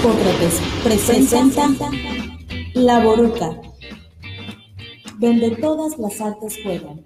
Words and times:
Hipócrates 0.00 0.62
presenta 0.82 1.68
La 2.72 3.04
Boruca, 3.04 3.60
donde 5.18 5.50
todas 5.56 5.98
las 5.98 6.18
artes 6.22 6.58
juegan. 6.62 7.02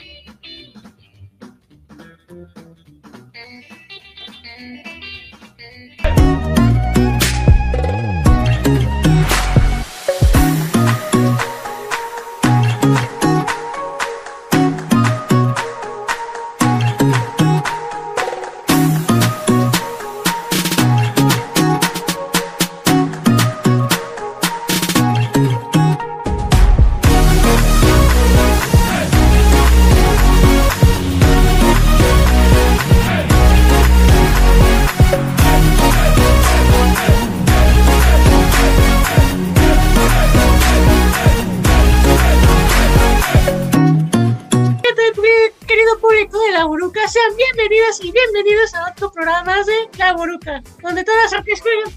Donde 50.83 51.05
todas 51.05 51.25
las 51.25 51.33
artes 51.35 51.61
juegan. 51.61 51.93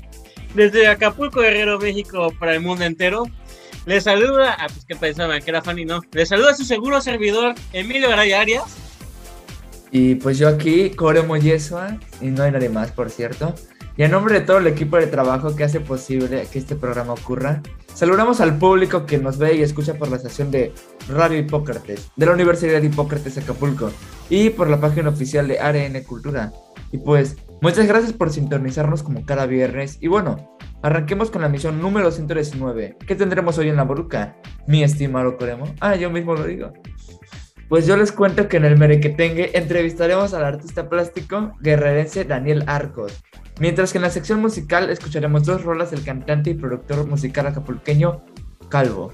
Desde 0.54 0.88
Acapulco, 0.88 1.42
Guerrero, 1.42 1.80
México, 1.80 2.34
para 2.40 2.54
el 2.54 2.62
mundo 2.62 2.84
entero, 2.84 3.26
les 3.86 4.04
saluda, 4.04 4.58
ah, 4.60 4.68
pues 4.68 4.86
que 4.86 4.96
pensaban 4.96 5.42
que 5.42 5.50
era 5.50 5.62
Fanny, 5.62 5.86
no, 5.86 6.02
les 6.12 6.30
saluda 6.30 6.56
su 6.56 6.66
seguro 6.66 7.00
servidor, 7.00 7.56
Emilio 7.74 8.10
Garay 8.10 8.34
Arias. 8.34 8.64
Y 9.92 10.16
pues 10.16 10.38
yo 10.38 10.50
aquí, 10.50 10.90
Core 10.90 11.22
Moyesua, 11.22 11.98
y 12.20 12.28
no 12.28 12.44
hay 12.44 12.52
nadie 12.52 12.70
más, 12.70 12.92
por 12.92 13.10
cierto. 13.10 13.54
Y 13.96 14.04
en 14.04 14.12
nombre 14.12 14.34
de 14.34 14.42
todo 14.42 14.58
el 14.58 14.68
equipo 14.68 14.98
de 14.98 15.08
trabajo 15.08 15.56
que 15.56 15.64
hace 15.64 15.80
posible 15.80 16.48
que 16.52 16.60
este 16.60 16.76
programa 16.76 17.14
ocurra, 17.14 17.62
saludamos 17.94 18.42
al 18.42 18.58
público 18.58 19.06
que 19.06 19.18
nos 19.18 19.38
ve 19.38 19.56
y 19.56 19.62
escucha 19.62 19.96
por 19.96 20.10
la 20.10 20.18
estación 20.18 20.52
de 20.52 20.74
Radio 21.08 21.40
Hipócrates, 21.40 22.12
de 22.16 22.26
la 22.26 22.34
Universidad 22.34 22.82
de 22.82 22.88
Hipócrates 22.88 23.38
Acapulco, 23.38 23.92
y 24.30 24.50
por 24.50 24.70
la 24.70 24.80
página 24.80 25.10
oficial 25.10 25.48
de 25.48 25.60
ARN 25.60 26.04
Cultura. 26.04 26.52
Y 26.92 26.98
pues, 26.98 27.38
muchas 27.62 27.88
gracias 27.88 28.14
por 28.14 28.32
sintonizarnos 28.32 29.04
como 29.04 29.26
cada 29.26 29.46
viernes. 29.46 29.98
Y 30.02 30.08
bueno, 30.08 30.58
arranquemos 30.84 31.32
con 31.32 31.42
la 31.42 31.50
misión 31.50 31.82
número 31.82 32.12
119. 32.12 32.98
¿Qué 33.06 33.16
tendremos 33.16 33.58
hoy 33.58 33.70
en 33.70 33.76
la 33.76 33.84
Boruca? 33.84 34.38
Mi 34.68 34.84
estimado 34.84 35.38
Coremo. 35.38 35.66
Ah, 35.80 35.96
yo 35.96 36.10
mismo 36.10 36.36
lo 36.36 36.44
digo. 36.44 36.74
Pues 37.70 37.86
yo 37.86 37.98
les 37.98 38.12
cuento 38.12 38.48
que 38.48 38.58
en 38.58 38.66
el 38.66 38.78
Merequetengue 38.78 39.52
entrevistaremos 39.58 40.34
al 40.34 40.46
artista 40.46 40.90
plástico 40.90 41.52
guerrerense 41.60 42.24
Daniel 42.24 42.64
Arcos, 42.66 43.22
Mientras 43.60 43.92
que 43.92 43.98
en 43.98 44.04
la 44.04 44.12
sección 44.12 44.40
musical 44.40 44.90
escucharemos 44.90 45.44
dos 45.46 45.64
rolas 45.64 45.90
del 45.90 46.04
cantante 46.04 46.52
y 46.52 46.54
productor 46.54 47.08
musical 47.08 47.48
acapulqueño 47.48 48.24
Calvo. 48.70 49.14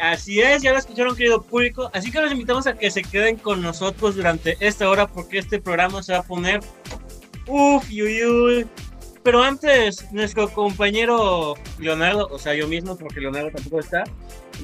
Así 0.00 0.40
es, 0.40 0.62
ya 0.62 0.72
lo 0.72 0.78
escucharon 0.78 1.16
querido 1.16 1.42
público, 1.42 1.90
así 1.92 2.10
que 2.10 2.20
los 2.20 2.32
invitamos 2.32 2.66
a 2.66 2.74
que 2.74 2.90
se 2.90 3.02
queden 3.02 3.36
con 3.36 3.62
nosotros 3.62 4.16
durante 4.16 4.56
esta 4.60 4.88
hora 4.88 5.06
porque 5.06 5.38
este 5.38 5.60
programa 5.60 6.02
se 6.02 6.12
va 6.12 6.18
a 6.18 6.22
poner 6.22 6.60
uff, 7.46 7.88
uy, 7.90 8.66
Pero 9.22 9.42
antes, 9.42 10.10
nuestro 10.12 10.48
compañero 10.50 11.54
Leonardo, 11.78 12.28
o 12.30 12.38
sea, 12.38 12.54
yo 12.54 12.68
mismo, 12.68 12.96
porque 12.96 13.20
Leonardo 13.20 13.50
tampoco 13.50 13.80
está. 13.80 14.04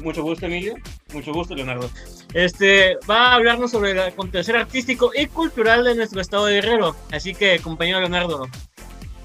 Mucho 0.03 0.23
gusto, 0.23 0.47
Emilio. 0.47 0.75
Mucho 1.13 1.33
gusto, 1.33 1.55
Leonardo. 1.55 1.91
Este 2.35 2.97
va 3.09 3.29
a 3.29 3.35
hablarnos 3.35 3.71
sobre 3.71 3.93
el 3.93 4.01
acontecer 4.01 4.57
artístico 4.57 5.11
y 5.15 5.27
cultural 5.27 5.85
de 5.85 5.95
nuestro 5.95 6.21
estado 6.21 6.47
de 6.47 6.55
Guerrero. 6.55 6.95
Así 7.11 7.35
que, 7.35 7.59
compañero 7.61 8.01
Leonardo, 8.01 8.49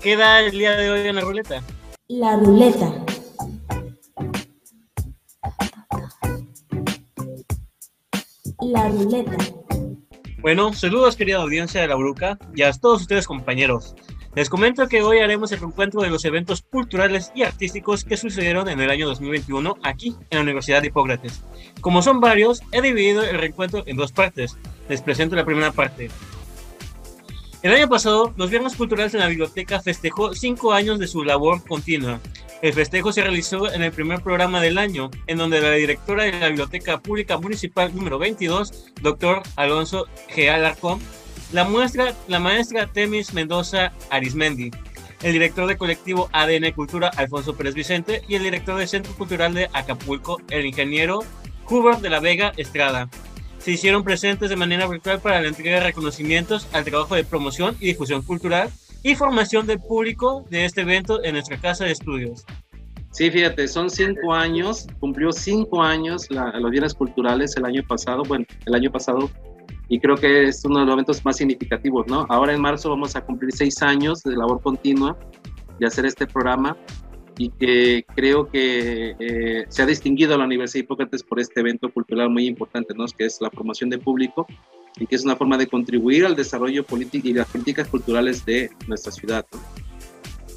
¿qué 0.01 0.15
da 0.15 0.39
el 0.39 0.51
día 0.51 0.75
de 0.75 0.89
hoy 0.89 1.07
en 1.07 1.15
la 1.15 1.21
ruleta? 1.21 1.61
La 2.07 2.37
ruleta. 2.37 2.93
La 8.61 8.87
ruleta. 8.87 9.37
Bueno, 10.39 10.73
saludos 10.73 11.15
querida 11.15 11.37
audiencia 11.37 11.81
de 11.81 11.87
la 11.87 11.95
Bruca 11.95 12.37
y 12.55 12.61
a 12.61 12.71
todos 12.71 13.01
ustedes 13.01 13.27
compañeros. 13.27 13.95
Les 14.35 14.49
comento 14.49 14.87
que 14.87 15.01
hoy 15.01 15.19
haremos 15.19 15.51
el 15.51 15.59
reencuentro 15.59 16.01
de 16.01 16.09
los 16.09 16.25
eventos 16.25 16.61
culturales 16.61 17.31
y 17.35 17.43
artísticos 17.43 18.03
que 18.03 18.17
sucedieron 18.17 18.69
en 18.69 18.79
el 18.79 18.89
año 18.89 19.07
2021 19.07 19.77
aquí 19.81 20.15
en 20.29 20.37
la 20.37 20.41
Universidad 20.41 20.81
de 20.81 20.87
Hipócrates. 20.87 21.41
Como 21.81 22.01
son 22.01 22.19
varios, 22.19 22.61
he 22.71 22.81
dividido 22.81 23.23
el 23.23 23.37
reencuentro 23.37 23.83
en 23.85 23.97
dos 23.97 24.11
partes. 24.11 24.57
Les 24.89 25.01
presento 25.01 25.35
la 25.35 25.45
primera 25.45 25.71
parte. 25.71 26.09
El 27.65 27.73
año 27.73 27.89
pasado, 27.89 28.31
los 28.37 28.51
Viernes 28.51 28.75
Culturales 28.75 29.15
en 29.15 29.21
la 29.21 29.27
Biblioteca 29.27 29.81
festejó 29.81 30.35
cinco 30.35 30.71
años 30.71 30.99
de 30.99 31.07
su 31.07 31.23
labor 31.23 31.63
continua. 31.67 32.19
El 32.61 32.73
festejo 32.73 33.11
se 33.11 33.23
realizó 33.23 33.73
en 33.73 33.81
el 33.81 33.91
primer 33.91 34.21
programa 34.21 34.61
del 34.61 34.77
año, 34.77 35.09
en 35.25 35.39
donde 35.39 35.59
la 35.59 35.71
directora 35.71 36.25
de 36.25 36.39
la 36.39 36.49
Biblioteca 36.49 36.99
Pública 36.99 37.39
Municipal 37.39 37.91
número 37.95 38.19
22, 38.19 38.93
doctor 39.01 39.41
Alonso 39.55 40.05
G. 40.29 40.47
Alarcón, 40.47 40.99
la 41.53 41.63
muestra, 41.63 42.13
la 42.27 42.39
maestra 42.39 42.85
Temis 42.85 43.33
Mendoza 43.33 43.93
Arismendi, 44.11 44.69
el 45.23 45.33
director 45.33 45.65
de 45.65 45.75
colectivo 45.75 46.29
ADN 46.33 46.71
Cultura 46.71 47.09
Alfonso 47.17 47.57
Pérez 47.57 47.73
Vicente 47.73 48.21
y 48.27 48.35
el 48.35 48.43
director 48.43 48.77
del 48.77 48.87
Centro 48.87 49.11
Cultural 49.15 49.55
de 49.55 49.71
Acapulco, 49.73 50.39
el 50.51 50.67
ingeniero 50.67 51.23
Hubert 51.67 52.01
de 52.01 52.11
la 52.11 52.19
Vega 52.19 52.53
Estrada. 52.57 53.09
Se 53.65 53.71
hicieron 53.71 54.03
presentes 54.03 54.51
de 54.51 54.55
manera 54.55 54.85
virtual 54.85 55.19
para 55.19 55.41
la 55.41 55.47
entrega 55.47 55.79
de 55.79 55.85
reconocimientos 55.85 56.67
al 56.71 56.85
trabajo 56.85 57.15
de 57.15 57.23
promoción 57.23 57.75
y 57.79 57.87
difusión 57.87 58.21
cultural 58.21 58.69
y 59.01 59.15
formación 59.15 59.65
del 59.65 59.79
público 59.79 60.45
de 60.51 60.65
este 60.65 60.81
evento 60.81 61.23
en 61.23 61.33
nuestra 61.33 61.57
casa 61.57 61.83
de 61.83 61.93
estudios. 61.93 62.45
Sí, 63.09 63.31
fíjate, 63.31 63.67
son 63.67 63.89
cinco 63.89 64.35
años, 64.35 64.85
cumplió 64.99 65.31
cinco 65.31 65.81
años 65.81 66.27
los 66.29 66.69
bienes 66.69 66.93
culturales 66.93 67.57
el 67.57 67.65
año 67.65 67.81
pasado, 67.87 68.21
bueno, 68.27 68.45
el 68.67 68.75
año 68.75 68.91
pasado 68.91 69.31
y 69.89 69.99
creo 69.99 70.15
que 70.15 70.49
es 70.49 70.63
uno 70.63 70.81
de 70.81 70.85
los 70.85 70.93
eventos 70.93 71.25
más 71.25 71.37
significativos, 71.37 72.05
¿no? 72.05 72.27
Ahora 72.29 72.53
en 72.53 72.61
marzo 72.61 72.91
vamos 72.91 73.15
a 73.15 73.21
cumplir 73.21 73.51
seis 73.51 73.81
años 73.81 74.21
de 74.21 74.37
labor 74.37 74.61
continua 74.61 75.17
de 75.79 75.87
hacer 75.87 76.05
este 76.05 76.27
programa 76.27 76.77
y 77.37 77.49
que 77.49 78.05
creo 78.15 78.49
que 78.49 79.15
eh, 79.19 79.65
se 79.67 79.81
ha 79.81 79.85
distinguido 79.85 80.37
la 80.37 80.45
Universidad 80.45 80.81
de 80.81 80.85
Hipócrates 80.85 81.23
por 81.23 81.39
este 81.39 81.59
evento 81.59 81.89
cultural 81.91 82.29
muy 82.29 82.47
importante, 82.47 82.93
¿no? 82.95 83.05
Que 83.05 83.25
es 83.25 83.41
la 83.41 83.49
promoción 83.49 83.89
de 83.89 83.97
público 83.97 84.47
y 84.97 85.07
que 85.07 85.15
es 85.15 85.25
una 85.25 85.35
forma 85.35 85.57
de 85.57 85.67
contribuir 85.67 86.25
al 86.25 86.35
desarrollo 86.35 86.85
político 86.85 87.27
y 87.27 87.33
las 87.33 87.47
políticas 87.47 87.87
culturales 87.87 88.45
de 88.45 88.71
nuestra 88.87 89.11
ciudad. 89.11 89.45
¿no? 89.51 89.59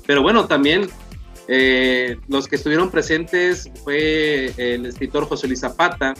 Pero 0.06 0.22
bueno, 0.22 0.46
también 0.46 0.88
eh, 1.48 2.16
los 2.28 2.46
que 2.46 2.56
estuvieron 2.56 2.90
presentes 2.90 3.70
fue 3.82 4.52
el 4.56 4.86
escritor 4.86 5.26
José 5.26 5.48
Luis 5.48 5.60
Zapata, 5.60 6.14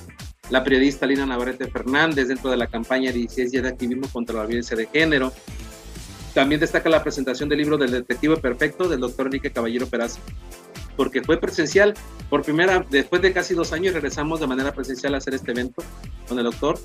la 0.50 0.64
periodista 0.64 1.06
Lina 1.06 1.26
Navarrete 1.26 1.68
Fernández 1.68 2.28
dentro 2.28 2.50
de 2.50 2.56
la 2.56 2.66
campaña 2.66 3.12
16 3.12 3.52
días 3.52 3.62
de 3.62 3.68
activismo 3.68 4.08
contra 4.12 4.36
la 4.36 4.47
violencia 4.47 4.76
de 4.76 4.86
género. 4.86 5.32
También 6.38 6.60
destaca 6.60 6.88
la 6.88 7.03
presentación 7.03 7.49
del 7.49 7.59
libro 7.59 7.76
del 7.76 7.91
Detective 7.91 8.37
Perfecto 8.37 8.88
del 8.88 9.00
doctor 9.00 9.26
Enrique 9.26 9.50
Caballero 9.50 9.88
Peraza, 9.88 10.21
porque 10.97 11.21
fue 11.21 11.37
presencial. 11.41 11.94
Por 12.31 12.43
primera, 12.43 12.87
después 12.88 13.21
de 13.22 13.32
casi 13.32 13.54
dos 13.54 13.72
años, 13.72 13.93
regresamos 13.93 14.38
de 14.38 14.47
manera 14.47 14.72
presencial 14.72 15.16
a 15.16 15.19
hacer 15.19 15.34
este 15.34 15.50
evento 15.50 15.82
con 16.28 16.38
el 16.38 16.44
doctor, 16.44 16.78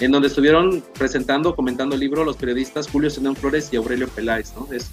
en 0.00 0.10
donde 0.10 0.26
estuvieron 0.26 0.82
presentando, 0.98 1.54
comentando 1.54 1.94
el 1.94 2.00
libro 2.00 2.24
los 2.24 2.36
periodistas 2.36 2.88
Julio 2.88 3.10
Senón 3.10 3.36
Flores 3.36 3.72
y 3.72 3.76
Aurelio 3.76 4.08
Peláez. 4.08 4.52
¿no? 4.56 4.66
Es, 4.72 4.90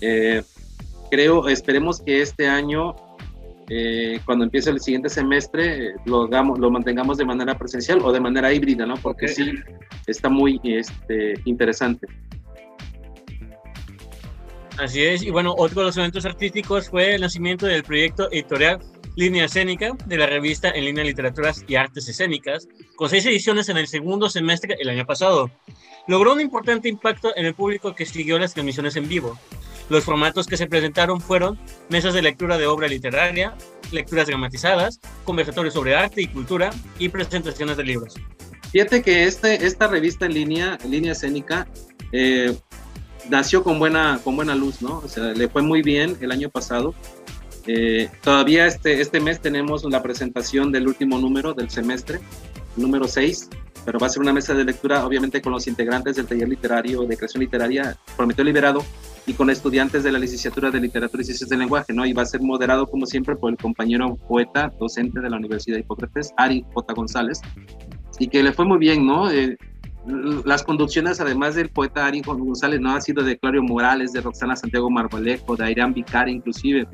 eh, 0.00 0.42
creo, 1.08 1.46
esperemos 1.46 2.00
que 2.00 2.22
este 2.22 2.48
año 2.48 2.96
eh, 3.68 4.18
cuando 4.24 4.44
empiece 4.44 4.70
el 4.70 4.80
siguiente 4.80 5.08
semestre 5.08 5.94
lo, 6.04 6.22
hagamos, 6.22 6.58
lo 6.58 6.68
mantengamos 6.68 7.16
de 7.16 7.24
manera 7.24 7.56
presencial 7.56 8.00
o 8.02 8.10
de 8.10 8.18
manera 8.18 8.52
híbrida, 8.52 8.86
¿no? 8.86 8.96
Porque 8.96 9.28
sí, 9.28 9.52
está 10.08 10.28
muy 10.28 10.60
este, 10.64 11.34
interesante. 11.44 12.08
Así 14.78 15.04
es, 15.04 15.22
y 15.22 15.30
bueno, 15.30 15.54
otro 15.56 15.80
de 15.80 15.86
los 15.86 15.96
eventos 15.96 16.26
artísticos 16.26 16.90
fue 16.90 17.14
el 17.14 17.22
nacimiento 17.22 17.66
del 17.66 17.82
proyecto 17.82 18.30
editorial 18.30 18.80
Línea 19.14 19.46
Escénica 19.46 19.96
de 20.04 20.18
la 20.18 20.26
revista 20.26 20.70
en 20.70 20.84
línea 20.84 21.02
Literaturas 21.02 21.64
y 21.66 21.76
Artes 21.76 22.08
Escénicas, 22.08 22.68
con 22.96 23.08
seis 23.08 23.24
ediciones 23.24 23.70
en 23.70 23.78
el 23.78 23.86
segundo 23.86 24.28
semestre 24.28 24.76
el 24.78 24.90
año 24.90 25.06
pasado. 25.06 25.50
Logró 26.06 26.34
un 26.34 26.42
importante 26.42 26.88
impacto 26.88 27.34
en 27.36 27.46
el 27.46 27.54
público 27.54 27.94
que 27.94 28.04
siguió 28.04 28.38
las 28.38 28.52
transmisiones 28.52 28.96
en 28.96 29.08
vivo, 29.08 29.38
los 29.88 30.04
formatos 30.04 30.46
que 30.46 30.56
se 30.56 30.66
presentaron 30.66 31.20
fueron 31.20 31.58
mesas 31.88 32.12
de 32.14 32.22
lectura 32.22 32.58
de 32.58 32.66
obra 32.66 32.88
literaria, 32.88 33.54
lecturas 33.92 34.26
dramatizadas, 34.26 35.00
conversatorios 35.24 35.74
sobre 35.74 35.94
arte 35.94 36.22
y 36.22 36.26
cultura 36.26 36.70
y 36.98 37.08
presentaciones 37.08 37.76
de 37.76 37.84
libros. 37.84 38.14
Fíjate 38.72 39.02
que 39.02 39.24
este, 39.24 39.64
esta 39.64 39.86
revista 39.86 40.26
en 40.26 40.34
línea, 40.34 40.78
línea 40.88 41.12
escénica, 41.12 41.68
eh, 42.12 42.56
nació 43.30 43.62
con 43.62 43.78
buena, 43.78 44.20
con 44.22 44.36
buena 44.36 44.54
luz, 44.54 44.82
¿no? 44.82 44.98
O 44.98 45.08
sea, 45.08 45.24
le 45.32 45.48
fue 45.48 45.62
muy 45.62 45.82
bien 45.82 46.16
el 46.20 46.32
año 46.32 46.48
pasado. 46.50 46.94
Eh, 47.66 48.08
todavía 48.22 48.66
este, 48.66 49.00
este 49.00 49.20
mes 49.20 49.40
tenemos 49.40 49.84
la 49.84 50.02
presentación 50.02 50.70
del 50.70 50.86
último 50.86 51.18
número 51.18 51.52
del 51.52 51.68
semestre, 51.68 52.20
número 52.76 53.08
6, 53.08 53.48
pero 53.84 53.98
va 53.98 54.08
a 54.08 54.10
ser 54.10 54.20
una 54.20 54.32
mesa 54.32 54.54
de 54.54 54.64
lectura, 54.64 55.06
obviamente, 55.06 55.40
con 55.40 55.52
los 55.52 55.66
integrantes 55.66 56.16
del 56.16 56.26
taller 56.26 56.48
literario 56.48 57.02
de 57.02 57.16
creación 57.16 57.40
literaria 57.40 57.96
Prometeo 58.16 58.44
Liberado 58.44 58.84
y 59.26 59.32
con 59.34 59.50
estudiantes 59.50 60.04
de 60.04 60.12
la 60.12 60.18
licenciatura 60.18 60.70
de 60.70 60.80
literatura 60.80 61.22
y 61.22 61.24
ciencias 61.24 61.48
del 61.50 61.60
lenguaje, 61.60 61.92
¿no? 61.92 62.04
Y 62.04 62.12
va 62.12 62.22
a 62.22 62.26
ser 62.26 62.40
moderado, 62.40 62.86
como 62.86 63.06
siempre, 63.06 63.36
por 63.36 63.50
el 63.50 63.56
compañero 63.56 64.16
poeta, 64.28 64.72
docente 64.78 65.20
de 65.20 65.30
la 65.30 65.36
Universidad 65.36 65.76
de 65.76 65.80
Hipócrates, 65.80 66.32
Ari 66.36 66.64
J. 66.74 66.94
González, 66.94 67.40
y 68.18 68.28
que 68.28 68.42
le 68.42 68.52
fue 68.52 68.64
muy 68.64 68.78
bien, 68.78 69.06
¿no? 69.06 69.30
Eh, 69.30 69.56
las 70.06 70.62
conducciones, 70.62 71.20
además 71.20 71.54
del 71.54 71.68
poeta 71.68 72.06
Ari 72.06 72.22
González, 72.22 72.80
¿no? 72.80 72.94
Ha 72.94 73.00
sido 73.00 73.24
de 73.24 73.38
Claudio 73.38 73.62
Morales, 73.62 74.12
de 74.12 74.20
Roxana 74.20 74.54
Santiago 74.54 74.90
Marbalejo, 74.90 75.56
de 75.56 75.64
Airán 75.64 75.94
Vicar, 75.94 76.28
inclusive, 76.28 76.86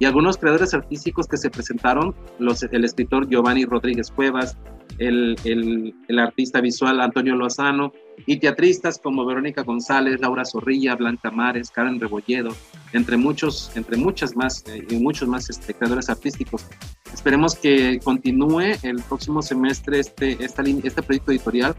y 0.00 0.06
algunos 0.06 0.36
creadores 0.36 0.74
artísticos 0.74 1.26
que 1.28 1.36
se 1.36 1.50
presentaron, 1.50 2.14
los, 2.38 2.62
el 2.62 2.84
escritor 2.84 3.28
Giovanni 3.28 3.64
Rodríguez 3.64 4.10
Cuevas, 4.10 4.56
el, 4.98 5.36
el, 5.44 5.94
el, 6.08 6.18
artista 6.18 6.60
visual 6.60 7.00
Antonio 7.00 7.36
Lozano, 7.36 7.92
y 8.26 8.38
teatristas 8.38 8.98
como 8.98 9.24
Verónica 9.24 9.62
González, 9.62 10.20
Laura 10.20 10.44
Zorrilla, 10.44 10.94
Blanca 10.94 11.30
Mares, 11.30 11.70
Karen 11.70 12.00
Rebolledo, 12.00 12.50
entre 12.92 13.16
muchos, 13.16 13.72
entre 13.76 13.96
muchas 13.96 14.36
más, 14.36 14.64
eh, 14.68 14.86
y 14.88 14.96
muchos 14.96 15.28
más 15.28 15.50
este, 15.50 15.74
creadores 15.74 16.08
artísticos. 16.08 16.66
Esperemos 17.12 17.54
que 17.56 17.98
continúe 18.02 18.76
el 18.82 19.02
próximo 19.08 19.42
semestre 19.42 20.00
este, 20.00 20.42
esta, 20.44 20.62
este 20.62 21.02
proyecto 21.02 21.32
editorial 21.32 21.74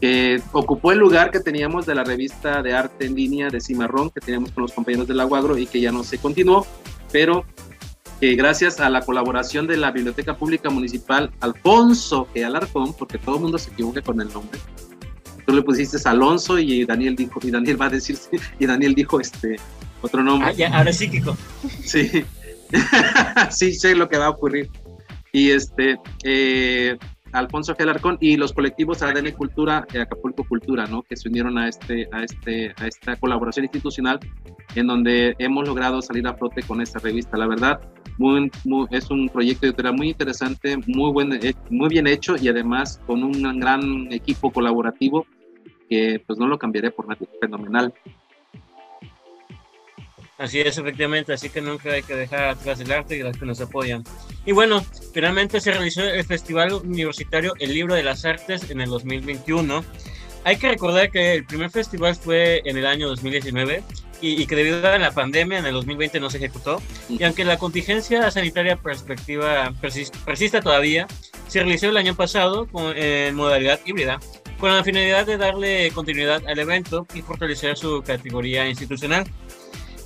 que 0.00 0.42
ocupó 0.52 0.92
el 0.92 0.98
lugar 0.98 1.30
que 1.30 1.40
teníamos 1.40 1.86
de 1.86 1.94
la 1.94 2.04
revista 2.04 2.62
de 2.62 2.72
arte 2.72 3.06
en 3.06 3.14
línea 3.14 3.50
de 3.50 3.60
Cimarrón, 3.60 4.10
que 4.10 4.20
teníamos 4.20 4.52
con 4.52 4.62
los 4.62 4.72
compañeros 4.72 5.06
del 5.06 5.20
Aguagro 5.20 5.58
y 5.58 5.66
que 5.66 5.80
ya 5.80 5.92
no 5.92 6.02
se 6.04 6.18
continuó, 6.18 6.66
pero 7.12 7.44
que 8.20 8.34
gracias 8.34 8.80
a 8.80 8.88
la 8.88 9.02
colaboración 9.02 9.66
de 9.66 9.76
la 9.76 9.90
Biblioteca 9.90 10.36
Pública 10.36 10.70
Municipal 10.70 11.30
Alfonso 11.40 12.28
que 12.32 12.44
Alarcón, 12.44 12.94
porque 12.94 13.18
todo 13.18 13.36
el 13.36 13.42
mundo 13.42 13.58
se 13.58 13.70
equivoca 13.70 14.00
con 14.00 14.20
el 14.20 14.32
nombre, 14.32 14.58
tú 15.46 15.54
le 15.54 15.62
pusiste 15.62 15.96
Alonso 16.08 16.58
y 16.58 16.84
Daniel 16.84 17.16
dijo, 17.16 17.40
y 17.42 17.50
Daniel 17.50 17.80
va 17.80 17.86
a 17.86 17.90
decir, 17.90 18.18
y 18.58 18.66
Daniel 18.66 18.94
dijo 18.94 19.20
este 19.20 19.56
otro 20.02 20.22
nombre. 20.22 20.48
Ah, 20.48 20.52
ya, 20.52 20.76
ahora 20.76 20.92
sí, 20.92 21.10
Kiko. 21.10 21.36
Sí, 21.84 22.24
sí, 23.50 23.74
sé 23.74 23.94
lo 23.94 24.08
que 24.08 24.18
va 24.18 24.26
a 24.26 24.30
ocurrir. 24.30 24.70
Y 25.32 25.50
este, 25.50 25.98
eh, 26.24 26.96
Alfonso 27.32 27.74
Gelarcón 27.74 28.18
y 28.20 28.36
los 28.36 28.52
colectivos 28.52 29.02
ADN 29.02 29.32
Cultura 29.32 29.86
y 29.92 29.98
Acapulco 29.98 30.44
Cultura, 30.44 30.86
¿no? 30.86 31.02
que 31.02 31.16
se 31.16 31.28
unieron 31.28 31.58
a, 31.58 31.68
este, 31.68 32.08
a, 32.12 32.24
este, 32.24 32.74
a 32.76 32.86
esta 32.86 33.16
colaboración 33.16 33.64
institucional 33.64 34.18
en 34.74 34.86
donde 34.86 35.34
hemos 35.38 35.66
logrado 35.66 36.02
salir 36.02 36.26
a 36.26 36.34
flote 36.34 36.62
con 36.62 36.80
esta 36.80 36.98
revista. 36.98 37.36
La 37.36 37.46
verdad, 37.46 37.80
es 38.90 39.10
un 39.10 39.28
proyecto 39.28 39.66
editorial 39.66 39.96
muy 39.96 40.10
interesante, 40.10 40.76
muy, 40.86 41.12
buen, 41.12 41.32
eh, 41.32 41.54
muy 41.70 41.88
bien 41.88 42.06
hecho 42.06 42.36
y 42.36 42.48
además 42.48 43.00
con 43.06 43.22
un 43.22 43.60
gran 43.60 44.12
equipo 44.12 44.52
colaborativo 44.52 45.26
que 45.88 46.22
pues 46.26 46.38
no 46.38 46.46
lo 46.46 46.58
cambiaré 46.58 46.90
por 46.90 47.08
nadie, 47.08 47.28
fenomenal. 47.40 47.92
Así 50.40 50.58
es, 50.58 50.78
efectivamente, 50.78 51.34
así 51.34 51.50
que 51.50 51.60
nunca 51.60 51.92
hay 51.92 52.02
que 52.02 52.14
dejar 52.14 52.44
atrás 52.44 52.80
el 52.80 52.90
arte 52.90 53.14
y 53.14 53.22
las 53.22 53.36
que 53.36 53.44
nos 53.44 53.60
apoyan. 53.60 54.02
Y 54.46 54.52
bueno, 54.52 54.82
finalmente 55.12 55.60
se 55.60 55.70
realizó 55.70 56.02
el 56.02 56.24
Festival 56.24 56.72
Universitario 56.72 57.52
El 57.58 57.74
Libro 57.74 57.94
de 57.94 58.02
las 58.02 58.24
Artes 58.24 58.70
en 58.70 58.80
el 58.80 58.88
2021. 58.88 59.84
Hay 60.44 60.56
que 60.56 60.70
recordar 60.70 61.10
que 61.10 61.34
el 61.34 61.44
primer 61.44 61.70
festival 61.70 62.14
fue 62.14 62.62
en 62.64 62.78
el 62.78 62.86
año 62.86 63.06
2019 63.08 63.82
y, 64.22 64.46
que 64.46 64.56
debido 64.56 64.88
a 64.88 64.96
la 64.96 65.10
pandemia 65.10 65.58
en 65.58 65.66
el 65.66 65.74
2020 65.74 66.20
no 66.20 66.30
se 66.30 66.38
ejecutó. 66.38 66.80
Y 67.10 67.22
aunque 67.22 67.44
la 67.44 67.58
contingencia 67.58 68.30
sanitaria 68.30 68.76
perspectiva 68.76 69.74
persiste, 69.82 70.62
todavía, 70.62 71.06
se 71.48 71.60
realizó 71.60 71.90
el 71.90 71.98
año 71.98 72.14
pasado 72.14 72.66
con, 72.66 72.96
en 72.96 73.34
modalidad 73.34 73.78
híbrida, 73.84 74.18
con 74.58 74.74
la 74.74 74.82
finalidad 74.84 75.26
de 75.26 75.36
darle 75.36 75.90
continuidad 75.90 76.42
al 76.46 76.58
evento 76.58 77.06
y 77.14 77.20
fortalecer 77.20 77.76
su 77.76 78.02
categoría 78.02 78.66
institucional. 78.66 79.26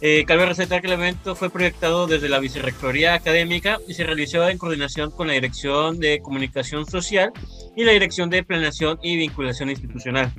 Eh, 0.06 0.26
cabe 0.26 0.44
resaltar 0.44 0.82
que 0.82 0.86
el 0.88 0.92
evento 0.92 1.34
fue 1.34 1.48
proyectado 1.48 2.06
desde 2.06 2.28
la 2.28 2.38
Vicerrectoría 2.38 3.14
Académica 3.14 3.78
y 3.88 3.94
se 3.94 4.04
realizó 4.04 4.46
en 4.46 4.58
coordinación 4.58 5.10
con 5.10 5.28
la 5.28 5.32
Dirección 5.32 5.98
de 5.98 6.20
Comunicación 6.20 6.84
Social 6.84 7.32
y 7.74 7.84
la 7.84 7.92
Dirección 7.92 8.28
de 8.28 8.44
Planeación 8.44 8.98
y 9.02 9.16
Vinculación 9.16 9.70
Institucional. 9.70 10.30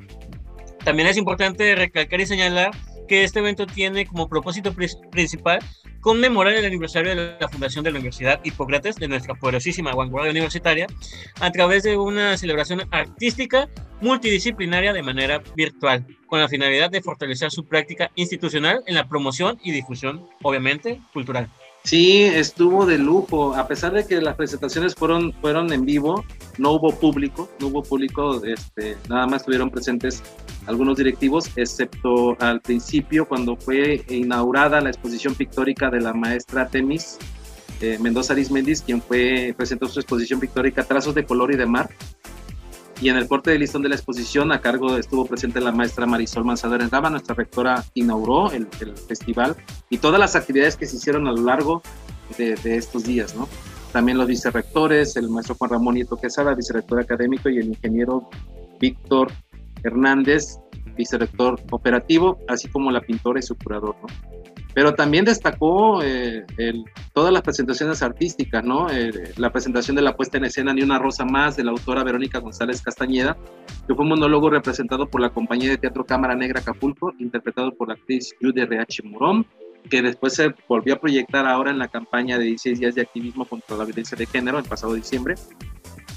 También 0.83 1.07
es 1.07 1.17
importante 1.17 1.73
recalcar 1.73 2.21
y 2.21 2.27
señalar 2.27 2.75
que 3.07 3.24
este 3.24 3.40
evento 3.40 3.66
tiene 3.66 4.06
como 4.06 4.28
propósito 4.28 4.74
principal 5.12 5.60
conmemorar 6.06 6.54
el 6.54 6.66
aniversario 6.66 7.16
de 7.16 7.36
la 7.40 7.48
fundación 7.48 7.84
de 7.84 7.92
la 7.92 7.98
Universidad 7.98 8.40
Hipócrates, 8.44 8.98
de 8.98 9.07
nuestra 9.07 9.34
poderosísima 9.34 9.92
vanguardia 9.92 10.30
universitaria, 10.30 10.86
a 11.40 11.52
través 11.52 11.81
de 11.81 11.98
una 11.98 12.38
celebración 12.38 12.84
artística 12.92 13.68
multidisciplinaria 14.02 14.94
de 14.94 15.02
manera 15.02 15.42
virtual, 15.56 16.06
con 16.28 16.40
la 16.40 16.48
finalidad 16.48 16.92
de 16.92 17.02
fortalecer 17.02 17.50
su 17.50 17.66
práctica 17.66 18.12
institucional 18.16 18.84
en 18.86 18.94
la 18.94 19.10
promoción 19.10 19.60
y 19.63 19.72
difusión, 19.72 20.30
obviamente, 20.44 21.01
cultural. 21.12 21.50
Sí, 21.86 22.24
estuvo 22.24 22.88
de 22.88 22.98
lujo, 22.98 23.56
a 23.56 23.68
pesar 23.68 23.94
de 23.94 24.08
que 24.08 24.20
las 24.20 24.36
presentaciones 24.36 24.96
fueron, 24.96 25.34
fueron 25.34 25.72
en 25.72 25.86
vivo, 25.86 26.26
no 26.58 26.72
hubo 26.72 26.90
público, 26.90 27.48
no 27.60 27.68
hubo 27.68 27.84
público, 27.84 28.44
este, 28.44 28.98
nada 29.08 29.28
más 29.28 29.42
estuvieron 29.42 29.70
presentes 29.70 30.24
algunos 30.66 30.98
directivos, 30.98 31.52
excepto 31.56 32.36
al 32.40 32.60
principio 32.62 33.28
cuando 33.28 33.56
fue 33.56 34.04
inaugurada 34.10 34.82
la 34.82 34.90
exposición 34.90 35.36
pictórica 35.36 35.92
de 35.92 36.02
la 36.02 36.14
maestra 36.14 36.68
Temis 36.68 37.20
eh, 37.82 38.00
Mendoza 38.00 38.34
Arismendis, 38.34 38.82
quien 38.82 39.00
fue, 39.00 39.54
presentó 39.56 39.88
su 39.88 40.00
exposición 40.00 40.40
pictórica 40.40 40.84
Trazos 40.84 41.14
de 41.14 41.24
Color 41.24 41.54
y 41.54 41.58
de 41.58 41.68
Mar, 41.68 41.90
y 43.01 43.09
en 43.09 43.18
el 43.18 43.27
corte 43.27 43.51
de 43.51 43.59
listón 43.59 43.81
de 43.81 43.89
la 43.89 43.95
exposición 43.95 44.51
a 44.51 44.62
cargo 44.62 44.97
estuvo 44.97 45.25
presente 45.25 45.59
la 45.59 45.71
maestra 45.71 46.06
Marisol 46.06 46.45
Manzador 46.45 46.81
Raba, 46.89 47.09
nuestra 47.09 47.36
rectora 47.36 47.83
inauguró 47.94 48.51
el, 48.51 48.68
festival 49.07 49.56
y 49.89 49.97
todas 49.97 50.19
las 50.19 50.36
actividades 50.36 50.75
que 50.75 50.86
se 50.86 50.97
hicieron 50.97 51.27
a 51.27 51.31
lo 51.31 51.44
largo 51.44 51.81
de, 52.38 52.56
estos 52.75 53.03
días, 53.03 53.36
¿no? 53.36 53.47
También 53.92 54.18
los 54.18 54.27
vicerrectores, 54.27 55.15
el 55.15 55.30
maestro 55.30 55.56
Juan 55.56 55.71
Ramón 55.71 55.95
Nieto 55.95 56.18
Quesada, 56.18 56.53
vicerrector 56.53 57.00
académico, 57.00 57.50
y 57.50 57.59
el 57.59 57.68
ingeniero 57.68 58.30
Víctor 58.80 59.31
Hernández, 59.83 60.57
vicerrector 60.98 61.62
operativo, 61.71 62.39
así 62.48 62.68
como 62.68 62.91
la 62.91 63.01
pintora 63.01 63.39
y 63.39 63.44
su 63.44 63.56
curador, 63.56 63.95
¿no? 64.01 64.07
Pero 64.75 64.94
también 64.94 65.24
destacó 65.24 66.04
eh, 66.04 66.45
todas 67.13 67.32
las 67.32 67.41
presentaciones 67.41 68.03
artísticas, 68.03 68.62
¿no? 68.62 68.89
Eh, 68.91 69.34
la 69.38 69.50
presentación 69.50 69.96
de 69.96 70.01
la 70.01 70.17
puesta 70.17 70.38
en 70.38 70.44
escena 70.44 70.74
Ni 70.74 70.82
una 70.82 71.00
rosa 71.00 71.24
más 71.24 71.55
de 71.55 71.63
la 71.63 71.72
autora 71.72 72.03
Verónica 72.03 72.39
González 72.39 72.82
Castañeda, 72.82 73.38
que 73.88 73.96
fue 73.96 74.03
un 74.03 74.10
monólogo 74.10 74.50
representado 74.50 75.08
por 75.08 75.22
la 75.22 75.29
compañía 75.29 75.70
de 75.70 75.77
teatro 75.77 76.05
Cámara 76.05 76.36
Negra 76.36 76.60
Acapulco, 76.60 77.13
interpretado 77.20 77.74
por 77.74 77.88
la 77.88 77.94
actriz 77.94 78.36
Judy 78.41 78.62
R.H. 78.62 79.01
Morón, 79.03 79.48
que 79.89 80.01
después 80.01 80.34
se 80.34 80.53
volvió 80.67 80.96
a 80.96 81.00
proyectar 81.00 81.46
ahora 81.46 81.72
en 81.72 81.79
la 81.79 81.88
campaña 81.88 82.38
de 82.38 82.44
16 82.44 82.79
días 82.82 82.96
de 82.96 83.03
activismo 83.03 83.46
contra 83.46 83.77
la 83.77 83.86
violencia 83.86 84.17
de 84.17 84.25
género 84.25 84.60
el 84.60 84.65
pasado 84.65 84.94
diciembre. 84.94 85.36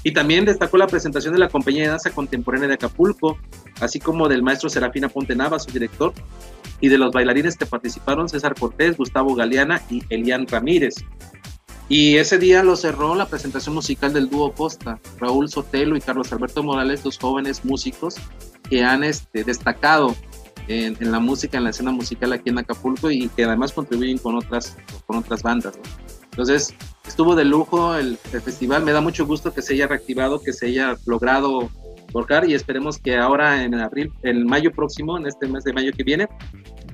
Y 0.03 0.11
también 0.11 0.43
destacó 0.43 0.77
la 0.77 0.87
presentación 0.87 1.33
de 1.33 1.39
la 1.39 1.47
compañía 1.47 1.83
de 1.83 1.89
danza 1.89 2.11
contemporánea 2.11 2.67
de 2.67 2.73
Acapulco, 2.73 3.37
así 3.79 3.99
como 3.99 4.27
del 4.27 4.43
maestro 4.43 4.69
Serafina 4.69 5.07
Ponte 5.07 5.35
Nava, 5.35 5.59
su 5.59 5.71
director, 5.71 6.13
y 6.81 6.89
de 6.89 6.97
los 6.97 7.11
bailarines 7.11 7.57
que 7.57 7.65
participaron 7.65 8.29
César 8.29 8.55
Cortés, 8.55 8.97
Gustavo 8.97 9.35
Galeana 9.35 9.81
y 9.89 10.03
Elian 10.09 10.47
Ramírez. 10.47 10.95
Y 11.89 12.17
ese 12.17 12.37
día 12.37 12.63
lo 12.63 12.75
cerró 12.75 13.15
la 13.15 13.27
presentación 13.27 13.73
musical 13.73 14.13
del 14.13 14.29
dúo 14.29 14.53
Costa, 14.53 14.99
Raúl 15.17 15.49
Sotelo 15.49 15.97
y 15.97 16.01
Carlos 16.01 16.31
Alberto 16.31 16.61
Morales, 16.61 17.03
dos 17.03 17.17
jóvenes 17.17 17.65
músicos 17.65 18.15
que 18.69 18.83
han 18.83 19.03
este, 19.03 19.43
destacado 19.43 20.15
en, 20.67 21.11
la 21.11 21.19
música, 21.19 21.57
en 21.57 21.63
la 21.63 21.71
escena 21.71 21.91
musical 21.91 22.31
aquí 22.31 22.49
en 22.49 22.59
Acapulco 22.59 23.09
y 23.09 23.27
que 23.29 23.43
además 23.43 23.73
contribuyen 23.73 24.19
con 24.19 24.35
otras, 24.35 24.77
con 25.07 25.17
otras 25.17 25.41
bandas. 25.41 25.79
Entonces, 26.31 26.75
estuvo 27.07 27.35
de 27.35 27.43
lujo 27.43 27.95
el, 27.95 28.17
festival, 28.17 28.83
me 28.83 28.91
da 28.91 29.01
mucho 29.01 29.25
gusto 29.25 29.51
que 29.51 29.61
se 29.61 29.73
haya 29.73 29.87
reactivado, 29.87 30.41
que 30.41 30.53
se 30.53 30.67
haya 30.67 30.95
logrado 31.05 31.69
y 32.47 32.53
esperemos 32.53 32.97
que 32.97 33.17
ahora 33.17 33.63
en 33.63 33.75
abril, 33.75 34.11
en 34.23 34.45
mayo 34.45 34.71
próximo, 34.71 35.17
en 35.17 35.27
este 35.27 35.47
mes 35.47 35.63
de 35.63 35.73
mayo 35.73 35.91
que 35.91 36.03
viene, 36.03 36.27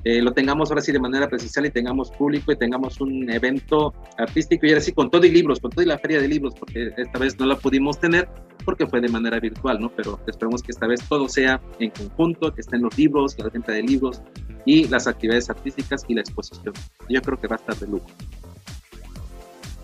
eh, 0.04 0.22
lo 0.22 0.32
tengamos 0.32 0.70
ahora 0.70 0.82
sí 0.82 0.92
de 0.92 1.00
manera 1.00 1.28
presencial 1.28 1.66
y 1.66 1.70
tengamos 1.70 2.10
público 2.10 2.52
y 2.52 2.56
tengamos 2.56 3.00
un 3.00 3.28
evento 3.30 3.92
artístico 4.18 4.66
y 4.66 4.70
ahora 4.70 4.80
sí 4.80 4.92
con 4.92 5.10
todo 5.10 5.26
y 5.26 5.30
libros, 5.30 5.58
con 5.58 5.70
toda 5.70 5.86
la 5.86 5.98
feria 5.98 6.20
de 6.20 6.28
libros, 6.28 6.54
porque 6.54 6.92
esta 6.96 7.18
vez 7.18 7.38
no 7.38 7.46
la 7.46 7.56
pudimos 7.56 7.98
tener 7.98 8.28
porque 8.64 8.86
fue 8.86 9.00
de 9.00 9.08
manera 9.08 9.40
virtual, 9.40 9.80
¿no? 9.80 9.90
Pero 9.90 10.20
esperemos 10.26 10.62
que 10.62 10.72
esta 10.72 10.86
vez 10.86 11.00
todo 11.08 11.28
sea 11.28 11.60
en 11.78 11.90
conjunto, 11.90 12.52
que 12.52 12.60
estén 12.60 12.82
los 12.82 12.96
libros, 12.98 13.38
la 13.38 13.48
venta 13.48 13.72
de 13.72 13.82
libros 13.82 14.22
y 14.64 14.86
las 14.88 15.06
actividades 15.06 15.48
artísticas 15.50 16.04
y 16.08 16.14
la 16.14 16.20
exposición. 16.20 16.74
Yo 17.08 17.22
creo 17.22 17.40
que 17.40 17.46
va 17.48 17.56
a 17.56 17.58
estar 17.58 17.76
de 17.76 17.86
lujo. 17.86 18.06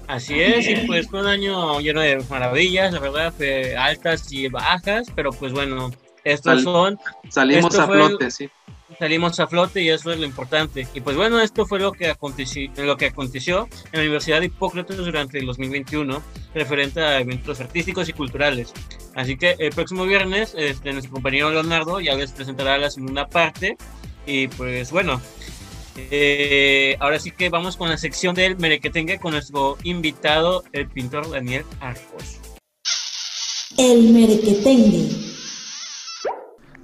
Así 0.08 0.40
es, 0.40 0.68
y 0.68 0.74
pues 0.86 1.08
fue 1.08 1.20
un 1.20 1.26
año 1.26 1.80
lleno 1.80 2.00
de 2.00 2.22
maravillas, 2.28 2.92
la 2.92 3.00
verdad, 3.00 3.32
fue 3.36 3.76
altas 3.76 4.30
y 4.32 4.48
bajas, 4.48 5.08
pero 5.14 5.30
pues 5.30 5.52
bueno, 5.52 5.90
estos 6.24 6.62
son... 6.62 6.98
Salimos 7.28 7.78
a 7.78 7.86
flote, 7.86 8.30
sí. 8.30 8.50
salimos 8.98 9.40
a 9.40 9.46
flote 9.46 9.82
y 9.82 9.88
eso 9.88 10.12
es 10.12 10.18
lo 10.18 10.26
importante. 10.26 10.86
Y 10.94 11.00
pues 11.00 11.16
bueno, 11.16 11.40
esto 11.40 11.66
fue 11.66 11.80
lo 11.80 11.92
que 11.92 12.10
aconteció, 12.10 12.70
lo 12.76 12.96
que 12.96 13.06
aconteció 13.06 13.68
en 13.86 13.92
la 13.92 14.00
Universidad 14.00 14.40
de 14.40 14.46
Hipócrates 14.46 14.96
durante 14.96 15.38
el 15.38 15.46
2021, 15.46 16.22
referente 16.54 17.00
a 17.00 17.20
eventos 17.20 17.60
artísticos 17.60 18.08
y 18.08 18.12
culturales. 18.12 18.72
Así 19.14 19.36
que 19.36 19.56
el 19.58 19.72
próximo 19.72 20.04
viernes, 20.04 20.54
este, 20.56 20.92
nuestro 20.92 21.12
compañero 21.12 21.50
Leonardo 21.50 22.00
ya 22.00 22.14
les 22.14 22.32
presentará 22.32 22.78
la 22.78 22.90
segunda 22.90 23.28
parte. 23.28 23.76
Y 24.24 24.46
pues 24.48 24.92
bueno, 24.92 25.20
eh, 25.96 26.96
ahora 27.00 27.18
sí 27.18 27.30
que 27.30 27.50
vamos 27.50 27.76
con 27.76 27.88
la 27.88 27.98
sección 27.98 28.34
del 28.34 28.56
Merequetengue 28.58 29.18
con 29.18 29.32
nuestro 29.32 29.76
invitado, 29.82 30.64
el 30.72 30.88
pintor 30.88 31.30
Daniel 31.30 31.64
Arcos. 31.80 32.40
El 33.76 34.12
Merequetengue. 34.12 35.32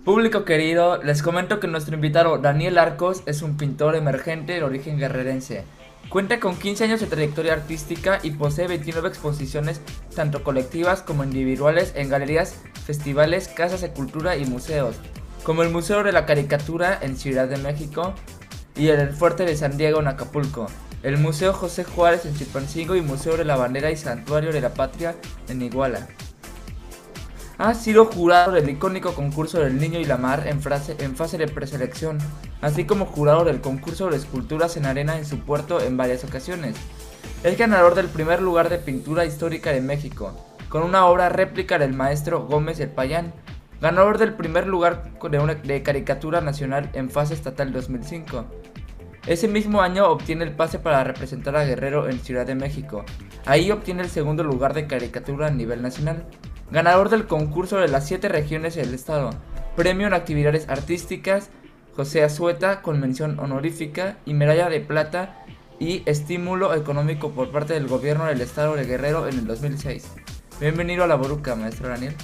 Público 0.05 0.45
querido, 0.45 1.03
les 1.03 1.23
comento 1.23 1.61
que 1.61 1.67
nuestro 1.67 1.95
invitado 1.95 2.39
Daniel 2.39 2.79
Arcos 2.79 3.23
es 3.27 3.43
un 3.43 3.57
pintor 3.57 3.95
emergente 3.95 4.55
de 4.55 4.63
origen 4.63 4.99
guerrerense. 4.99 5.65
Cuenta 6.09 6.41
con 6.41 6.57
15 6.57 6.85
años 6.85 7.01
de 7.01 7.07
trayectoria 7.07 7.53
artística 7.53 8.19
y 8.23 8.31
posee 8.31 8.69
29 8.69 9.09
exposiciones, 9.09 9.83
tanto 10.15 10.43
colectivas 10.43 11.03
como 11.03 11.25
individuales, 11.25 11.93
en 11.95 12.09
galerías, 12.09 12.63
festivales, 12.87 13.49
casas 13.49 13.83
de 13.83 13.91
cultura 13.91 14.39
y 14.39 14.47
museos, 14.47 14.97
como 15.43 15.63
el 15.63 15.69
Museo 15.69 16.03
de 16.03 16.13
la 16.13 16.25
Caricatura 16.25 16.99
en 17.03 17.19
Ciudad 17.19 17.47
de 17.47 17.59
México 17.59 18.15
y 18.79 18.89
el 18.89 19.13
Fuerte 19.13 19.45
de 19.45 19.57
San 19.57 19.77
Diego 19.77 20.01
en 20.01 20.07
Acapulco, 20.07 20.67
el 21.03 21.19
Museo 21.19 21.53
José 21.53 21.83
Juárez 21.83 22.25
en 22.25 22.37
Chilpancingo 22.37 22.95
y 22.95 23.03
Museo 23.03 23.37
de 23.37 23.45
la 23.45 23.57
Bandera 23.57 23.91
y 23.91 23.97
Santuario 23.97 24.53
de 24.53 24.61
la 24.61 24.73
Patria 24.73 25.17
en 25.49 25.61
Iguala. 25.63 26.07
Ha 27.59 27.75
sido 27.75 28.05
jurado 28.05 28.53
del 28.53 28.71
icónico 28.71 29.15
concurso 29.15 29.59
del 29.59 29.81
Niño 29.81 29.99
y 29.99 30.05
la 30.05 30.17
Mar 30.17 30.47
en, 30.47 30.61
en 30.99 31.17
fase 31.17 31.39
de 31.39 31.49
preselección, 31.49 32.19
así 32.61 32.85
como 32.85 33.05
jurado 33.07 33.45
del 33.45 33.61
concurso 33.61 34.11
de 34.11 34.17
esculturas 34.17 34.77
en 34.77 34.87
arena 34.87 35.19
en 35.19 35.27
su 35.27 35.41
puerto 35.41 35.81
en 35.81 35.97
varias 35.97 36.23
ocasiones. 36.23 36.77
Es 37.43 37.59
ganador 37.59 37.97
del 37.97 38.07
primer 38.07 38.41
lugar 38.41 38.69
de 38.69 38.79
pintura 38.79 39.25
histórica 39.25 39.73
de 39.73 39.81
México, 39.81 40.35
con 40.69 40.85
una 40.85 41.07
obra 41.07 41.29
réplica 41.31 41.81
del 41.81 41.95
maestro 41.95 42.47
Gómez 42.47 42.79
el 42.79 42.91
Payán, 42.91 43.33
ganador 43.81 44.19
del 44.19 44.35
primer 44.35 44.67
lugar 44.69 45.11
de, 45.29 45.39
una, 45.39 45.55
de 45.55 45.83
caricatura 45.83 46.41
nacional 46.41 46.91
en 46.93 47.11
fase 47.11 47.35
estatal 47.35 47.73
2005. 47.73 48.45
Ese 49.29 49.47
mismo 49.47 49.83
año 49.83 50.09
obtiene 50.09 50.45
el 50.45 50.57
pase 50.57 50.79
para 50.79 51.05
representar 51.05 51.55
a 51.55 51.65
Guerrero 51.65 52.09
en 52.09 52.19
Ciudad 52.19 52.47
de 52.47 52.55
México. 52.55 53.05
Ahí 53.45 53.71
obtiene 53.71 54.03
el 54.03 54.09
segundo 54.09 54.43
lugar 54.43 54.73
de 54.73 54.87
caricatura 54.87 55.49
a 55.49 55.51
nivel 55.51 55.83
nacional 55.83 56.25
ganador 56.71 57.11
del 57.11 57.27
concurso 57.27 57.77
de 57.77 57.89
las 57.89 58.07
siete 58.07 58.29
regiones 58.29 58.75
del 58.75 58.95
estado, 58.95 59.31
premio 59.77 60.07
en 60.07 60.15
actividades 60.15 60.69
artísticas, 60.71 61.51
José 61.95 62.23
Azueta 62.23 62.81
con 62.81 63.01
mención 63.01 63.39
honorífica 63.39 64.17
y 64.25 64.33
medalla 64.33 64.71
de 64.71 64.81
plata 64.81 65.45
y 65.79 66.03
estímulo 66.07 66.75
económico 66.75 67.31
por 67.31 67.51
parte 67.51 67.75
del 67.75 67.87
gobierno 67.87 68.25
del 68.25 68.41
estado 68.41 68.77
de 68.77 68.85
Guerrero 68.85 69.29
en 69.29 69.41
el 69.41 69.47
2006. 69.47 70.09
Bienvenido 70.59 71.05
a 71.05 71.07
la 71.07 71.17
Boruca, 71.17 71.55
maestro 71.55 71.89
Daniel. 71.89 72.17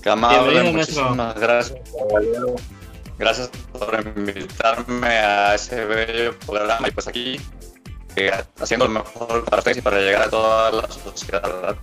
Qué 0.00 0.10
amable, 0.10 0.62
muchísimas 0.72 1.38
gracias, 1.40 1.80
Gracias 3.22 3.50
por 3.72 4.04
invitarme 4.04 5.06
a 5.06 5.54
ese 5.54 5.84
bello 5.84 6.36
programa 6.40 6.88
y 6.88 6.90
pues 6.90 7.06
aquí 7.06 7.40
eh, 8.16 8.32
haciendo 8.58 8.88
lo 8.88 8.94
mejor 8.94 9.44
para 9.44 9.58
ustedes 9.58 9.76
y 9.76 9.80
para 9.80 9.98
llegar 9.98 10.22
a 10.22 10.28
toda 10.28 10.72
la 10.72 10.90
sociedad. 10.90 11.76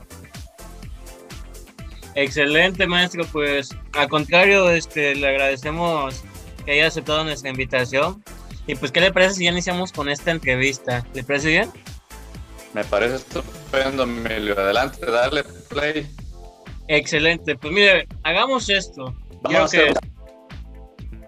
Excelente, 2.15 2.85
maestro. 2.87 3.23
Pues 3.31 3.69
al 3.93 4.09
contrario, 4.09 4.69
este, 4.69 5.15
le 5.15 5.29
agradecemos 5.29 6.25
que 6.65 6.73
haya 6.73 6.87
aceptado 6.87 7.23
nuestra 7.23 7.51
invitación. 7.51 8.21
Y 8.67 8.75
pues, 8.75 8.91
¿qué 8.91 8.99
le 8.99 9.13
parece 9.13 9.35
si 9.35 9.45
ya 9.45 9.51
iniciamos 9.51 9.93
con 9.93 10.09
esta 10.09 10.31
entrevista? 10.31 11.05
¿Le 11.13 11.23
parece 11.23 11.47
bien? 11.47 11.71
Me 12.73 12.83
parece 12.83 13.15
estupendo, 13.15 14.03
Emilio. 14.03 14.59
Adelante, 14.59 15.05
dale 15.05 15.45
play. 15.69 16.05
Excelente. 16.89 17.55
Pues 17.55 17.71
mire, 17.71 18.09
hagamos 18.23 18.67
esto. 18.69 19.15
quiero, 19.45 19.69
que, 19.69 19.93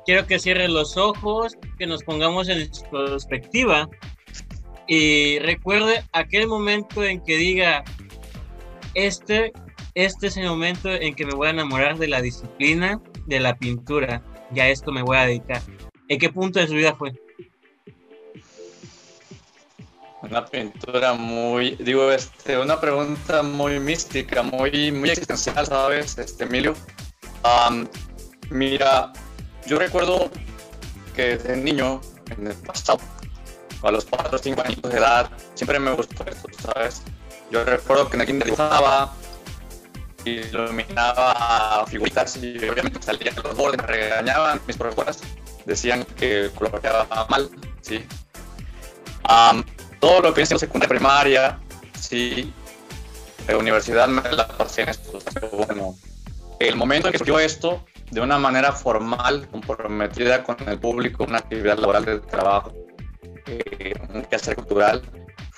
quiero 0.06 0.26
que 0.28 0.40
cierre 0.40 0.68
los 0.68 0.98
ojos, 0.98 1.58
que 1.78 1.88
nos 1.88 2.04
pongamos 2.04 2.50
en 2.50 2.70
perspectiva 2.92 3.90
y 4.88 5.40
recuerde 5.40 6.04
aquel 6.12 6.48
momento 6.48 7.04
en 7.04 7.24
que 7.24 7.38
diga, 7.38 7.84
este 8.94 9.54
este 9.94 10.28
es 10.28 10.38
el 10.38 10.48
momento 10.48 10.90
en 10.90 11.16
que 11.16 11.26
me 11.26 11.34
voy 11.34 11.48
a 11.48 11.52
enamorar 11.52 11.98
de 11.98 12.08
la 12.08 12.22
disciplina 12.22 13.02
de 13.26 13.40
la 13.40 13.56
pintura. 13.58 14.22
Ya 14.52 14.70
esto 14.70 14.92
me 14.92 15.02
voy 15.02 15.18
a 15.18 15.26
dedicar. 15.26 15.62
¿En 16.08 16.18
qué 16.18 16.30
punto 16.30 16.60
de 16.60 16.68
su 16.68 16.74
vida 16.74 16.96
fue? 16.96 17.12
Una 20.22 20.46
pintura 20.46 21.14
muy, 21.14 21.76
digo, 21.78 22.12
este, 22.12 22.58
una 22.58 22.80
pregunta 22.80 23.42
muy 23.44 23.80
mística, 23.80 24.44
muy, 24.44 24.92
muy 24.92 25.10
existencial, 25.10 25.66
¿sabes, 25.66 26.18
este, 26.18 26.44
Emilio? 26.44 26.76
mira, 28.50 29.12
yo 29.66 29.80
recuerdo 29.80 30.30
que 31.16 31.38
de 31.38 31.58
niño, 31.58 32.02
en 32.30 32.48
el 32.48 32.56
pasado, 32.56 33.00
a 33.84 33.92
los 33.92 34.06
4 34.06 34.36
o 34.36 34.38
5 34.38 34.62
años 34.62 34.82
de 34.82 34.98
edad, 34.98 35.30
siempre 35.56 35.80
me 35.80 35.92
gustó 35.92 36.26
esto, 36.26 36.48
¿sabes? 36.62 37.02
Yo 37.52 37.64
recuerdo 37.64 38.10
que 38.10 38.16
en 38.16 38.22
el 38.22 38.28
kinder 38.28 38.46
dibujaba, 38.46 39.14
iluminaba 40.26 41.86
figuritas 41.88 42.38
y 42.38 42.58
obviamente 42.58 43.02
salían 43.02 43.36
los 43.44 43.56
bordes, 43.56 43.82
me 43.82 43.88
regañaban 43.88 44.62
mis 44.68 44.78
profesoras, 44.78 45.20
decían 45.66 46.06
que 46.18 46.50
coloreaba 46.56 47.28
mal, 47.30 47.50
¿sí? 47.82 48.06
todo 50.00 50.20
lo 50.22 50.34
que 50.34 50.42
hice 50.42 50.56
en 50.56 50.60
secundaria 50.60 50.90
primaria, 50.90 51.60
sí, 52.00 52.52
la 53.48 53.58
universidad 53.58 54.08
me 54.08 54.22
la 54.32 54.48
pasé 54.48 54.82
en 54.82 54.90
esto, 54.90 55.20
bueno, 55.54 55.96
el 56.60 56.76
momento 56.76 57.08
en 57.08 57.12
que 57.14 57.18
surgió 57.18 57.40
esto, 57.40 57.86
de 58.12 58.22
una 58.22 58.38
manera 58.38 58.72
formal, 58.74 59.48
comprometida 59.50 60.44
con 60.44 60.58
el 60.68 60.78
público, 60.80 61.24
una 61.24 61.38
actividad 61.38 61.78
laboral 61.78 62.06
de 62.06 62.20
trabajo, 62.20 62.74
eh, 63.48 63.94
un 64.14 64.24
quehacer 64.24 64.56
cultural, 64.56 65.02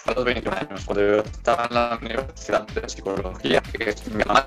a 0.06 0.12
los 0.14 0.26
21 0.26 0.58
años, 0.58 0.86
cuando 0.86 1.02
yo 1.02 1.18
estaba 1.22 1.66
en 1.66 1.74
la 1.74 2.00
Universidad 2.02 2.68
de 2.68 2.90
Psicología, 2.90 3.62
que 3.62 3.90
es 3.90 4.08
mi 4.08 4.24
mamá, 4.24 4.46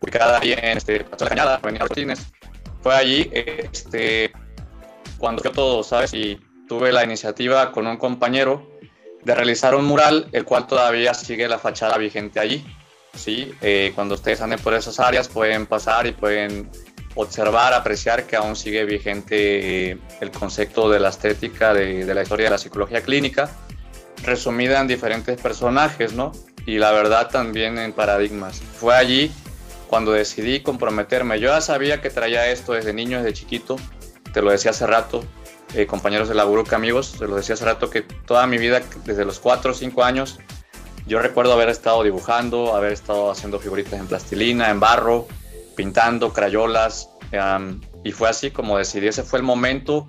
ubicada 0.00 0.38
ahí 0.40 0.52
en 0.52 0.78
este, 0.78 1.04
Paso 1.04 1.24
de 1.24 1.28
Cañada, 1.28 1.56
Avenida 1.56 1.84
Martínez. 1.84 2.32
Fue 2.82 2.94
allí 2.94 3.30
este, 3.32 4.32
cuando 5.18 5.42
yo 5.42 5.52
todo, 5.52 5.82
¿sabes? 5.82 6.14
Y 6.14 6.40
tuve 6.68 6.90
la 6.90 7.04
iniciativa 7.04 7.70
con 7.70 7.86
un 7.86 7.98
compañero 7.98 8.66
de 9.22 9.34
realizar 9.34 9.74
un 9.74 9.84
mural, 9.84 10.28
el 10.32 10.44
cual 10.44 10.66
todavía 10.66 11.14
sigue 11.14 11.46
la 11.48 11.58
fachada 11.58 11.98
vigente 11.98 12.40
allí. 12.40 12.64
¿sí? 13.14 13.52
Eh, 13.60 13.92
cuando 13.94 14.14
ustedes 14.14 14.40
anden 14.40 14.58
por 14.58 14.74
esas 14.74 14.98
áreas 14.98 15.28
pueden 15.28 15.66
pasar 15.66 16.06
y 16.06 16.12
pueden 16.12 16.70
observar, 17.14 17.74
apreciar 17.74 18.26
que 18.26 18.36
aún 18.36 18.56
sigue 18.56 18.84
vigente 18.84 19.90
eh, 19.90 19.98
el 20.20 20.30
concepto 20.30 20.88
de 20.88 21.00
la 21.00 21.10
estética 21.10 21.74
de, 21.74 22.04
la 22.04 22.22
historia 22.22 22.44
de 22.44 22.50
la 22.50 22.58
psicología 22.58 23.02
clínica 23.02 23.50
resumida 24.22 24.80
en 24.80 24.86
diferentes 24.86 25.40
personajes, 25.40 26.12
¿no? 26.12 26.32
Y 26.64 26.78
la 26.78 26.92
verdad 26.92 27.28
también 27.28 27.76
en 27.78 27.92
paradigmas. 27.92 28.60
Fue 28.60 28.94
allí 28.94 29.32
cuando 29.88 30.12
decidí 30.12 30.60
comprometerme. 30.60 31.40
Yo 31.40 31.48
ya 31.48 31.60
sabía 31.60 32.00
que 32.00 32.08
traía 32.08 32.46
esto 32.46 32.72
desde 32.72 32.92
niño, 32.92 33.18
desde 33.18 33.32
chiquito. 33.32 33.76
Te 34.32 34.40
lo 34.40 34.52
decía 34.52 34.70
hace 34.70 34.86
rato, 34.86 35.24
eh, 35.74 35.86
compañeros 35.86 36.28
de 36.28 36.34
la 36.34 36.44
Buruca, 36.44 36.76
amigos, 36.76 37.16
te 37.18 37.26
lo 37.26 37.34
decía 37.34 37.54
hace 37.54 37.64
rato 37.64 37.90
que 37.90 38.02
toda 38.02 38.46
mi 38.46 38.58
vida, 38.58 38.80
desde 39.04 39.24
los 39.24 39.40
4 39.40 39.72
o 39.72 39.74
5 39.74 40.04
años, 40.04 40.38
yo 41.06 41.18
recuerdo 41.18 41.52
haber 41.52 41.68
estado 41.68 42.02
dibujando, 42.04 42.76
haber 42.76 42.92
estado 42.92 43.30
haciendo 43.30 43.58
figuritas 43.58 43.94
en 43.94 44.06
plastilina, 44.06 44.70
en 44.70 44.78
barro, 44.78 45.26
pintando, 45.76 46.32
crayolas. 46.32 47.08
y 48.04 48.12
fue 48.12 48.28
así 48.28 48.50
como 48.50 48.78
decidí. 48.78 49.08
Ese 49.08 49.22
fue 49.22 49.38
el 49.38 49.44
momento 49.44 50.06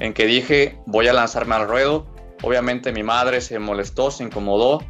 en 0.00 0.12
que 0.12 0.26
dije, 0.26 0.78
voy 0.86 1.08
a 1.08 1.12
lanzarme 1.12 1.54
al 1.54 1.68
ruedo 1.68 2.14
Obviamente 2.44 2.92
mi 2.92 3.02
madre 3.02 3.40
se 3.40 3.58
molestó, 3.58 4.10
se 4.10 4.22
incomodó. 4.22 4.84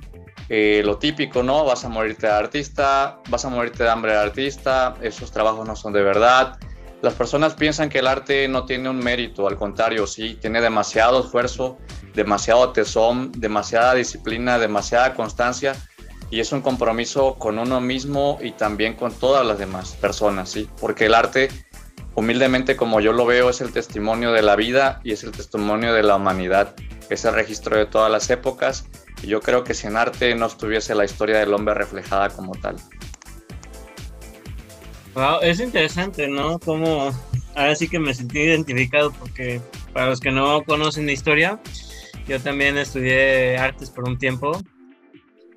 Eh, 0.49 0.83
lo 0.85 0.99
típico, 0.99 1.45
¿no? 1.45 1.65
Vas 1.65 1.85
a 1.85 1.89
morirte 1.89 2.27
de 2.27 2.33
artista, 2.33 3.21
vas 3.29 3.45
a 3.45 3.49
morirte 3.49 3.85
de 3.85 3.91
hambre 3.91 4.13
de 4.13 4.19
artista, 4.19 4.95
esos 5.01 5.31
trabajos 5.31 5.67
no 5.67 5.77
son 5.77 5.93
de 5.93 6.03
verdad. 6.03 6.59
Las 7.01 7.15
personas 7.15 7.55
piensan 7.55 7.91
que 7.91 8.01
el 8.01 8.09
arte 8.09 8.49
no 8.49 8.65
tiene 8.65 8.89
un 8.89 8.99
mérito, 8.99 9.47
al 9.47 9.57
contrario, 9.57 10.07
sí, 10.07 10.37
tiene 10.41 10.61
demasiado 10.61 11.25
esfuerzo, 11.25 11.79
demasiado 12.13 12.73
tesón, 12.73 13.31
demasiada 13.33 13.95
disciplina, 13.95 14.59
demasiada 14.59 15.15
constancia 15.15 15.77
y 16.35 16.41
es 16.41 16.51
un 16.51 16.63
compromiso 16.63 17.37
con 17.37 17.61
uno 17.61 17.81
mismo 17.81 18.41
y 18.43 18.51
también 18.51 18.95
con 18.95 19.15
todas 19.15 19.47
las 19.47 19.57
demás 19.57 19.93
personas, 20.01 20.51
¿sí? 20.51 20.69
Porque 20.81 21.07
el 21.07 21.15
arte, 21.15 21.49
humildemente 22.17 22.75
como 22.75 22.99
yo 22.99 23.13
lo 23.13 23.25
veo, 23.25 23.51
es 23.51 23.61
el 23.61 23.73
testimonio 23.73 24.33
de 24.33 24.43
la 24.43 24.57
vida 24.57 25.01
y 25.05 25.13
es 25.13 25.23
el 25.23 25.31
testimonio 25.31 25.95
de 25.95 26.03
la 26.03 26.17
humanidad 26.17 26.75
ese 27.09 27.31
registro 27.31 27.77
de 27.77 27.87
todas 27.87 28.11
las 28.11 28.29
épocas 28.31 28.89
y 29.23 29.29
yo 29.29 29.41
creo 29.41 29.63
que 29.63 29.75
sin 29.75 29.97
arte 29.97 30.35
no 30.35 30.47
estuviese 30.47 30.97
la 30.97 31.05
historia 31.05 31.39
del 31.39 31.55
hombre 31.55 31.73
reflejada 31.73 32.29
como 32.31 32.57
tal. 32.57 32.75
Wow, 35.15 35.39
es 35.41 35.61
interesante, 35.61 36.27
¿no? 36.27 36.59
Como 36.59 37.13
ahora 37.55 37.77
sí 37.77 37.87
que 37.87 38.01
me 38.01 38.13
sentí 38.13 38.41
identificado 38.41 39.13
porque 39.13 39.61
para 39.93 40.09
los 40.09 40.19
que 40.19 40.33
no 40.33 40.65
conocen 40.65 41.07
la 41.07 41.13
historia, 41.13 41.61
yo 42.27 42.41
también 42.41 42.77
estudié 42.77 43.57
artes 43.57 43.89
por 43.91 44.09
un 44.09 44.19
tiempo. 44.19 44.61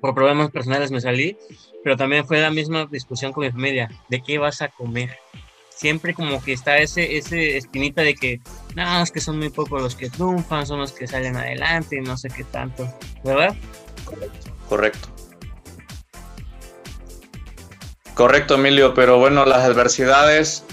Por 0.00 0.14
problemas 0.14 0.50
personales 0.50 0.90
me 0.90 1.00
salí, 1.00 1.36
pero 1.82 1.96
también 1.96 2.26
fue 2.26 2.40
la 2.40 2.50
misma 2.50 2.86
discusión 2.90 3.32
con 3.32 3.44
mi 3.44 3.50
familia, 3.50 3.88
¿de 4.08 4.22
qué 4.22 4.38
vas 4.38 4.62
a 4.62 4.68
comer? 4.68 5.16
Siempre 5.70 6.14
como 6.14 6.42
que 6.42 6.52
está 6.52 6.78
ese, 6.78 7.16
ese 7.16 7.56
espinita 7.56 8.02
de 8.02 8.14
que, 8.14 8.40
no, 8.74 9.02
es 9.02 9.10
que 9.10 9.20
son 9.20 9.38
muy 9.38 9.50
pocos 9.50 9.80
los 9.80 9.94
que 9.94 10.10
triunfan, 10.10 10.66
son 10.66 10.80
los 10.80 10.92
que 10.92 11.06
salen 11.06 11.36
adelante 11.36 11.96
y 11.96 12.00
no 12.00 12.16
sé 12.16 12.28
qué 12.28 12.44
tanto, 12.44 12.92
¿verdad? 13.24 13.54
Correcto. 14.68 15.08
Correcto, 18.14 18.56
Emilio, 18.56 18.94
pero 18.94 19.18
bueno, 19.18 19.44
las 19.44 19.62
adversidades 19.62 20.64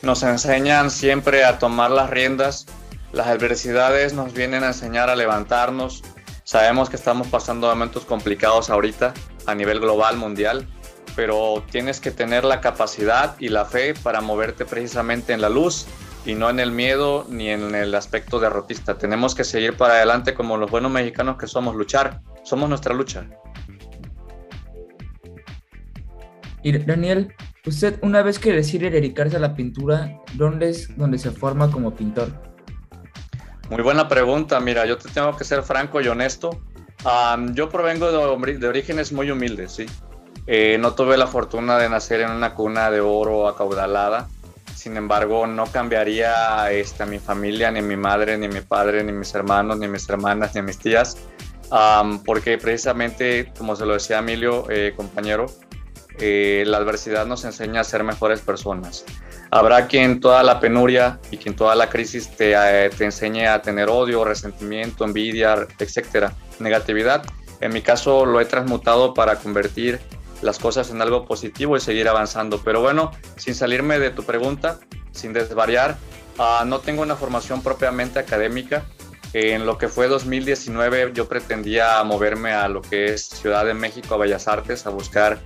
nos 0.00 0.22
enseñan 0.22 0.90
siempre 0.90 1.44
a 1.44 1.58
tomar 1.58 1.90
las 1.90 2.08
riendas. 2.08 2.66
Las 3.12 3.26
adversidades 3.26 4.14
nos 4.14 4.32
vienen 4.32 4.64
a 4.64 4.68
enseñar 4.68 5.10
a 5.10 5.16
levantarnos. 5.16 6.02
Sabemos 6.54 6.88
que 6.88 6.94
estamos 6.94 7.26
pasando 7.26 7.66
momentos 7.66 8.04
complicados 8.04 8.70
ahorita 8.70 9.12
a 9.46 9.56
nivel 9.56 9.80
global, 9.80 10.16
mundial, 10.16 10.68
pero 11.16 11.64
tienes 11.68 11.98
que 11.98 12.12
tener 12.12 12.44
la 12.44 12.60
capacidad 12.60 13.34
y 13.40 13.48
la 13.48 13.64
fe 13.64 13.92
para 13.92 14.20
moverte 14.20 14.64
precisamente 14.64 15.32
en 15.32 15.40
la 15.40 15.48
luz 15.48 15.84
y 16.24 16.36
no 16.36 16.48
en 16.48 16.60
el 16.60 16.70
miedo 16.70 17.26
ni 17.28 17.48
en 17.48 17.74
el 17.74 17.92
aspecto 17.96 18.38
derrotista. 18.38 18.96
Tenemos 18.98 19.34
que 19.34 19.42
seguir 19.42 19.76
para 19.76 19.94
adelante 19.94 20.34
como 20.34 20.56
los 20.56 20.70
buenos 20.70 20.92
mexicanos 20.92 21.38
que 21.38 21.48
somos, 21.48 21.74
luchar. 21.74 22.20
Somos 22.44 22.68
nuestra 22.68 22.94
lucha. 22.94 23.26
Y 26.62 26.78
Daniel, 26.78 27.34
usted 27.66 27.98
una 28.00 28.22
vez 28.22 28.38
que 28.38 28.52
decide 28.52 28.90
dedicarse 28.90 29.38
a 29.38 29.40
la 29.40 29.56
pintura, 29.56 30.20
¿dónde 30.34 30.68
es 30.70 30.96
donde 30.96 31.18
se 31.18 31.32
forma 31.32 31.68
como 31.72 31.96
pintor? 31.96 32.53
Muy 33.70 33.82
buena 33.82 34.08
pregunta. 34.08 34.60
Mira, 34.60 34.84
yo 34.86 34.98
te 34.98 35.08
tengo 35.08 35.36
que 35.36 35.44
ser 35.44 35.62
franco 35.62 36.00
y 36.00 36.08
honesto. 36.08 36.60
yo 37.52 37.68
provengo 37.68 38.36
de, 38.36 38.58
de, 38.58 38.68
orígenes 38.68 39.12
muy 39.12 39.30
humildes, 39.30 39.72
sí. 39.72 39.86
Eh, 40.46 40.76
no 40.78 40.94
tuve 40.94 41.16
la 41.16 41.26
fortuna 41.26 41.78
de 41.78 41.88
nacer 41.88 42.20
en 42.20 42.30
una 42.30 42.54
cuna 42.54 42.90
de 42.90 43.00
oro 43.00 43.48
acaudalada. 43.48 44.28
Sin 44.74 44.96
embargo, 44.96 45.46
no 45.46 45.66
cambiaría 45.66 46.70
este, 46.70 47.04
a 47.04 47.06
mi 47.06 47.18
familia, 47.18 47.70
ni 47.70 47.80
mi 47.80 47.96
madre, 47.96 48.36
ni 48.36 48.48
mi 48.48 48.60
padre, 48.60 49.02
ni 49.02 49.12
mis 49.12 49.34
hermanos, 49.34 49.78
ni 49.78 49.88
mis 49.88 50.08
hermanas, 50.08 50.54
ni 50.54 50.62
mis 50.62 50.78
tías. 50.78 51.16
porque 52.26 52.58
precisamente, 52.58 53.52
como 53.56 53.76
se 53.76 53.86
lo 53.86 53.94
decía 53.94 54.18
Emilio, 54.18 54.66
eh, 54.68 54.92
compañero, 54.94 55.46
eh, 56.18 56.64
la 56.66 56.76
adversidad 56.76 57.26
nos 57.26 57.44
enseña 57.44 57.80
a 57.80 57.84
ser 57.84 58.04
mejores 58.04 58.40
personas. 58.40 59.04
Habrá 59.54 59.86
quien 59.86 60.18
toda 60.18 60.42
la 60.42 60.58
penuria 60.58 61.20
y 61.30 61.36
quien 61.36 61.54
toda 61.54 61.76
la 61.76 61.88
crisis 61.88 62.28
te, 62.28 62.54
eh, 62.56 62.90
te 62.90 63.04
enseñe 63.04 63.46
a 63.46 63.62
tener 63.62 63.88
odio, 63.88 64.24
resentimiento, 64.24 65.04
envidia, 65.04 65.68
etcétera, 65.78 66.34
negatividad. 66.58 67.22
En 67.60 67.72
mi 67.72 67.80
caso 67.80 68.26
lo 68.26 68.40
he 68.40 68.46
transmutado 68.46 69.14
para 69.14 69.36
convertir 69.36 70.00
las 70.42 70.58
cosas 70.58 70.90
en 70.90 71.00
algo 71.00 71.24
positivo 71.24 71.76
y 71.76 71.80
seguir 71.80 72.08
avanzando. 72.08 72.62
Pero 72.64 72.80
bueno, 72.80 73.12
sin 73.36 73.54
salirme 73.54 74.00
de 74.00 74.10
tu 74.10 74.24
pregunta, 74.24 74.80
sin 75.12 75.32
desvariar, 75.32 75.98
uh, 76.36 76.64
no 76.64 76.80
tengo 76.80 77.02
una 77.02 77.14
formación 77.14 77.62
propiamente 77.62 78.18
académica. 78.18 78.84
En 79.34 79.66
lo 79.66 79.78
que 79.78 79.86
fue 79.86 80.08
2019 80.08 81.12
yo 81.14 81.28
pretendía 81.28 82.02
moverme 82.02 82.50
a 82.50 82.66
lo 82.66 82.82
que 82.82 83.14
es 83.14 83.26
Ciudad 83.28 83.64
de 83.64 83.74
México, 83.74 84.16
a 84.16 84.18
Bellas 84.18 84.48
Artes, 84.48 84.84
a 84.84 84.90
buscar 84.90 85.38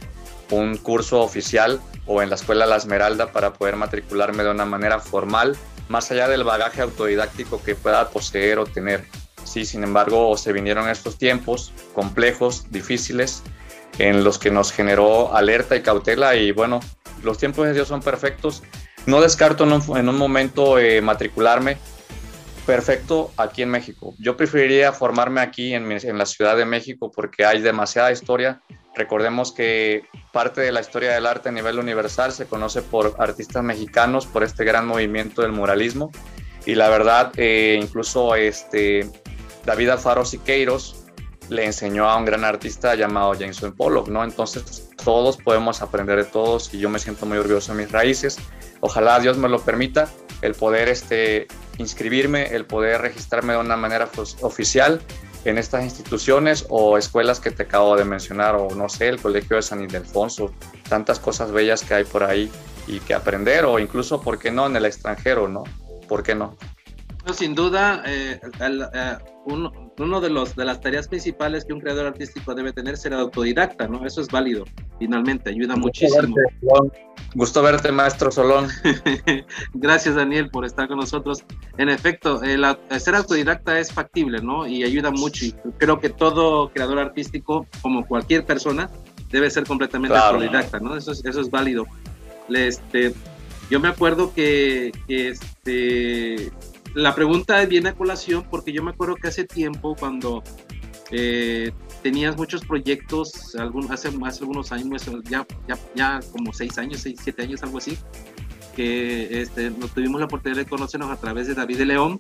un 0.51 0.77
curso 0.77 1.21
oficial 1.21 1.81
o 2.07 2.23
en 2.23 2.31
la 2.31 2.37
escuela 2.37 2.67
La 2.67 2.77
Esmeralda 2.77 3.33
para 3.33 3.53
poder 3.53 3.77
matricularme 3.77 4.43
de 4.43 4.51
una 4.51 4.65
manera 4.65 4.99
formal, 5.01 5.57
más 5.89 6.11
allá 6.11 6.29
del 6.29 6.45
bagaje 6.45 6.83
autodidáctico 6.83 7.63
que 7.63 7.75
pueda 7.75 8.09
poseer 8.11 8.59
o 8.59 8.67
tener. 8.67 9.05
Sí, 9.45 9.65
sin 9.65 9.83
embargo, 9.83 10.37
se 10.37 10.53
vinieron 10.53 10.89
estos 10.89 11.17
tiempos 11.17 11.73
complejos, 11.95 12.67
difíciles, 12.71 13.43
en 13.99 14.25
los 14.25 14.39
que 14.39 14.51
nos 14.51 14.73
generó 14.73 15.35
alerta 15.35 15.77
y 15.77 15.83
cautela 15.83 16.37
y 16.37 16.53
bueno, 16.53 16.81
los 17.23 17.39
tiempos 17.39 17.67
de 17.67 17.75
Dios 17.75 17.89
son 17.89 18.01
perfectos. 18.01 18.63
No 19.07 19.21
descarto 19.21 19.65
en 19.65 20.09
un, 20.09 20.17
momento 20.17 20.79
eh, 20.79 21.01
matricularme 21.01 21.79
perfecto 22.69 23.33
aquí 23.39 23.63
en 23.63 23.71
México. 23.71 24.15
Yo 24.19 24.37
preferiría 24.37 24.93
formarme 24.93 25.41
aquí 25.41 25.73
en, 25.73 26.19
la 26.19 26.27
Ciudad 26.27 26.55
de 26.55 26.67
México 26.67 27.11
porque 27.11 27.47
hay 27.47 27.63
demasiada 27.63 28.13
historia, 28.13 28.61
Recordemos 28.95 29.53
que 29.53 30.03
parte 30.33 30.61
de 30.61 30.73
la 30.73 30.81
historia 30.81 31.13
del 31.13 31.25
arte 31.25 31.51
a 31.51 31.53
nivel 31.53 31.79
universal 31.79 32.33
se 32.33 32.47
conoce 32.47 32.83
por 32.83 33.15
artistas 33.21 33.63
mexicanos, 33.63 34.27
por 34.27 34.43
este 34.43 34.65
gran 34.65 34.89
movimiento 34.89 35.43
del 35.43 35.53
muralismo. 35.53 36.11
Y 36.67 36.75
la 36.75 36.89
verdad, 36.89 37.31
eh, 37.37 37.79
incluso 37.81 38.35
este, 38.35 39.09
David 39.65 39.91
Alfaro 39.91 40.25
Siqueiros 40.25 41.07
le 41.49 41.65
enseñó 41.65 42.09
a 42.09 42.17
un 42.17 42.25
gran 42.25 42.45
artista 42.45 42.97
llamado 42.97 43.35
Jameson 43.35 43.73
Pollock, 43.77 44.09
¿no? 44.09 44.25
Entonces 44.25 44.91
todos 45.05 45.37
podemos 45.37 45.81
aprender 45.81 46.17
de 46.17 46.25
todos 46.25 46.75
y 46.75 46.81
yo 46.81 46.89
me 46.91 46.99
siento 46.99 47.25
muy 47.25 47.39
orgulloso 47.39 47.73
de 47.73 47.85
mis 47.85 47.93
raíces. 47.93 48.37
Ojalá 48.81 49.21
Dios 49.21 49.39
me 49.39 49.49
lo 49.49 49.61
permita, 49.61 50.09
el 50.43 50.55
poder 50.55 50.89
este, 50.89 51.47
inscribirme, 51.79 52.55
el 52.55 52.67
poder 52.67 53.01
registrarme 53.01 53.55
de 53.55 53.59
una 53.61 53.77
manera 53.77 54.07
pues, 54.07 54.37
oficial 54.43 55.01
en 55.45 55.59
estas 55.59 55.85
instituciones 55.85 56.67
o 56.69 56.99
escuelas 56.99 57.41
que 57.41 57.51
te 57.51 57.63
acabo 57.63 57.97
de 57.97 58.05
mencionar, 58.05 58.57
o 58.57 58.69
no 58.75 58.89
sé, 58.89 59.09
el 59.09 59.21
Colegio 59.21 59.57
de 59.57 59.63
San 59.63 59.83
Ildefonso, 59.83 60.53
tantas 60.89 61.19
cosas 61.19 61.53
bellas 61.53 61.83
que 61.83 61.95
hay 61.95 62.05
por 62.05 62.25
ahí 62.25 62.51
y 62.87 63.01
que 63.01 63.15
aprender, 63.15 63.65
o 63.65 63.79
incluso, 63.79 64.21
¿por 64.21 64.39
qué 64.39 64.51
no?, 64.51 64.67
en 64.67 64.77
el 64.77 64.85
extranjero, 64.85 65.49
¿no? 65.49 65.65
¿Por 66.09 66.23
qué 66.23 66.35
no? 66.35 66.57
sin 67.33 67.55
duda, 67.55 68.03
eh, 68.07 68.41
eh, 68.61 69.19
uno, 69.49 70.21
de, 70.21 70.31
los, 70.31 70.55
de 70.55 70.65
las 70.65 70.81
tareas 70.81 71.09
principales 71.09 71.65
que 71.65 71.73
un 71.73 71.81
creador 71.81 72.07
artístico 72.07 72.55
debe 72.55 72.73
tener 72.73 72.95
es 72.95 73.03
ser 73.03 73.15
autodidacta, 73.15 73.89
¿no? 73.89 74.07
Eso 74.07 74.21
es 74.21 74.29
válido, 74.29 74.65
finalmente, 74.99 75.51
ayuda 75.51 75.77
muchísimo. 75.77 76.35
Gusto 77.35 77.63
verte, 77.63 77.93
maestro 77.93 78.31
Solón. 78.31 78.69
Gracias, 79.75 80.15
Daniel, 80.15 80.51
por 80.51 80.65
estar 80.65 80.89
con 80.89 80.99
nosotros. 80.99 81.45
En 81.77 81.89
efecto, 81.89 82.43
el, 82.43 82.65
ser 82.99 83.15
autodidacta 83.15 83.79
es 83.79 83.93
factible, 83.93 84.41
¿no? 84.41 84.67
Y 84.67 84.83
ayuda 84.83 85.11
mucho. 85.11 85.45
Y 85.45 85.55
creo 85.79 86.01
que 86.01 86.09
todo 86.09 86.71
creador 86.71 86.99
artístico, 86.99 87.67
como 87.83 88.07
cualquier 88.07 88.47
persona, 88.47 88.91
debe 89.31 89.51
ser 89.51 89.65
completamente 89.65 90.17
autodidacta, 90.17 90.81
¿no? 90.81 90.97
Eso 90.97 91.13
es, 91.13 91.25
eso 91.25 91.41
es 91.41 91.51
válido. 91.51 91.87
Este, 92.49 93.13
yo 93.71 93.81
me 93.81 93.89
acuerdo 93.89 94.33
que, 94.33 94.93
este, 95.09 96.51
la 96.99 97.15
pregunta 97.15 97.65
viene 97.65 97.91
a 97.91 97.95
colación 97.95 98.45
porque 98.51 98.73
yo 98.73 98.83
me 98.83 98.91
acuerdo 98.91 99.15
que 99.15 99.29
hace 99.29 99.45
tiempo 99.45 99.95
cuando 99.95 100.43
eh, 101.13 101.71
tenías 102.03 102.37
muchos 102.37 102.65
proyectos, 102.65 103.55
algún, 103.55 103.91
hace, 103.93 104.09
hace 104.25 104.41
algunos 104.41 104.73
años, 104.73 105.09
ya, 105.31 105.47
ya, 105.69 105.79
ya 105.95 106.21
como 106.33 106.53
seis 106.53 106.77
años, 106.77 107.01
seis, 107.01 107.21
siete 107.23 107.43
años, 107.43 107.63
algo 107.63 107.79
así, 107.79 107.97
que 108.75 109.41
este, 109.41 109.71
nos 109.71 109.93
tuvimos 109.93 110.21
la 110.21 110.27
oportunidad 110.27 110.65
de 110.65 110.69
conocernos 110.69 111.11
a 111.11 111.17
través 111.17 111.47
de 111.47 111.55
David 111.55 111.79
de 111.79 111.87
León. 111.87 112.19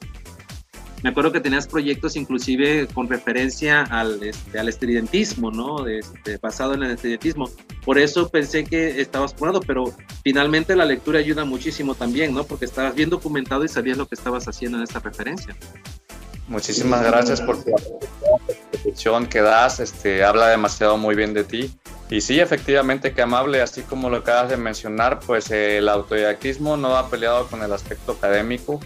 Me 1.02 1.10
acuerdo 1.10 1.30
que 1.30 1.40
tenías 1.40 1.68
proyectos 1.68 2.16
inclusive 2.16 2.88
con 2.92 3.08
referencia 3.08 3.82
al, 3.82 4.22
este, 4.22 4.58
al 4.58 4.68
estridentismo, 4.68 5.50
¿no? 5.50 5.86
Este, 5.86 6.38
basado 6.38 6.74
en 6.74 6.82
el 6.82 6.90
estridentismo. 6.92 7.50
Por 7.84 7.98
eso 7.98 8.28
pensé 8.28 8.64
que 8.64 9.00
estabas 9.00 9.32
curado, 9.32 9.60
pero 9.60 9.94
finalmente 10.24 10.74
la 10.74 10.84
lectura 10.84 11.20
ayuda 11.20 11.44
muchísimo 11.44 11.94
también, 11.94 12.34
¿no? 12.34 12.44
Porque 12.44 12.64
estabas 12.64 12.94
bien 12.94 13.10
documentado 13.10 13.64
y 13.64 13.68
sabías 13.68 13.96
lo 13.96 14.06
que 14.06 14.16
estabas 14.16 14.48
haciendo 14.48 14.78
en 14.78 14.84
esta 14.84 14.98
referencia. 14.98 15.56
Muchísimas 16.48 17.02
gracias 17.02 17.42
por 17.42 17.62
tu 17.62 17.70
descripción 18.72 19.26
que 19.26 19.42
das, 19.42 19.80
este, 19.80 20.24
habla 20.24 20.48
demasiado 20.48 20.96
muy 20.96 21.14
bien 21.14 21.34
de 21.34 21.44
ti. 21.44 21.78
Y 22.10 22.22
sí, 22.22 22.40
efectivamente, 22.40 23.12
que 23.12 23.20
amable, 23.20 23.60
así 23.60 23.82
como 23.82 24.08
lo 24.08 24.18
acabas 24.18 24.48
de 24.48 24.56
mencionar, 24.56 25.20
pues 25.20 25.50
el 25.50 25.88
autodidactismo 25.90 26.78
no 26.78 26.90
va 26.90 27.10
peleado 27.10 27.46
con 27.48 27.62
el 27.62 27.70
aspecto 27.72 28.12
académico. 28.12 28.80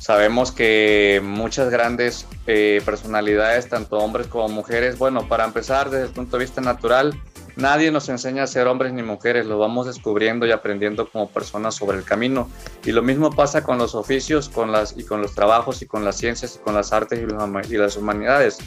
Sabemos 0.00 0.50
que 0.50 1.20
muchas 1.22 1.70
grandes 1.70 2.26
eh, 2.48 2.82
personalidades, 2.84 3.68
tanto 3.68 3.98
hombres 3.98 4.26
como 4.26 4.48
mujeres, 4.48 4.98
bueno, 4.98 5.28
para 5.28 5.44
empezar, 5.44 5.90
desde 5.90 6.06
el 6.06 6.12
punto 6.12 6.36
de 6.36 6.44
vista 6.44 6.60
natural, 6.60 7.14
Nadie 7.56 7.90
nos 7.90 8.08
enseña 8.08 8.44
a 8.44 8.46
ser 8.46 8.66
hombres 8.66 8.92
ni 8.92 9.02
mujeres, 9.02 9.44
lo 9.44 9.58
vamos 9.58 9.86
descubriendo 9.86 10.46
y 10.46 10.52
aprendiendo 10.52 11.10
como 11.10 11.28
personas 11.28 11.74
sobre 11.74 11.98
el 11.98 12.04
camino. 12.04 12.48
Y 12.84 12.92
lo 12.92 13.02
mismo 13.02 13.30
pasa 13.30 13.62
con 13.62 13.76
los 13.76 13.94
oficios 13.94 14.48
con 14.48 14.72
las, 14.72 14.96
y 14.96 15.04
con 15.04 15.20
los 15.20 15.34
trabajos 15.34 15.82
y 15.82 15.86
con 15.86 16.04
las 16.04 16.16
ciencias 16.16 16.56
y 16.56 16.58
con 16.60 16.74
las 16.74 16.92
artes 16.92 17.20
y, 17.20 17.76
las 17.76 17.96
humanidades. 17.96 18.58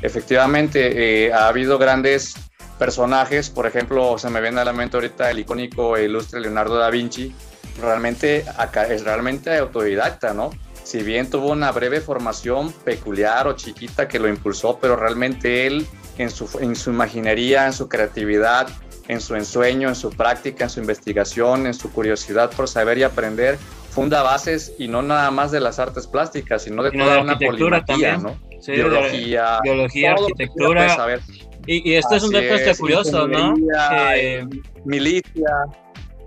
Efectivamente, 0.00 1.26
eh, 1.26 1.32
ha 1.32 1.48
habido 1.48 1.78
grandes 1.78 2.34
personajes, 2.78 3.50
por 3.50 3.66
ejemplo, 3.66 4.16
se 4.18 4.30
me 4.30 4.40
viene 4.40 4.60
a 4.60 4.64
la 4.64 4.72
mente 4.72 4.96
ahorita 4.96 5.30
el 5.30 5.40
icónico 5.40 5.96
e 5.96 6.04
ilustre 6.04 6.40
Leonardo 6.40 6.76
da 6.76 6.90
Vinci, 6.90 7.34
realmente 7.80 8.44
es 8.88 9.04
realmente 9.04 9.56
autodidacta, 9.56 10.32
¿no? 10.32 10.50
Si 10.88 11.02
bien 11.02 11.28
tuvo 11.28 11.50
una 11.50 11.70
breve 11.70 12.00
formación 12.00 12.72
peculiar 12.72 13.46
o 13.46 13.52
chiquita 13.52 14.08
que 14.08 14.18
lo 14.18 14.26
impulsó, 14.26 14.78
pero 14.80 14.96
realmente 14.96 15.66
él 15.66 15.86
en 16.16 16.30
su, 16.30 16.48
en 16.62 16.74
su 16.74 16.88
imaginería, 16.88 17.66
en 17.66 17.74
su 17.74 17.90
creatividad, 17.90 18.68
en 19.06 19.20
su 19.20 19.34
ensueño, 19.34 19.90
en 19.90 19.94
su 19.94 20.08
práctica, 20.08 20.64
en 20.64 20.70
su 20.70 20.80
investigación, 20.80 21.66
en 21.66 21.74
su 21.74 21.92
curiosidad 21.92 22.50
por 22.52 22.68
saber 22.68 22.96
y 22.96 23.02
aprender, 23.02 23.58
funda 23.90 24.22
bases 24.22 24.72
y 24.78 24.88
no 24.88 25.02
nada 25.02 25.30
más 25.30 25.50
de 25.50 25.60
las 25.60 25.78
artes 25.78 26.06
plásticas, 26.06 26.62
sino 26.62 26.82
de 26.82 26.90
Sino 26.92 27.04
toda 27.04 27.16
de 27.16 27.20
una 27.20 27.32
arquitectura 27.32 27.84
polimatía, 27.84 28.12
también. 28.14 28.40
¿no? 28.40 28.62
Sí, 28.62 28.72
Biología, 28.72 29.58
biología, 29.62 30.12
arquitectura. 30.12 31.20
Y, 31.66 31.90
y 31.90 31.94
esto 31.96 32.16
es 32.16 32.22
un 32.22 32.32
dato 32.32 32.54
es, 32.54 32.78
curioso, 32.78 33.28
¿no? 33.28 33.54
Que, 33.54 34.38
eh, 34.38 34.46
milicia, 34.86 35.66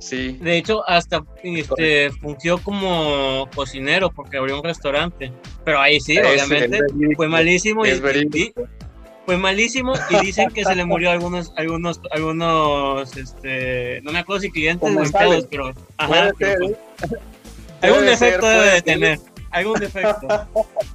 sí. 0.01 0.37
de 0.41 0.57
hecho, 0.57 0.87
hasta 0.89 1.23
este, 1.43 2.11
fungió 2.11 2.57
como 2.57 3.47
cocinero 3.55 4.09
porque 4.11 4.37
abrió 4.37 4.57
un 4.57 4.63
restaurante. 4.63 5.31
Pero 5.63 5.79
ahí 5.79 6.01
sí, 6.01 6.17
Es- 6.17 6.27
obviamente, 6.27 6.79
fue 7.15 7.27
malísimo. 7.27 7.85
Es 7.85 8.01
y, 8.33 8.53
fue 9.25 9.37
malísimo 9.37 9.93
y 10.09 10.25
dicen 10.25 10.49
que 10.49 10.65
se 10.65 10.75
le 10.75 10.83
murió 10.83 11.09
a 11.09 11.13
algunos, 11.13 11.53
algunos, 11.55 12.01
algunos, 12.11 13.15
este, 13.15 14.01
no 14.01 14.11
me 14.11 14.19
acuerdo 14.19 14.41
si 14.41 14.51
clientes 14.51 14.89
o 14.93 15.03
empleados, 15.03 15.47
pero 15.49 15.73
ajá, 15.97 16.31
pero, 16.37 16.59
pues, 16.59 16.71
¿eh? 16.71 17.17
algún 17.81 17.99
ser, 17.99 18.09
defecto 18.09 18.47
debe 18.47 18.71
de 18.71 18.81
tener, 18.81 19.19
algún 19.51 19.79
defecto. 19.79 20.27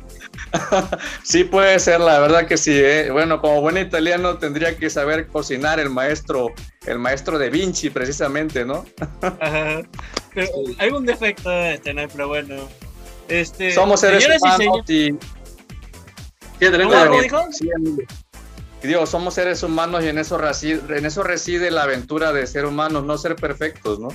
Sí 1.23 1.45
puede 1.45 1.79
ser, 1.79 2.01
la 2.01 2.19
verdad 2.19 2.47
que 2.47 2.57
sí. 2.57 2.73
¿eh? 2.75 3.11
Bueno, 3.11 3.41
como 3.41 3.61
buen 3.61 3.79
italiano 3.79 4.39
tendría 4.39 4.77
que 4.77 4.91
saber 4.91 5.27
cocinar 5.27 5.81
el 5.81 5.91
maestro, 5.91 6.53
el 6.87 6.99
maestro 6.99 7.39
de 7.39 7.51
Vinci 7.51 7.91
precisamente, 7.91 8.65
¿no? 8.65 8.85
Ajá. 9.23 9.83
Pero 10.35 10.49
algún 10.79 11.07
defecto 11.07 11.51
de 11.51 11.79
tener, 11.79 12.09
pero 12.09 12.29
bueno. 12.29 12.69
Este, 13.29 13.73
Somos 13.73 14.01
seres 14.01 14.29
humanos 14.41 14.89
y, 14.89 15.17
Sí, 16.59 16.65
adelante, 16.65 16.95
¿Cómo, 16.95 17.05
Daniel. 17.05 17.23
dijo? 17.25 17.53
sí, 17.53 17.69
digo, 18.83 19.07
somos 19.07 19.35
seres 19.35 19.63
humanos 19.63 20.05
y 20.05 20.09
en 20.09 20.19
eso, 20.19 20.39
reside, 20.39 20.97
en 20.97 21.05
eso 21.05 21.23
reside 21.23 21.71
la 21.71 21.83
aventura 21.83 22.33
de 22.33 22.47
ser 22.47 22.65
humanos, 22.65 23.05
no 23.05 23.19
ser 23.19 23.37
perfectos, 23.37 23.99
¿no? 23.99 24.09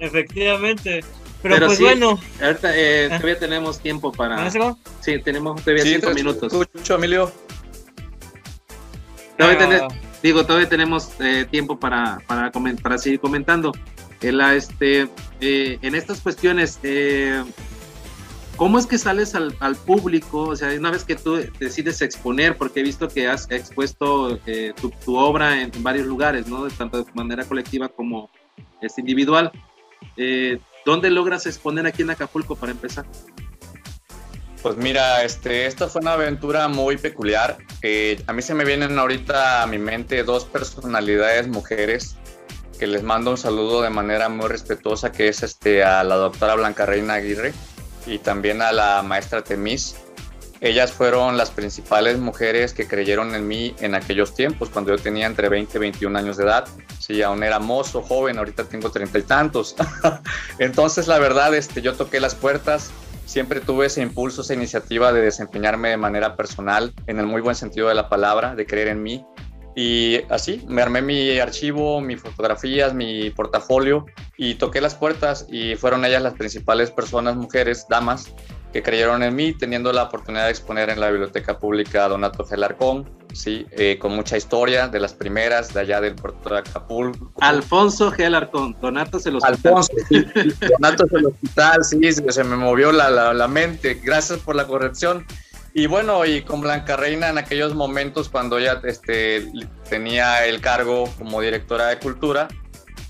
Efectivamente. 0.00 1.02
Pero, 1.46 1.54
Pero 1.54 1.66
pues 1.66 1.78
sí. 1.78 1.84
bueno, 1.84 2.18
Ahorita 2.42 2.76
eh, 2.76 3.04
Ah. 3.06 3.16
todavía 3.18 3.38
tenemos 3.38 3.78
tiempo 3.78 4.10
para. 4.10 4.50
Sí, 5.00 5.18
tenemos 5.22 5.62
todavía 5.62 5.84
Sí, 5.84 5.92
cinco 5.94 6.08
te 6.08 6.14
minutos. 6.14 6.52
Escucho, 6.52 6.94
Emilio. 6.96 7.32
Todavía 9.38 9.58
Ah, 9.60 9.68
tene- 9.88 10.00
digo, 10.24 10.44
todavía 10.44 10.68
tenemos 10.68 11.10
eh, 11.20 11.46
tiempo 11.48 11.78
para, 11.78 12.18
para, 12.26 12.50
para 12.50 12.98
seguir 12.98 13.20
comentando. 13.20 13.70
Eh, 14.22 14.32
la, 14.32 14.54
este, 14.56 15.08
eh, 15.40 15.78
en 15.82 15.94
estas 15.94 16.20
cuestiones, 16.20 16.80
eh, 16.82 17.44
¿cómo 18.56 18.78
es 18.80 18.86
que 18.86 18.98
sales 18.98 19.36
al, 19.36 19.54
al 19.60 19.76
público? 19.76 20.48
O 20.48 20.56
sea, 20.56 20.70
una 20.76 20.90
vez 20.90 21.04
que 21.04 21.14
tú 21.14 21.36
decides 21.60 22.02
exponer, 22.02 22.56
porque 22.56 22.80
he 22.80 22.82
visto 22.82 23.06
que 23.08 23.28
has 23.28 23.48
expuesto 23.52 24.40
eh, 24.46 24.72
tu, 24.80 24.90
tu 25.04 25.16
obra 25.16 25.60
en, 25.62 25.70
varios 25.80 26.06
lugares, 26.08 26.48
¿no? 26.48 26.66
Tanto 26.70 27.04
de 27.04 27.12
manera 27.14 27.44
colectiva 27.44 27.88
como 27.88 28.30
este, 28.80 29.00
individual. 29.02 29.52
Eh, 30.16 30.58
¿Dónde 30.86 31.10
logras 31.10 31.46
exponer 31.46 31.84
aquí 31.84 32.02
en 32.02 32.10
Acapulco 32.10 32.54
para 32.54 32.70
empezar? 32.70 33.04
Pues 34.62 34.76
mira, 34.76 35.24
este, 35.24 35.66
esta 35.66 35.88
fue 35.88 36.00
una 36.00 36.12
aventura 36.12 36.68
muy 36.68 36.96
peculiar. 36.96 37.58
A 38.28 38.32
mí 38.32 38.40
se 38.40 38.54
me 38.54 38.64
vienen 38.64 38.96
ahorita 38.96 39.64
a 39.64 39.66
mi 39.66 39.78
mente 39.78 40.22
dos 40.22 40.44
personalidades 40.44 41.48
mujeres 41.48 42.16
que 42.78 42.86
les 42.86 43.02
mando 43.02 43.32
un 43.32 43.36
saludo 43.36 43.82
de 43.82 43.90
manera 43.90 44.28
muy 44.28 44.46
respetuosa, 44.46 45.10
que 45.10 45.26
es 45.26 45.42
este, 45.42 45.82
a 45.82 46.04
la 46.04 46.14
doctora 46.14 46.54
Blanca 46.54 46.86
Reina 46.86 47.14
Aguirre 47.14 47.52
y 48.06 48.18
también 48.18 48.62
a 48.62 48.70
la 48.70 49.02
maestra 49.02 49.42
Temis. 49.42 49.96
Ellas 50.60 50.92
fueron 50.92 51.36
las 51.36 51.50
principales 51.50 52.18
mujeres 52.18 52.72
que 52.72 52.86
creyeron 52.86 53.34
en 53.34 53.46
mí 53.46 53.74
en 53.80 53.94
aquellos 53.94 54.34
tiempos, 54.34 54.70
cuando 54.70 54.96
yo 54.96 55.02
tenía 55.02 55.26
entre 55.26 55.48
20 55.48 55.76
y 55.76 55.80
21 55.80 56.18
años 56.18 56.36
de 56.36 56.44
edad. 56.44 56.66
Sí, 56.98 57.22
aún 57.22 57.42
era 57.42 57.58
mozo, 57.58 58.02
joven, 58.02 58.38
ahorita 58.38 58.64
tengo 58.64 58.90
treinta 58.90 59.18
y 59.18 59.22
tantos. 59.22 59.76
Entonces, 60.58 61.08
la 61.08 61.18
verdad, 61.18 61.54
este, 61.54 61.82
yo 61.82 61.94
toqué 61.94 62.20
las 62.20 62.34
puertas, 62.34 62.90
siempre 63.26 63.60
tuve 63.60 63.86
ese 63.86 64.00
impulso, 64.00 64.40
esa 64.40 64.54
iniciativa 64.54 65.12
de 65.12 65.20
desempeñarme 65.20 65.90
de 65.90 65.98
manera 65.98 66.36
personal, 66.36 66.94
en 67.06 67.18
el 67.18 67.26
muy 67.26 67.42
buen 67.42 67.54
sentido 67.54 67.88
de 67.88 67.94
la 67.94 68.08
palabra, 68.08 68.54
de 68.54 68.66
creer 68.66 68.88
en 68.88 69.02
mí. 69.02 69.26
Y 69.78 70.22
así, 70.30 70.64
me 70.66 70.80
armé 70.80 71.02
mi 71.02 71.38
archivo, 71.38 72.00
mis 72.00 72.22
fotografías, 72.22 72.94
mi 72.94 73.28
portafolio 73.28 74.06
y 74.38 74.54
toqué 74.54 74.80
las 74.80 74.94
puertas 74.94 75.46
y 75.50 75.74
fueron 75.74 76.06
ellas 76.06 76.22
las 76.22 76.32
principales 76.32 76.90
personas, 76.90 77.36
mujeres, 77.36 77.84
damas, 77.90 78.32
que 78.76 78.82
creyeron 78.82 79.22
en 79.22 79.34
mí, 79.34 79.54
teniendo 79.54 79.90
la 79.90 80.02
oportunidad 80.02 80.44
de 80.44 80.50
exponer 80.50 80.90
en 80.90 81.00
la 81.00 81.08
Biblioteca 81.08 81.58
Pública 81.58 82.08
Donato 82.08 82.44
Gelarcón, 82.44 83.08
sí, 83.32 83.66
eh, 83.70 83.96
con 83.98 84.14
mucha 84.14 84.36
historia 84.36 84.86
de 84.86 85.00
las 85.00 85.14
primeras 85.14 85.72
de 85.72 85.80
allá 85.80 85.98
del 86.02 86.14
puerto 86.14 86.50
de 86.50 86.58
Acapulco. 86.58 87.32
Alfonso 87.40 88.12
G. 88.12 88.26
Alarcón, 88.26 88.76
Donato 88.78 89.18
se 89.18 89.30
los 89.30 89.42
Alfonso, 89.44 89.94
sí, 90.10 90.26
Donato 90.78 91.06
es 91.06 91.12
el 91.14 91.24
hospital, 91.24 91.84
sí, 91.84 92.12
se 92.12 92.30
se 92.30 92.44
me 92.44 92.56
movió 92.56 92.92
la, 92.92 93.08
la, 93.08 93.32
la 93.32 93.48
mente, 93.48 93.94
gracias 93.94 94.40
por 94.40 94.54
la 94.54 94.66
corrección. 94.66 95.24
Y 95.72 95.86
bueno, 95.86 96.26
y 96.26 96.42
con 96.42 96.60
Blanca 96.60 96.96
Reina 96.96 97.30
en 97.30 97.38
aquellos 97.38 97.74
momentos 97.74 98.28
cuando 98.28 98.58
ella 98.58 98.80
este, 98.84 99.50
tenía 99.88 100.44
el 100.44 100.60
cargo 100.60 101.08
como 101.16 101.40
directora 101.40 101.86
de 101.86 101.98
cultura, 101.98 102.48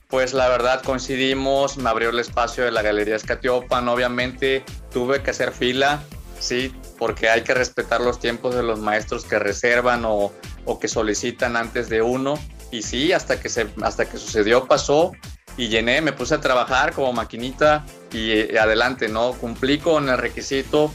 pues 0.09 0.33
la 0.35 0.49
verdad 0.49 0.83
coincidimos, 0.83 1.77
me 1.79 1.91
abrió 1.91 2.11
el 2.11 2.19
espacio 2.19 2.65
de 2.65 2.71
la 2.71 2.83
Galería 2.83 3.17
Escatiopan, 3.17 3.89
obviamente 3.89 4.65
tuve 4.93 5.23
que 5.23 5.31
hacer 5.31 5.53
fila, 5.53 6.03
sí, 6.39 6.75
porque 6.99 7.29
hay 7.29 7.43
que 7.43 7.55
respetar 7.55 8.01
los 8.01 8.19
tiempos 8.21 8.55
de 8.55 8.63
los 8.63 8.79
maestros 8.79 9.25
que 9.25 9.39
reservan 9.39 10.05
o, 10.05 10.33
o 10.65 10.79
que 10.79 10.89
solicitan 10.89 11.57
antes 11.57 11.89
de 11.89 12.03
uno. 12.03 12.39
Y 12.71 12.83
sí, 12.83 13.13
hasta 13.13 13.41
que, 13.41 13.49
se, 13.49 13.69
hasta 13.83 14.07
que 14.09 14.19
sucedió, 14.19 14.67
pasó 14.67 15.13
y 15.57 15.69
llené, 15.69 16.01
me 16.01 16.13
puse 16.13 16.35
a 16.35 16.41
trabajar 16.41 16.93
como 16.93 17.13
maquinita 17.13 17.85
y, 18.13 18.33
eh, 18.33 18.59
adelante, 18.59 19.09
¿no? 19.09 19.33
Cumplí 19.33 19.79
con 19.79 20.09
el 20.09 20.19
requisito 20.19 20.93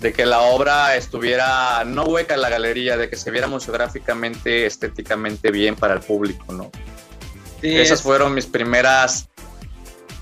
de 0.00 0.12
que 0.12 0.24
la 0.24 0.40
obra 0.40 0.96
estuviera 0.96 1.84
no 1.84 2.04
hueca 2.04 2.34
en 2.34 2.40
la 2.40 2.48
galería, 2.48 2.96
de 2.96 3.10
que 3.10 3.16
se 3.16 3.30
viera 3.30 3.46
museográficamente, 3.46 4.66
estéticamente 4.66 5.50
bien 5.50 5.76
para 5.76 5.94
el 5.94 6.00
público, 6.00 6.52
¿no? 6.52 6.70
Sí, 7.60 7.76
Esas 7.76 7.98
es- 7.98 8.02
fueron 8.02 8.34
mis 8.34 8.46
primeras 8.46 9.28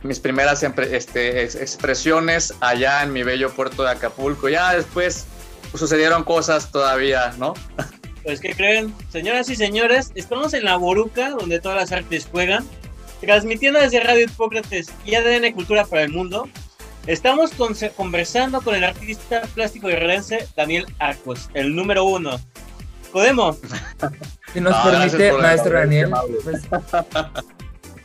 mis 0.04 0.20
primeras 0.20 0.62
este, 0.62 1.42
ex- 1.42 1.56
expresiones 1.56 2.54
allá 2.60 3.02
en 3.02 3.12
mi 3.12 3.24
bello 3.24 3.50
puerto 3.50 3.82
de 3.82 3.90
Acapulco. 3.90 4.48
Ya 4.48 4.72
después 4.74 5.26
pues, 5.72 5.80
sucedieron 5.80 6.22
cosas 6.22 6.70
todavía, 6.70 7.34
¿no? 7.36 7.54
Pues, 8.22 8.40
¿qué 8.40 8.54
creen? 8.54 8.94
Señoras 9.10 9.48
y 9.50 9.56
señores, 9.56 10.12
estamos 10.14 10.54
en 10.54 10.64
la 10.64 10.76
Boruca, 10.76 11.30
donde 11.30 11.60
todas 11.60 11.78
las 11.78 11.90
artes 11.92 12.28
juegan, 12.30 12.64
transmitiendo 13.20 13.80
desde 13.80 13.98
Radio 14.00 14.24
Hipócrates 14.26 14.88
y 15.04 15.14
ADN 15.16 15.52
Cultura 15.52 15.84
para 15.84 16.02
el 16.02 16.10
Mundo. 16.10 16.48
Estamos 17.08 17.50
con- 17.52 17.74
conversando 17.96 18.60
con 18.60 18.76
el 18.76 18.84
artista 18.84 19.42
plástico 19.54 19.88
guerrerense 19.88 20.46
Daniel 20.56 20.86
Arcos, 21.00 21.48
el 21.54 21.74
número 21.74 22.04
uno. 22.04 22.38
Podemos. 23.12 23.56
Si 24.52 24.60
nos 24.60 24.74
Ah, 24.74 24.82
permite, 24.84 25.32
maestro 25.32 25.72
Daniel, 25.78 26.10
pues, 26.42 26.62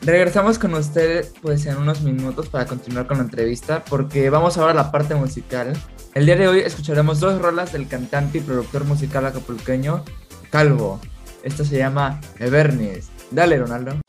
regresamos 0.01 0.59
con 0.59 0.73
usted 0.73 1.25
pues 1.41 1.65
en 1.65 1.77
unos 1.77 2.01
minutos 2.01 2.49
para 2.49 2.65
continuar 2.65 3.07
con 3.07 3.17
la 3.17 3.23
entrevista 3.23 3.83
porque 3.85 4.29
vamos 4.29 4.57
ahora 4.57 4.71
a 4.71 4.75
la 4.75 4.91
parte 4.91 5.15
musical. 5.15 5.73
El 6.13 6.25
día 6.25 6.35
de 6.35 6.47
hoy 6.47 6.59
escucharemos 6.59 7.19
dos 7.19 7.41
rolas 7.41 7.71
del 7.73 7.87
cantante 7.87 8.39
y 8.39 8.41
productor 8.41 8.83
musical 8.85 9.25
acapulqueño 9.25 10.03
Calvo. 10.51 10.99
Esto 11.43 11.65
se 11.65 11.77
llama 11.77 12.19
Evernis. 12.39 13.09
Dale, 13.31 13.57
Ronaldo. 13.57 14.02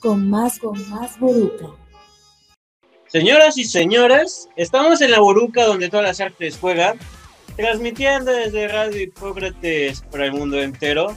Con 0.00 0.28
más, 0.28 0.58
con 0.58 0.88
más 0.90 1.18
Boruca. 1.20 1.66
Señoras 3.06 3.58
y 3.58 3.64
señores, 3.64 4.48
estamos 4.56 5.00
en 5.00 5.10
la 5.10 5.20
Boruca 5.20 5.64
donde 5.64 5.88
todas 5.88 6.06
las 6.06 6.20
artes 6.20 6.56
juegan, 6.58 6.98
transmitiendo 7.56 8.32
desde 8.32 8.68
Radio 8.68 9.00
Hipócrates 9.00 10.02
para 10.10 10.26
el 10.26 10.32
mundo 10.32 10.60
entero. 10.60 11.16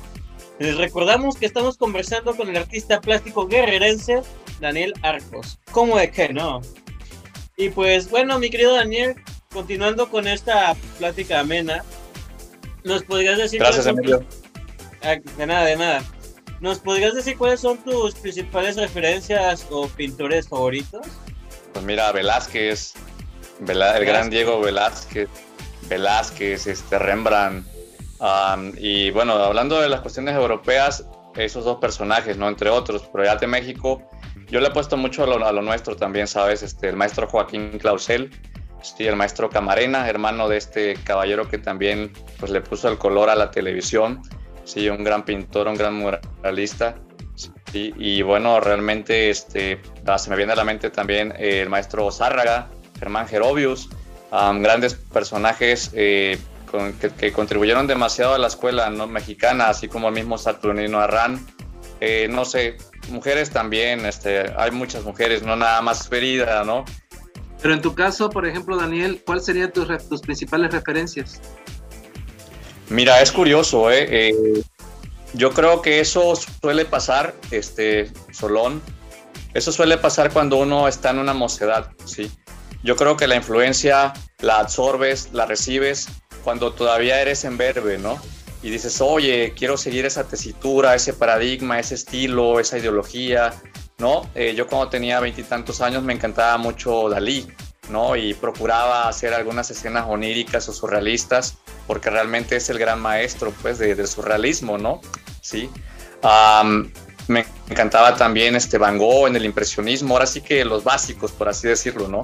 Les 0.60 0.78
recordamos 0.78 1.38
que 1.38 1.46
estamos 1.46 1.78
conversando 1.78 2.36
con 2.36 2.50
el 2.50 2.58
artista 2.58 3.00
plástico 3.00 3.48
guerrerense 3.48 4.22
Daniel 4.60 4.94
Arcos. 5.02 5.60
¿Cómo 5.72 5.98
de 5.98 6.12
que 6.12 6.30
no? 6.30 6.62
Y 7.58 7.70
pues 7.70 8.10
bueno, 8.10 8.40
mi 8.40 8.50
querido 8.50 8.74
Daniel, 8.74 9.16
continuando 9.52 10.10
con 10.10 10.28
esta 10.28 10.76
plática 10.98 11.40
amena, 11.40 11.84
¿nos 12.84 13.04
podrías 13.04 13.38
decir... 13.38 13.60
Gracias, 13.60 13.86
Emilio. 13.86 14.26
Ah, 15.04 15.16
de 15.38 15.46
nada, 15.46 15.66
de 15.66 15.76
nada. 15.76 16.04
¿Nos 16.64 16.80
podrías 16.80 17.14
decir 17.14 17.38
cuáles 17.38 17.60
son 17.60 17.78
tus 17.80 18.16
principales 18.16 18.78
referencias 18.78 19.68
o 19.70 19.90
pintores 19.90 20.48
favoritos? 20.48 21.06
Pues 21.74 21.84
mira, 21.84 22.10
Velázquez, 22.14 22.94
Velá- 23.60 23.98
el 23.98 24.06
gran 24.06 24.30
Diego 24.30 24.62
Velázquez, 24.62 25.28
Velázquez, 25.90 26.66
este, 26.68 26.98
Rembrandt. 27.00 27.68
am, 28.22 28.72
y 28.78 29.12
bueno, 29.12 29.34
hablando 29.34 29.82
de 29.82 29.90
las 29.90 30.00
cuestiones 30.00 30.36
europeas, 30.36 31.06
esos 31.36 31.66
dos 31.66 31.80
personajes, 31.82 32.38
¿no? 32.38 32.48
Entre 32.48 32.70
otros, 32.70 33.04
pero 33.12 33.26
ya 33.26 33.36
de 33.36 33.46
México, 33.48 34.02
yo 34.48 34.62
le 34.62 34.70
he 34.70 34.72
puesto 34.72 34.96
mucho 34.96 35.26
a 35.26 35.28
lo, 35.28 35.46
a 35.46 35.52
lo 35.52 35.62
nuestro 35.62 35.98
también, 35.98 36.28
¿sabes? 36.28 36.64
Este, 36.64 36.88
el 36.88 36.96
maestro 36.96 37.28
Joaquín 37.28 37.78
Clausel, 37.78 38.32
sí, 38.82 39.06
el 39.06 39.18
maestro 39.18 39.50
Camarena, 39.50 40.08
hermano 40.08 40.48
de 40.48 40.56
este 40.56 40.94
caballero 41.04 41.50
que 41.50 41.58
también 41.58 42.14
pues, 42.40 42.54
le 42.54 42.62
puso 42.62 42.88
el 42.88 42.98
color 42.98 43.30
a 43.30 43.36
la 43.36 43.52
televisión, 43.52 44.22
sí, 44.64 44.90
un 44.90 45.04
gran 45.04 45.24
pintor, 45.26 45.68
un 45.68 45.76
gran 45.76 45.94
muralista. 45.96 46.96
Sí, 47.72 47.92
y 47.98 48.22
bueno, 48.22 48.60
realmente 48.60 49.30
este, 49.32 49.82
ah, 50.06 50.18
se 50.20 50.30
me 50.30 50.36
viene 50.36 50.54
a 50.54 50.56
la 50.56 50.64
mente 50.64 50.92
también 50.92 51.34
eh, 51.40 51.62
el 51.62 51.70
maestro 51.70 52.12
Zárraga, 52.12 52.70
Germán 53.00 53.28
Jerobius, 53.28 53.90
am, 54.30 54.62
grandes 54.62 54.94
personajes 54.94 55.90
eh, 55.94 56.38
con- 56.70 56.94
que, 56.94 57.10
que 57.10 57.32
contribuyeron 57.32 57.88
demasiado 57.88 58.36
a 58.36 58.38
la 58.38 58.48
escuela 58.48 58.92
¿no? 58.92 59.08
mexicana, 59.08 59.70
así 59.70 59.88
como 59.88 60.10
el 60.10 60.14
mismo 60.14 60.38
Saturnino 60.38 61.00
Arrán. 61.00 61.44
Eh, 62.00 62.28
no 62.30 62.46
sé, 62.46 62.78
mujeres 63.10 63.50
también, 63.50 64.06
este, 64.06 64.54
hay 64.56 64.70
muchas 64.72 65.04
mujeres, 65.04 65.42
no 65.42 65.56
nada 65.56 65.82
más 65.82 66.08
Ferida, 66.08 66.64
¿no? 66.64 66.86
Pero 67.62 67.74
en 67.74 67.82
tu 67.82 67.96
caso, 67.96 68.30
por 68.30 68.46
ejemplo, 68.46 68.76
Daniel, 68.78 69.22
¿cuáles 69.26 69.46
serían 69.46 69.72
tus, 69.72 69.88
tus 70.10 70.22
principales 70.22 70.72
referencias? 70.74 71.42
Mira, 72.90 73.22
es 73.22 73.32
curioso, 73.32 73.90
¿eh? 73.90 74.08
Eh, 74.10 74.64
yo 75.34 75.52
creo 75.52 75.82
que 75.82 76.00
eso 76.00 76.34
suele 76.36 76.86
pasar, 76.86 77.34
este, 77.50 78.12
Solón, 78.32 78.82
eso 79.54 79.72
suele 79.72 79.98
pasar 79.98 80.32
cuando 80.32 80.58
uno 80.58 80.88
está 80.88 81.12
en 81.12 81.20
una 81.20 81.34
mocedad, 81.34 81.92
¿sí? 82.06 82.32
Yo 82.84 82.96
creo 82.96 83.16
que 83.18 83.28
la 83.28 83.36
influencia 83.36 84.14
la 84.40 84.60
absorbes, 84.60 85.30
la 85.32 85.46
recibes 85.46 86.08
cuando 86.44 86.74
todavía 86.74 87.22
eres 87.22 87.46
en 87.46 87.58
verbe, 87.58 87.98
¿no? 87.98 88.20
Y 88.62 88.70
dices, 88.70 89.02
oye, 89.02 89.54
quiero 89.56 89.78
seguir 89.78 90.06
esa 90.06 90.26
tesitura, 90.26 90.94
ese 90.94 91.14
paradigma, 91.14 91.80
ese 91.80 91.96
estilo, 91.96 92.60
esa 92.60 92.78
ideología, 92.78 93.54
¿no? 93.98 94.30
Eh, 94.36 94.54
yo 94.56 94.68
cuando 94.68 94.90
tenía 94.90 95.20
veintitantos 95.20 95.82
años 95.82 96.04
me 96.04 96.14
encantaba 96.14 96.58
mucho 96.58 97.10
Dalí, 97.10 97.48
¿no? 97.90 98.16
Y 98.16 98.34
procuraba 98.34 99.08
hacer 99.08 99.34
algunas 99.34 99.70
escenas 99.72 100.06
oníricas 100.08 100.68
o 100.70 100.74
surrealistas, 100.74 101.58
porque 101.88 102.10
realmente 102.10 102.56
es 102.56 102.70
el 102.70 102.80
gran 102.80 103.00
maestro, 103.02 103.54
pues, 103.62 103.78
de- 103.80 104.08
surrealismo, 104.08 104.78
¿no? 104.78 105.02
Sí. 105.42 105.70
Me 107.28 107.46
encantaba 107.70 108.16
también 108.16 108.56
este 108.56 108.78
Van 108.78 108.98
Gogh 108.98 109.28
en 109.28 109.36
el 109.36 109.46
impresionismo, 109.46 110.16
ahora 110.16 110.26
sí 110.26 110.42
que 110.42 110.66
los 110.66 110.84
básicos, 110.84 111.32
por 111.32 111.48
así 111.48 111.68
decirlo, 111.70 112.08
¿no? 112.10 112.22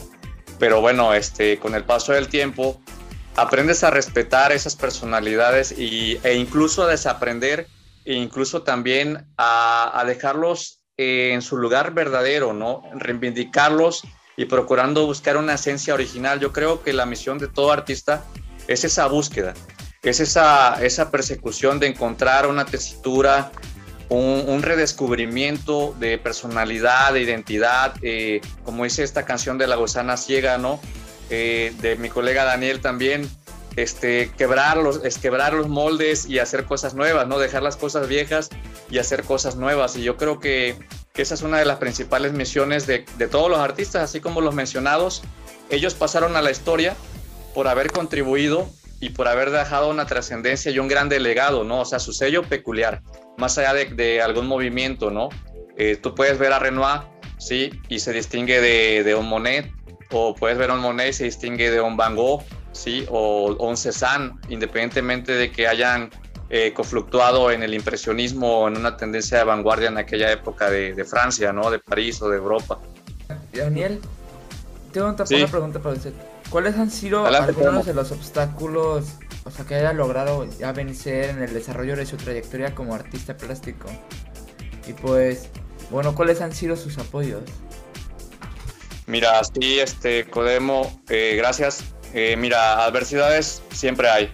Pero 0.59 0.81
bueno, 0.81 1.13
este, 1.13 1.57
con 1.57 1.73
el 1.73 1.85
paso 1.85 2.11
del 2.11 2.27
tiempo, 2.27 2.81
aprendes 3.37 3.83
a 3.85 3.91
respetar 3.91 4.51
esas 4.51 4.75
personalidades 4.75 5.71
y, 5.71 6.19
e 6.23 6.33
incluso 6.35 6.83
a 6.83 6.87
desaprender 6.87 7.67
e 8.03 8.13
incluso 8.15 8.63
también 8.63 9.25
a, 9.37 9.97
a 9.97 10.03
dejarlos 10.03 10.81
eh, 10.97 11.31
en 11.33 11.41
su 11.41 11.55
lugar 11.55 11.93
verdadero, 11.93 12.51
¿no? 12.53 12.81
Reivindicarlos 12.93 14.03
y 14.39 14.45
procurando 14.45 15.05
buscar 15.05 15.35
una 15.35 15.55
esencia 15.55 15.93
original. 15.93 16.39
Yo 16.39 16.53
creo 16.53 16.81
que 16.81 16.93
la 16.93 17.05
misión 17.05 17.39
de 17.39 17.49
todo 17.49 17.73
artista 17.73 18.23
es 18.69 18.85
esa 18.85 19.05
búsqueda, 19.07 19.53
es 20.01 20.21
esa, 20.21 20.81
esa 20.81 21.11
persecución 21.11 21.77
de 21.81 21.87
encontrar 21.87 22.47
una 22.47 22.63
tesitura, 22.63 23.51
un, 24.07 24.61
redescubrimiento 24.61 25.93
de 25.99 26.17
personalidad, 26.17 27.11
de 27.11 27.21
identidad, 27.21 27.95
eh, 28.01 28.39
como 28.63 28.85
dice 28.85 29.03
esta 29.03 29.25
canción 29.25 29.57
de 29.57 29.67
La 29.67 29.75
Gusana 29.75 30.15
Ciega, 30.15 30.57
¿no? 30.57 30.79
Eh, 31.29 31.73
de 31.81 31.97
mi 31.97 32.07
colega 32.07 32.45
Daniel 32.45 32.79
también, 32.79 33.29
este, 33.75 34.31
quebrar, 34.37 34.77
los, 34.77 35.03
es 35.03 35.17
quebrar 35.17 35.51
los 35.51 35.67
moldes 35.67 36.25
y 36.27 36.39
hacer 36.39 36.63
cosas 36.63 36.93
nuevas, 36.93 37.27
¿no? 37.27 37.39
Dejar 37.39 37.61
las 37.61 37.75
cosas 37.75 38.07
viejas 38.07 38.47
y 38.89 38.99
hacer 38.99 39.23
cosas 39.23 39.57
nuevas. 39.57 39.97
Y 39.97 40.03
yo 40.03 40.15
creo 40.15 40.39
que, 40.39 40.77
esa 41.21 41.33
es 41.33 41.41
una 41.41 41.57
de 41.57 41.65
las 41.65 41.77
principales 41.77 42.33
misiones 42.33 42.87
de, 42.87 42.99
todos 43.31 43.49
los 43.49 43.59
artistas, 43.59 44.03
así 44.03 44.19
como 44.19 44.41
los 44.41 44.55
mencionados. 44.55 45.21
Ellos 45.69 45.93
pasaron 45.93 46.35
a 46.35 46.41
la 46.41 46.51
historia 46.51 46.95
por 47.53 47.67
haber 47.67 47.91
contribuido 47.91 48.69
y 48.99 49.09
por 49.11 49.27
haber 49.27 49.51
dejado 49.51 49.89
una 49.89 50.05
trascendencia 50.05 50.71
y 50.71 50.79
un 50.79 50.87
gran 50.87 51.09
legado, 51.09 51.63
¿no? 51.63 51.81
O 51.81 51.85
sea, 51.85 51.99
su 51.99 52.13
sello 52.13 52.43
peculiar, 52.43 53.01
más 53.37 53.57
allá 53.57 53.73
de, 53.73 54.21
algún 54.21 54.47
movimiento, 54.47 55.09
¿no? 55.09 55.29
Eh, 55.77 55.97
tú 56.01 56.15
puedes 56.15 56.37
ver 56.37 56.51
a 56.53 56.59
Renoir, 56.59 57.01
¿sí? 57.37 57.71
Y 57.87 57.99
se 57.99 58.11
distingue 58.11 58.59
de, 58.59 59.03
de 59.03 59.15
un 59.15 59.27
Monet, 59.27 59.71
o 60.11 60.35
puedes 60.35 60.57
ver 60.57 60.71
a 60.71 60.73
un 60.73 60.81
Monet 60.81 61.09
y 61.09 61.13
se 61.13 61.23
distingue 61.25 61.71
de 61.71 61.79
un 61.79 61.95
Van 61.95 62.15
Gogh, 62.15 62.43
¿sí? 62.73 63.05
O, 63.09 63.55
o 63.57 63.67
un 63.67 63.77
Cézanne, 63.77 64.33
independientemente 64.49 65.33
de 65.33 65.51
que 65.51 65.67
hayan 65.67 66.09
eh, 66.49 66.73
confluctuado 66.73 67.51
en 67.51 67.61
el 67.63 67.73
impresionismo 67.73 68.67
en 68.67 68.77
una 68.77 68.97
tendencia 68.97 69.37
de 69.39 69.43
vanguardia 69.43 69.89
en 69.89 69.97
aquella 69.97 70.31
época 70.31 70.69
de, 70.69 70.93
de 70.93 71.05
Francia, 71.05 71.53
¿no? 71.53 71.69
De 71.69 71.79
París 71.79 72.21
o 72.21 72.29
de 72.29 72.37
Europa. 72.37 72.79
Daniel, 73.53 73.99
tengo 74.91 75.15
Sí. 75.25 75.35
una 75.35 75.47
pregunta 75.47 75.79
para 75.79 75.95
usted. 75.95 76.13
¿Cuáles 76.49 76.75
han 76.77 76.89
sido 76.89 77.21
Adelante, 77.21 77.51
algunos 77.51 77.85
de 77.85 77.93
los 77.93 78.11
obstáculos 78.11 79.05
o 79.45 79.51
sea, 79.51 79.65
que 79.65 79.75
haya 79.75 79.93
logrado 79.93 80.45
ya 80.59 80.71
vencer 80.73 81.29
en 81.29 81.43
el 81.43 81.53
desarrollo 81.53 81.95
de 81.95 82.05
su 82.07 82.17
trayectoria 82.17 82.73
como 82.73 82.95
artista 82.95 83.37
plástico? 83.37 83.87
Y 84.87 84.93
pues, 84.93 85.49
bueno, 85.91 86.15
¿cuáles 86.15 86.41
han 86.41 86.51
sido 86.53 86.75
sus 86.75 86.97
apoyos? 86.97 87.43
Mira, 89.05 89.41
sí, 89.43 89.79
este, 89.79 90.25
Codemo, 90.29 91.01
eh, 91.09 91.35
gracias. 91.37 91.83
Eh, 92.13 92.35
mira, 92.37 92.83
adversidades 92.85 93.61
siempre 93.71 94.09
hay, 94.09 94.33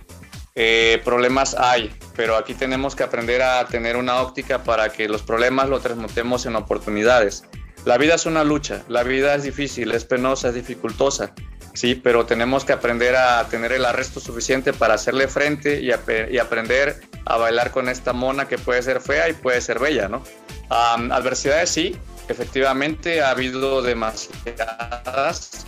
Eh, 0.57 1.01
problemas 1.03 1.53
hay, 1.53 1.93
pero 2.15 2.37
aquí 2.37 2.53
tenemos 2.53 2.95
que 2.95 3.03
aprender 3.03 3.41
a 3.41 3.65
tener 3.65 3.97
una 3.97 4.21
óptica 4.21 4.63
para 4.63 4.89
que 4.89 5.07
los 5.07 5.21
problemas 5.21 5.69
los 5.69 5.81
transmutemos 5.81 6.45
en 6.45 6.55
oportunidades. 6.55 7.43
La 7.85 7.97
vida 7.97 8.15
es 8.15 8.25
una 8.25 8.43
lucha, 8.43 8.83
la 8.87 9.03
vida 9.03 9.35
es 9.35 9.43
difícil, 9.43 9.91
es 9.91 10.05
penosa, 10.05 10.49
es 10.49 10.55
dificultosa, 10.55 11.33
sí, 11.73 11.93
pero 11.93 12.25
tenemos 12.25 12.65
que 12.65 12.73
aprender 12.73 13.15
a 13.15 13.47
tener 13.47 13.71
el 13.73 13.85
arresto 13.85 14.19
suficiente 14.19 14.73
para 14.73 14.95
hacerle 14.95 15.27
frente 15.27 15.81
y, 15.81 15.89
y 15.89 16.37
aprender 16.39 17.01
a 17.25 17.37
bailar 17.37 17.69
con 17.71 17.89
esta 17.89 18.11
mona 18.13 18.47
que 18.47 18.57
puede 18.57 18.81
ser 18.81 19.01
fea 19.01 19.29
y 19.29 19.33
puede 19.33 19.61
ser 19.61 19.77
bella, 19.79 20.07
¿no? 20.07 20.23
Am, 20.69 21.11
adversidades 21.11 21.69
sí, 21.69 21.95
efectivamente 22.27 23.21
ha 23.21 23.29
habido 23.29 23.81
demasiadas. 23.81 25.65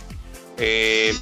Eh, 0.56 1.14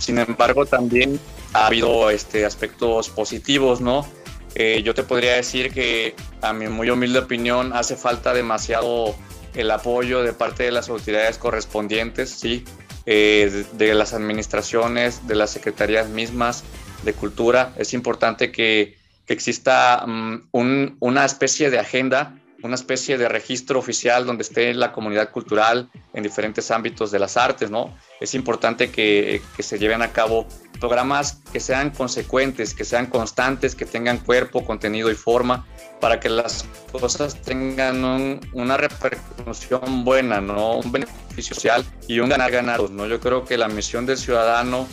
sin 0.00 0.18
embargo, 0.18 0.66
también 0.66 1.20
ha 1.52 1.66
habido 1.66 2.10
este, 2.10 2.44
aspectos 2.44 3.08
positivos, 3.10 3.80
¿no? 3.80 4.06
Eh, 4.54 4.82
yo 4.84 4.94
te 4.94 5.02
podría 5.02 5.34
decir 5.34 5.72
que, 5.72 6.14
a 6.42 6.52
mi 6.52 6.68
muy 6.68 6.90
humilde 6.90 7.20
opinión, 7.20 7.72
hace 7.72 7.96
falta 7.96 8.32
demasiado 8.34 9.14
el 9.54 9.70
apoyo 9.70 10.22
de 10.22 10.32
parte 10.32 10.64
de 10.64 10.72
las 10.72 10.88
autoridades 10.88 11.38
correspondientes, 11.38 12.30
¿sí? 12.30 12.64
Eh, 13.06 13.64
de, 13.78 13.86
de 13.86 13.94
las 13.94 14.12
administraciones, 14.12 15.26
de 15.26 15.34
las 15.34 15.50
secretarías 15.50 16.08
mismas 16.08 16.64
de 17.02 17.12
cultura. 17.14 17.72
Es 17.76 17.94
importante 17.94 18.52
que, 18.52 18.96
que 19.26 19.32
exista 19.32 20.04
mm, 20.06 20.48
un- 20.52 20.96
una 21.00 21.24
especie 21.24 21.70
de 21.70 21.78
agenda, 21.78 22.36
una 22.62 22.74
especie 22.74 23.16
de 23.16 23.26
registro 23.28 23.78
oficial 23.78 24.26
donde 24.26 24.42
esté 24.42 24.74
la 24.74 24.92
comunidad 24.92 25.30
cultural 25.30 25.88
en 26.12 26.22
diferentes 26.22 26.70
ámbitos 26.70 27.10
de 27.10 27.18
las 27.18 27.36
artes, 27.38 27.70
¿no? 27.70 27.96
Es 28.20 28.34
importante 28.34 28.90
que, 28.90 29.40
que 29.56 29.62
se 29.62 29.78
lleven 29.78 30.02
a 30.02 30.12
cabo 30.12 30.46
programas 30.80 31.40
que 31.52 31.60
sean 31.60 31.90
consecuentes, 31.90 32.74
que 32.74 32.84
sean 32.84 33.06
constantes, 33.06 33.74
que 33.74 33.84
tengan 33.84 34.18
cuerpo, 34.18 34.64
contenido 34.64 35.10
y 35.10 35.14
forma, 35.14 35.66
para 36.00 36.18
que 36.18 36.28
las 36.30 36.64
cosas 36.90 37.40
tengan 37.42 38.02
un- 38.04 38.40
una 38.54 38.76
repercusión 38.78 40.04
buena, 40.04 40.40
¿no? 40.40 40.76
Un 40.78 40.90
beneficio 40.90 41.54
social 41.54 41.84
y 42.08 42.18
un 42.20 42.30
ganar-ganar, 42.30 42.88
¿no? 42.90 43.06
Yo 43.06 43.20
creo 43.20 43.44
que 43.44 43.56
la 43.58 43.68
misión 43.68 44.06
del 44.06 44.16
ciudadano 44.16 44.88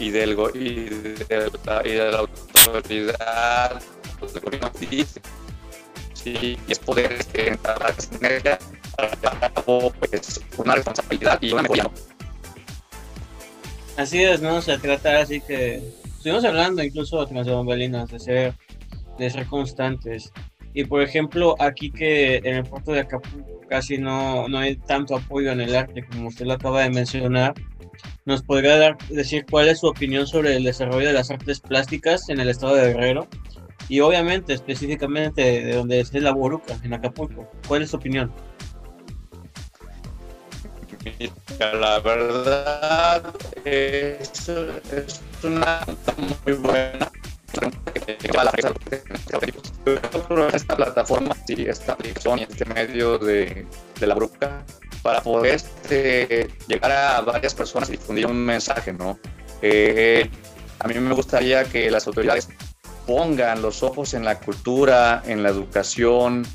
y, 0.00 0.10
del, 0.10 0.36
y, 0.54 0.84
de, 0.84 1.50
la, 1.64 1.82
y 1.86 1.90
de 1.92 2.12
la 2.12 2.18
autoridad 2.18 3.80
dice, 4.80 5.20
¿sí? 6.14 6.58
es 6.68 6.78
poder 6.80 7.12
este, 7.12 7.58
a 7.64 9.50
cabo 9.54 9.92
pues, 10.00 10.40
una 10.56 10.74
responsabilidad 10.74 11.38
y 11.40 11.52
una 11.52 11.62
mejoría. 11.62 11.90
Así 13.98 14.22
es, 14.22 14.40
¿no? 14.40 14.62
Se 14.62 14.78
trata 14.78 15.18
así 15.18 15.40
que 15.40 15.82
estuvimos 16.04 16.44
hablando 16.44 16.84
incluso 16.84 17.26
tras 17.26 17.44
de 17.44 17.52
bambalinas 17.52 18.08
de 18.08 18.20
ser, 18.20 18.54
de 19.18 19.28
ser 19.28 19.44
constantes. 19.46 20.32
Y 20.72 20.84
por 20.84 21.02
ejemplo, 21.02 21.56
aquí 21.58 21.90
que 21.90 22.36
en 22.36 22.58
el 22.58 22.62
puerto 22.62 22.92
de 22.92 23.00
Acapulco 23.00 23.60
casi 23.68 23.98
no, 23.98 24.46
no 24.46 24.58
hay 24.58 24.76
tanto 24.76 25.16
apoyo 25.16 25.50
en 25.50 25.62
el 25.62 25.74
arte 25.74 26.06
como 26.06 26.28
usted 26.28 26.46
lo 26.46 26.52
acaba 26.52 26.84
de 26.84 26.90
mencionar, 26.90 27.54
¿nos 28.24 28.44
podría 28.44 28.78
dar, 28.78 28.96
decir 29.08 29.44
cuál 29.50 29.66
es 29.66 29.80
su 29.80 29.88
opinión 29.88 30.28
sobre 30.28 30.54
el 30.54 30.62
desarrollo 30.62 31.08
de 31.08 31.14
las 31.14 31.32
artes 31.32 31.58
plásticas 31.58 32.28
en 32.28 32.38
el 32.38 32.50
estado 32.50 32.76
de 32.76 32.92
Guerrero? 32.92 33.26
Y 33.88 33.98
obviamente, 33.98 34.52
específicamente 34.52 35.42
de 35.42 35.74
donde 35.74 35.98
es 35.98 36.14
la 36.14 36.30
Boruca, 36.30 36.78
en 36.84 36.94
Acapulco. 36.94 37.50
¿Cuál 37.66 37.82
es 37.82 37.90
su 37.90 37.96
opinión? 37.96 38.32
La 41.58 42.00
verdad 42.00 43.22
es, 43.64 44.48
es 44.48 45.20
una 45.42 45.80
muy 46.44 46.54
buena 46.54 47.10
esta 50.52 50.76
plataforma, 50.76 51.34
sí, 51.46 51.66
esta 51.68 51.92
aplicación 51.92 52.38
y 52.40 52.42
este 52.42 52.64
medio 52.66 53.18
de, 53.18 53.66
de 53.98 54.06
la 54.06 54.14
bruca 54.14 54.64
para 55.02 55.22
poder 55.22 55.54
este, 55.54 56.48
llegar 56.66 56.92
a 56.92 57.20
varias 57.20 57.54
personas 57.54 57.88
y 57.88 57.92
difundir 57.92 58.26
un 58.26 58.44
mensaje, 58.44 58.92
¿no? 58.92 59.18
Eh, 59.62 60.30
a 60.80 60.88
mí 60.88 60.94
me 60.94 61.14
gustaría 61.14 61.64
que 61.64 61.90
las 61.90 62.06
autoridades 62.06 62.48
pongan 63.06 63.62
los 63.62 63.82
ojos 63.82 64.14
en 64.14 64.24
la 64.24 64.38
cultura, 64.38 65.22
en 65.26 65.42
la 65.42 65.48
educación, 65.48 66.46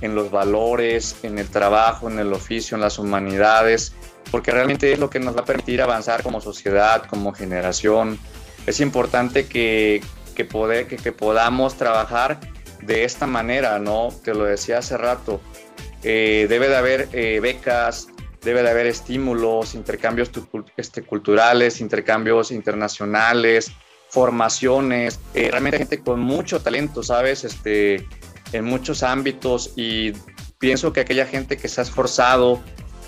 en 0.00 0.14
los 0.14 0.30
valores, 0.30 1.16
en 1.22 1.38
el 1.38 1.48
trabajo, 1.48 2.10
en 2.10 2.18
el 2.18 2.32
oficio, 2.32 2.74
en 2.74 2.80
las 2.80 2.98
humanidades, 2.98 3.94
porque 4.30 4.50
realmente 4.50 4.92
es 4.92 4.98
lo 4.98 5.10
que 5.10 5.20
nos 5.20 5.36
va 5.36 5.40
a 5.40 5.44
permitir 5.44 5.82
avanzar 5.82 6.22
como 6.22 6.40
sociedad, 6.40 7.04
como 7.06 7.32
generación. 7.32 8.18
Es 8.66 8.80
importante 8.80 9.46
que, 9.46 10.02
que, 10.34 10.44
poder, 10.44 10.86
que, 10.86 10.96
que 10.96 11.12
podamos 11.12 11.76
trabajar 11.76 12.40
de 12.82 13.04
esta 13.04 13.26
manera, 13.26 13.78
¿no? 13.78 14.08
Te 14.24 14.34
lo 14.34 14.44
decía 14.44 14.78
hace 14.78 14.96
rato. 14.96 15.40
Eh, 16.02 16.46
debe 16.48 16.68
de 16.68 16.76
haber 16.76 17.08
eh, 17.12 17.40
becas, 17.40 18.08
debe 18.42 18.62
de 18.62 18.70
haber 18.70 18.86
estímulos, 18.86 19.74
intercambios 19.74 20.30
este, 20.76 21.02
culturales, 21.02 21.80
intercambios 21.80 22.50
internacionales, 22.50 23.72
formaciones. 24.08 25.20
Eh, 25.34 25.48
realmente 25.50 25.78
gente 25.78 26.00
con 26.00 26.20
mucho 26.20 26.60
talento, 26.60 27.02
¿sabes? 27.02 27.44
Este, 27.44 28.06
en 28.52 28.64
muchos 28.64 29.02
ámbitos 29.02 29.72
y 29.76 30.12
pienso 30.58 30.92
que 30.92 31.00
aquella 31.00 31.26
gente 31.26 31.56
que 31.56 31.68
se 31.68 31.80
ha 31.80 31.84
esforzado, 31.84 32.60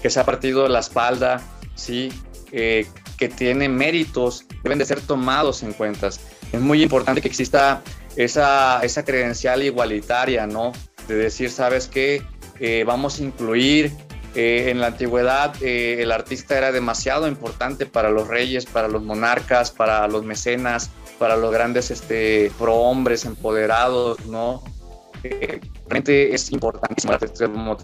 que 0.03 0.11
se 0.11 0.21
ha 0.21 0.25
partido 0.25 0.69
la 0.69 0.81
espalda, 0.81 1.41
¿sí? 1.75 2.12
que 2.51 3.29
tiene 3.29 3.69
méritos, 3.69 4.45
deben 4.62 4.79
de 4.79 4.85
ser 4.85 5.01
tomados 5.01 5.62
en 5.62 5.73
cuenta. 5.73 6.09
Es 6.09 6.61
muy 6.61 6.83
importante 6.83 7.23
que 7.23 7.29
exista 7.29 7.83
esa, 8.17 8.81
esa 8.83 9.05
credencial 9.05 9.62
igualitaria, 9.62 10.47
¿no? 10.47 10.73
De 11.09 11.15
decir, 11.15 11.51
¿sabes 11.51 11.88
qué? 11.88 12.23
Eh, 12.61 12.85
vamos 12.87 13.19
a 13.19 13.23
incluir. 13.23 13.93
Eh, 14.35 14.71
en 14.71 14.81
la 14.81 14.87
antigüedad 14.87 15.55
eh, 15.61 15.99
el 16.01 16.11
artista 16.11 16.57
era 16.57 16.73
demasiado 16.73 17.29
importante 17.29 17.85
para 17.85 18.09
los 18.09 18.29
reyes, 18.29 18.65
para 18.65 18.88
los 18.88 19.03
monarcas, 19.03 19.71
para 19.71 20.09
los 20.09 20.25
mecenas, 20.25 20.88
para 21.19 21.37
los 21.37 21.53
grandes 21.53 21.91
este, 21.91 22.51
prohombres 22.59 23.27
empoderados, 23.27 24.25
¿no? 24.25 24.65
Realmente 25.23 26.35
es 26.35 26.51
importantísimo, 26.53 27.15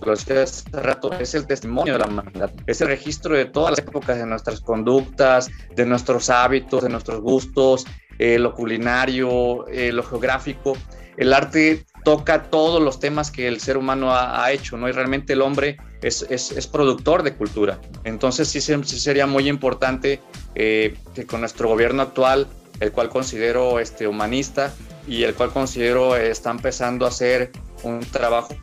lo 0.05 0.11
decía 0.11 0.43
hace 0.43 0.69
rato, 0.73 1.13
es 1.13 1.35
el 1.35 1.47
testimonio 1.47 1.95
de 1.95 1.99
la 2.01 2.07
humanidad, 2.07 2.53
es 2.67 2.81
el 2.81 2.89
registro 2.89 3.35
de 3.37 3.47
todas 3.47 3.71
las 3.71 3.79
épocas 3.81 4.19
de 4.19 4.27
nuestras 4.27 4.61
conductas, 4.61 5.51
de 5.75 5.87
nuestros 5.87 6.31
hábitos, 6.31 6.83
de 6.83 6.89
nuestros 6.89 7.21
gustos, 7.21 7.87
eh, 8.19 8.39
lo 8.39 8.53
culinario, 8.55 9.67
eh, 9.69 9.93
lo 9.93 10.03
geográfico. 10.03 10.77
El 11.17 11.33
arte 11.33 11.85
toca 12.05 12.45
todos 12.45 12.83
los 12.83 13.01
temas 13.01 13.31
que 13.31 13.49
el 13.49 13.61
ser 13.61 13.77
humano 13.77 14.15
ha, 14.15 14.51
hecho, 14.53 14.77
¿no? 14.77 14.89
Y 14.89 14.93
realmente 14.93 15.33
el 15.33 15.43
hombre 15.43 15.77
es, 16.01 16.25
es, 16.31 16.53
es 16.53 16.67
productor 16.67 17.23
de 17.23 17.35
cultura. 17.35 17.81
Entonces 18.05 18.49
sí, 18.49 18.61
sí 18.61 19.01
sería 19.01 19.27
muy 19.27 19.49
importante 19.49 20.21
eh, 20.55 20.97
que 21.15 21.27
con 21.27 21.41
nuestro 21.41 21.69
gobierno 21.69 22.03
actual, 22.03 22.47
el 22.81 22.93
cual 22.93 23.09
considero 23.09 23.81
este, 23.81 24.07
humanista 24.07 24.73
y 25.07 25.25
el 25.25 25.35
cual 25.35 25.51
considero 25.51 26.17
está 26.17 26.51
empezando 26.51 27.07
a 27.07 27.09
hacer 27.09 27.51
un 27.83 28.01
trabajo 28.01 28.55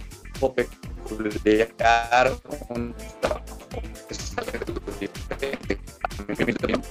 peculiar, 0.54 2.32
un 2.70 2.94
trabajo 3.20 3.46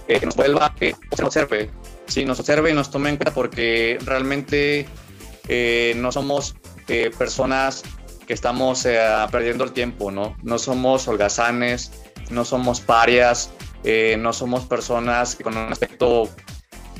que 0.06 0.26
nos 0.26 0.36
vuelva, 0.36 0.74
que 0.74 0.94
se 1.16 1.24
observe, 1.24 1.70
sí, 2.06 2.24
nos 2.24 2.40
observe 2.40 2.70
y 2.70 2.74
nos 2.74 2.90
tome 2.90 3.10
en 3.10 3.16
cuenta 3.16 3.34
porque 3.34 3.98
realmente 4.04 4.86
eh, 5.48 5.94
no 5.96 6.12
somos 6.12 6.56
eh, 6.88 7.10
personas 7.16 7.82
que 8.26 8.34
estamos 8.34 8.84
eh, 8.86 8.98
perdiendo 9.30 9.64
el 9.64 9.72
tiempo, 9.72 10.10
¿no? 10.10 10.36
No 10.42 10.58
somos 10.58 11.06
holgazanes, 11.08 11.92
no 12.30 12.44
somos 12.44 12.80
parias, 12.80 13.50
no 14.18 14.32
somos 14.32 14.64
personas 14.64 15.36
con 15.36 15.58
un 15.58 15.70
aspecto 15.70 16.30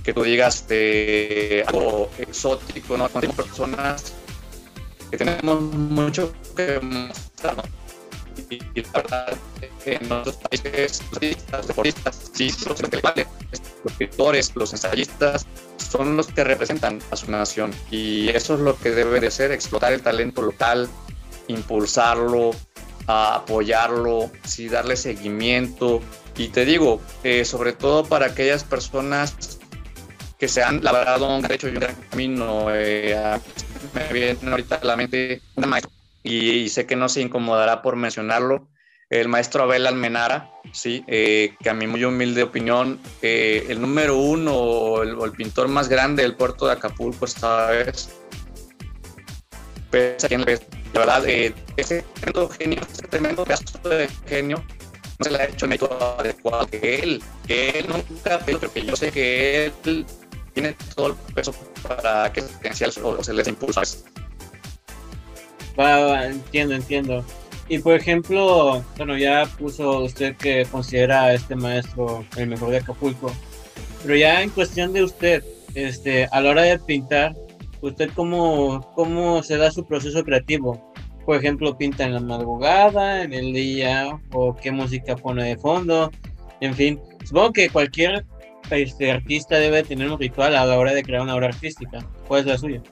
que 0.05 0.13
tú 0.13 0.23
digas 0.23 0.69
de 0.69 1.65
algo 1.67 2.11
exótico, 2.19 2.97
¿no? 2.97 3.09
Somos 3.09 3.35
personas 3.35 4.13
que 5.11 5.17
tenemos 5.17 5.61
mucho 5.61 6.33
que 6.55 6.79
mostrar, 6.81 7.57
¿no? 7.57 7.63
y, 8.51 8.83
la 8.83 8.91
verdad, 8.93 9.39
en 9.85 10.09
nuestros 10.09 10.37
países, 10.37 11.03
los 11.03 11.13
artistas, 11.13 11.67
deportistas, 11.67 12.31
sí, 12.33 12.53
los 12.67 12.81
intelectuales, 12.81 13.27
los 13.83 13.93
escritores, 13.93 14.53
los 14.55 14.73
ensayistas, 14.73 15.47
son 15.79 16.17
los 16.17 16.27
que 16.27 16.45
representan 16.45 17.01
a 17.11 17.17
su 17.17 17.31
nación. 17.31 17.73
Y 17.91 18.29
eso 18.31 18.55
es 18.55 18.61
lo 18.61 18.77
que 18.79 18.91
debe 18.91 19.21
de 19.21 19.31
ser, 19.31 19.53
explotar 19.53 19.93
el 19.93 20.03
talento 20.03 20.43
local, 20.43 20.89
impulsarlo, 21.49 22.53
apoyarlo, 23.07 24.31
sí, 24.45 24.69
darle 24.69 24.97
seguimiento. 24.97 26.01
Y 26.37 26.49
te 26.49 26.65
digo, 26.65 27.01
eh, 27.23 27.45
sobre 27.45 27.73
todo 27.73 28.05
para 28.05 28.27
aquellas 28.27 28.65
personas 28.65 29.54
que 30.39 30.49
se 30.49 30.63
han 30.63 30.83
labrado 30.83 31.35
un 31.37 31.43
derecho 31.43 31.69
y 31.69 31.71
un 31.71 31.81
gran 31.81 31.95
camino. 32.11 32.67
Eh, 32.71 33.39
me 33.95 34.13
viene 34.13 34.39
ahorita 34.51 34.77
a 34.77 34.85
la 34.85 34.97
mente 34.97 35.41
una 35.57 35.67
maestra 35.67 35.93
y, 36.25 36.71
sé 36.71 36.87
que 36.87 36.97
no 36.97 37.09
se 37.09 37.21
incomodará 37.21 37.83
por 37.83 37.97
mencionarlo, 37.97 38.67
el 39.11 39.29
maestro 39.29 39.65
Abel 39.65 39.87
Almenara, 39.87 40.51
¿sí? 40.73 41.05
Eh, 41.07 41.55
que 41.63 41.69
a 41.69 41.75
mi 41.75 41.87
muy 41.87 42.03
humilde 42.03 42.43
opinión, 42.43 42.99
eh, 43.21 43.67
el 43.69 43.81
número 43.81 44.17
uno 44.17 44.57
o 44.57 45.03
el, 45.03 45.33
pintor 45.33 45.69
más 45.69 45.89
grande 45.89 46.23
del 46.23 46.35
puerto 46.35 46.67
de 46.67 46.73
Acapulco 46.73 47.27
esta 47.27 47.67
vez. 47.71 48.09
Pues, 49.91 50.27
la 50.31 51.01
verdad, 51.01 51.29
eh, 51.29 51.55
ese 51.77 52.03
tremendo 52.15 52.49
genio, 52.49 52.81
ese 52.91 53.07
tremendo 53.07 53.45
pedazo 53.45 53.89
de 53.89 54.09
genio, 54.27 54.65
no 55.19 55.25
se 55.25 55.31
le 55.31 55.39
ha 55.39 55.45
hecho 55.45 55.67
el 55.67 55.71
método 55.71 56.17
adecuado 56.19 56.67
que 56.67 57.01
él, 57.01 57.23
que 57.47 57.69
él 57.71 57.87
nunca, 57.89 58.41
pero 58.45 58.73
que 58.73 58.85
yo 58.85 58.97
sé 58.97 59.13
que 59.13 59.67
él 59.85 60.07
tiene 60.55 60.75
todo 60.95 61.09
el 61.09 61.15
peso 61.35 61.53
para 61.87 62.33
que 62.33 62.43
se 62.73 63.33
les 63.33 63.49
impulse. 63.49 64.05
Va, 65.79 66.27
entiendo, 66.27 66.75
entiendo. 66.75 67.25
Y 67.69 67.79
por 67.79 67.95
ejemplo, 67.95 68.85
bueno, 68.97 69.19
ya 69.19 69.47
puso 69.59 70.01
usted 70.01 70.37
que 70.37 70.67
considera 70.71 71.25
a 71.25 71.35
este 71.35 71.57
maestro 71.57 72.25
el 72.37 72.49
mejor 72.49 72.71
de 72.71 72.79
Acapulco, 72.79 73.33
pero 74.03 74.17
ya 74.17 74.43
en 74.43 74.51
cuestión 74.51 74.93
de 74.93 75.03
usted, 75.03 75.43
este, 75.75 76.27
a 76.27 76.41
la 76.41 76.51
hora 76.51 76.63
de 76.63 76.79
pintar, 76.79 77.35
¿usted 77.81 78.11
cómo, 78.15 78.93
cómo 78.95 79.43
se 79.43 79.57
da 79.57 79.71
su 79.71 79.85
proceso 79.87 80.23
creativo? 80.25 80.93
Por 81.25 81.37
ejemplo, 81.37 81.77
pinta 81.77 82.05
en 82.05 82.13
la 82.13 82.21
madrugada, 82.21 83.23
en 83.23 83.33
el 83.33 83.55
día, 83.55 84.21
o 84.33 84.55
qué 84.55 84.71
música 84.71 85.17
pone 85.17 85.45
de 85.45 85.57
fondo, 85.57 86.11
en 86.61 86.75
fin. 86.75 87.01
Supongo 87.25 87.55
que 87.55 87.71
cualquier 87.71 88.27
este, 88.77 89.11
artista 89.11 89.57
debe 89.57 89.83
tener 89.83 90.11
un 90.11 90.19
ritual 90.19 90.57
a 90.57 90.65
la 90.65 90.79
hora 90.79 90.93
de 90.93 91.03
crear 91.03 91.23
una 91.23 91.35
obra 91.35 91.49
artística. 91.49 91.99
¿Cuál 92.27 92.41
es 92.41 92.47
la 92.47 92.59
suya? 92.59 92.83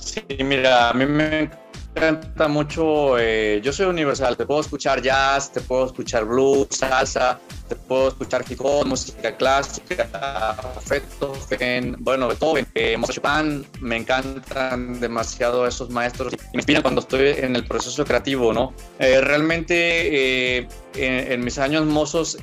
Sí, 0.00 0.22
mira, 0.42 0.90
a 0.90 0.94
mí 0.94 1.06
me 1.06 1.50
encanta 1.96 2.46
mucho, 2.46 3.18
eh, 3.18 3.60
yo 3.62 3.72
soy 3.72 3.86
universal, 3.86 4.36
te 4.36 4.44
puedo 4.44 4.60
escuchar 4.60 5.00
jazz, 5.00 5.50
te 5.50 5.60
puedo 5.62 5.86
escuchar 5.86 6.26
blues, 6.26 6.68
salsa, 6.70 7.40
te 7.68 7.74
puedo 7.74 8.08
escuchar 8.08 8.44
hip 8.48 8.60
música 8.84 9.34
clásica, 9.36 10.56
Beethoven, 10.88 11.96
bueno, 12.00 12.28
Beethoven, 12.28 12.66
eh, 12.74 12.96
Chopin, 13.10 13.66
me 13.80 13.96
encantan 13.96 15.00
demasiado 15.00 15.66
esos 15.66 15.90
maestros 15.90 16.32
me 16.52 16.58
inspiran 16.60 16.82
cuando 16.82 17.00
estoy 17.00 17.28
en 17.38 17.56
el 17.56 17.64
proceso 17.64 18.04
creativo, 18.04 18.52
¿no? 18.52 18.74
Eh, 18.98 19.20
realmente 19.22 20.58
eh, 20.58 20.68
en, 20.94 21.44
mis 21.44 21.58
años 21.58 21.86
mozos 21.86 22.38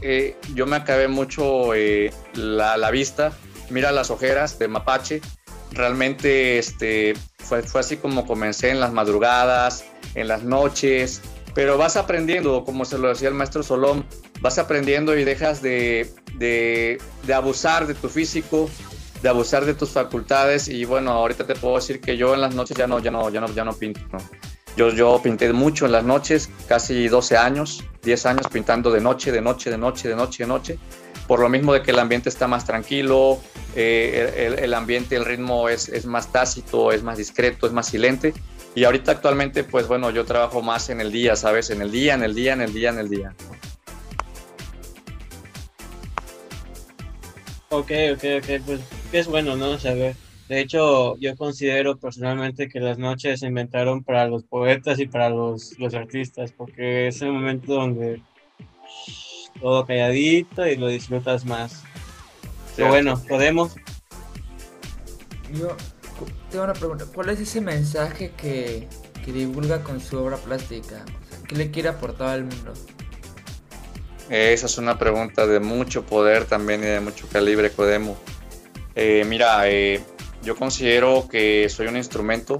yo 0.55 0.65
me 0.65 0.77
acabé 0.77 1.07
mucho 1.07 1.71
la, 2.33 2.77
la 2.77 2.91
vista, 2.91 3.33
mira 3.69 3.91
las 3.91 4.09
ojeras 4.09 4.57
de 4.57 4.67
mapache, 4.67 5.21
realmente 5.71 6.57
este, 6.59 7.13
fue, 7.43 7.63
fue 7.63 7.81
así 7.81 7.97
como 7.97 8.25
comencé 8.25 8.69
en 8.69 8.79
las 8.79 8.93
madrugadas, 8.93 9.85
en 10.15 10.27
las 10.27 10.43
noches, 10.43 11.21
pero 11.53 11.77
vas 11.77 11.97
aprendiendo, 11.97 12.63
como 12.65 12.85
se 12.85 12.97
lo 12.97 13.09
decía 13.09 13.29
el 13.29 13.35
maestro 13.35 13.63
Solón, 13.63 14.05
vas 14.41 14.57
aprendiendo 14.57 15.17
y 15.17 15.23
dejas 15.23 15.61
de, 15.61 16.11
de, 16.35 16.99
de, 17.23 17.33
abusar 17.33 17.85
de 17.85 17.93
tu 17.93 18.09
físico, 18.09 18.69
de 19.21 19.29
abusar 19.29 19.65
de 19.65 19.73
tus 19.73 19.91
facultades 19.91 20.67
y 20.67 20.85
bueno, 20.85 21.11
ahorita 21.11 21.45
te 21.45 21.55
puedo 21.55 21.75
decir 21.75 22.01
que 22.01 22.17
yo 22.17 22.33
en 22.33 22.41
las 22.41 22.55
noches 22.55 22.75
ya 22.75 22.87
no, 22.87 22.99
ya 22.99 23.11
no, 23.11 23.29
ya 23.29 23.41
no, 23.41 23.47
ya 23.53 23.63
no 23.63 23.73
pinto, 23.73 24.01
¿no? 24.11 24.19
Yo, 24.75 24.89
yo 24.89 25.21
pinté 25.21 25.53
mucho 25.53 25.85
en 25.85 25.91
las 25.91 26.03
noches, 26.03 26.49
casi 26.67 27.07
12 27.07 27.37
años, 27.37 27.83
10 28.01 28.25
años 28.25 28.47
pintando 28.51 28.89
de 28.89 29.01
noche, 29.01 29.31
de 29.31 29.39
noche, 29.39 29.69
de 29.69 29.77
noche, 29.77 30.09
de 30.09 30.15
noche, 30.15 30.43
de 30.43 30.47
noche, 30.47 30.79
por 31.27 31.39
lo 31.39 31.49
mismo 31.49 31.73
de 31.73 31.81
que 31.81 31.91
el 31.91 31.99
ambiente 31.99 32.29
está 32.29 32.47
más 32.47 32.65
tranquilo, 32.65 33.39
eh, 33.75 34.33
el, 34.37 34.59
el, 34.59 34.73
ambiente, 34.73 35.15
el 35.15 35.25
ritmo 35.25 35.69
es, 35.69 35.89
es 35.89 36.05
más 36.05 36.31
tácito, 36.31 36.91
es 36.91 37.03
más 37.03 37.17
discreto, 37.17 37.65
es 37.65 37.73
más 37.73 37.87
silente. 37.87 38.33
Y 38.75 38.83
ahorita 38.85 39.11
actualmente, 39.11 39.63
pues 39.63 39.87
bueno, 39.87 40.09
yo 40.09 40.25
trabajo 40.25 40.61
más 40.61 40.89
en 40.89 40.99
el 40.99 41.11
día, 41.11 41.35
¿sabes? 41.35 41.69
En 41.69 41.81
el 41.81 41.91
día, 41.91 42.15
en 42.15 42.23
el 42.23 42.33
día, 42.33 42.53
en 42.53 42.61
el 42.61 42.73
día, 42.73 42.89
en 42.89 42.99
el 42.99 43.09
día. 43.09 43.35
Ok, 47.69 47.91
ok, 48.13 48.23
ok, 48.37 48.61
pues 48.65 48.79
es 49.11 49.27
bueno, 49.27 49.55
¿no? 49.55 49.79
Saber. 49.79 50.15
De 50.49 50.59
hecho, 50.59 51.17
yo 51.17 51.35
considero 51.35 51.97
personalmente 51.97 52.67
que 52.67 52.79
las 52.79 52.97
noches 52.97 53.39
se 53.39 53.47
inventaron 53.47 54.03
para 54.03 54.27
los 54.27 54.43
poetas 54.43 54.99
y 54.99 55.07
para 55.07 55.29
los, 55.29 55.77
los 55.79 55.93
artistas, 55.93 56.51
porque 56.51 57.07
es 57.07 57.21
el 57.21 57.31
momento 57.31 57.73
donde 57.73 58.21
todo 59.61 59.85
calladito 59.85 60.67
y 60.67 60.75
lo 60.75 60.87
disfrutas 60.87 61.45
más. 61.45 61.83
Pero 62.75 62.89
bueno, 62.89 63.21
podemos. 63.27 63.75
Yo 65.53 65.75
tengo 66.49 66.63
una 66.63 66.73
pregunta. 66.73 67.05
¿Cuál 67.13 67.29
es 67.29 67.39
ese 67.39 67.61
mensaje 67.61 68.31
que, 68.31 68.87
que 69.23 69.31
divulga 69.31 69.83
con 69.83 69.99
su 70.01 70.17
obra 70.17 70.37
plástica? 70.37 71.05
O 71.05 71.29
sea, 71.29 71.39
¿Qué 71.47 71.55
le 71.55 71.71
quiere 71.71 71.89
aportar 71.89 72.29
al 72.29 72.43
mundo? 72.45 72.73
Esa 74.29 74.65
es 74.65 74.77
una 74.77 74.97
pregunta 74.97 75.45
de 75.45 75.59
mucho 75.59 76.03
poder 76.03 76.45
también 76.45 76.81
y 76.81 76.87
de 76.87 76.99
mucho 76.99 77.27
calibre, 77.27 77.69
Codemo. 77.71 78.17
Eh, 78.95 79.25
mira, 79.27 79.69
eh, 79.69 80.01
yo 80.43 80.55
considero 80.55 81.27
que 81.29 81.67
soy 81.69 81.87
un 81.87 81.97
instrumento, 81.97 82.57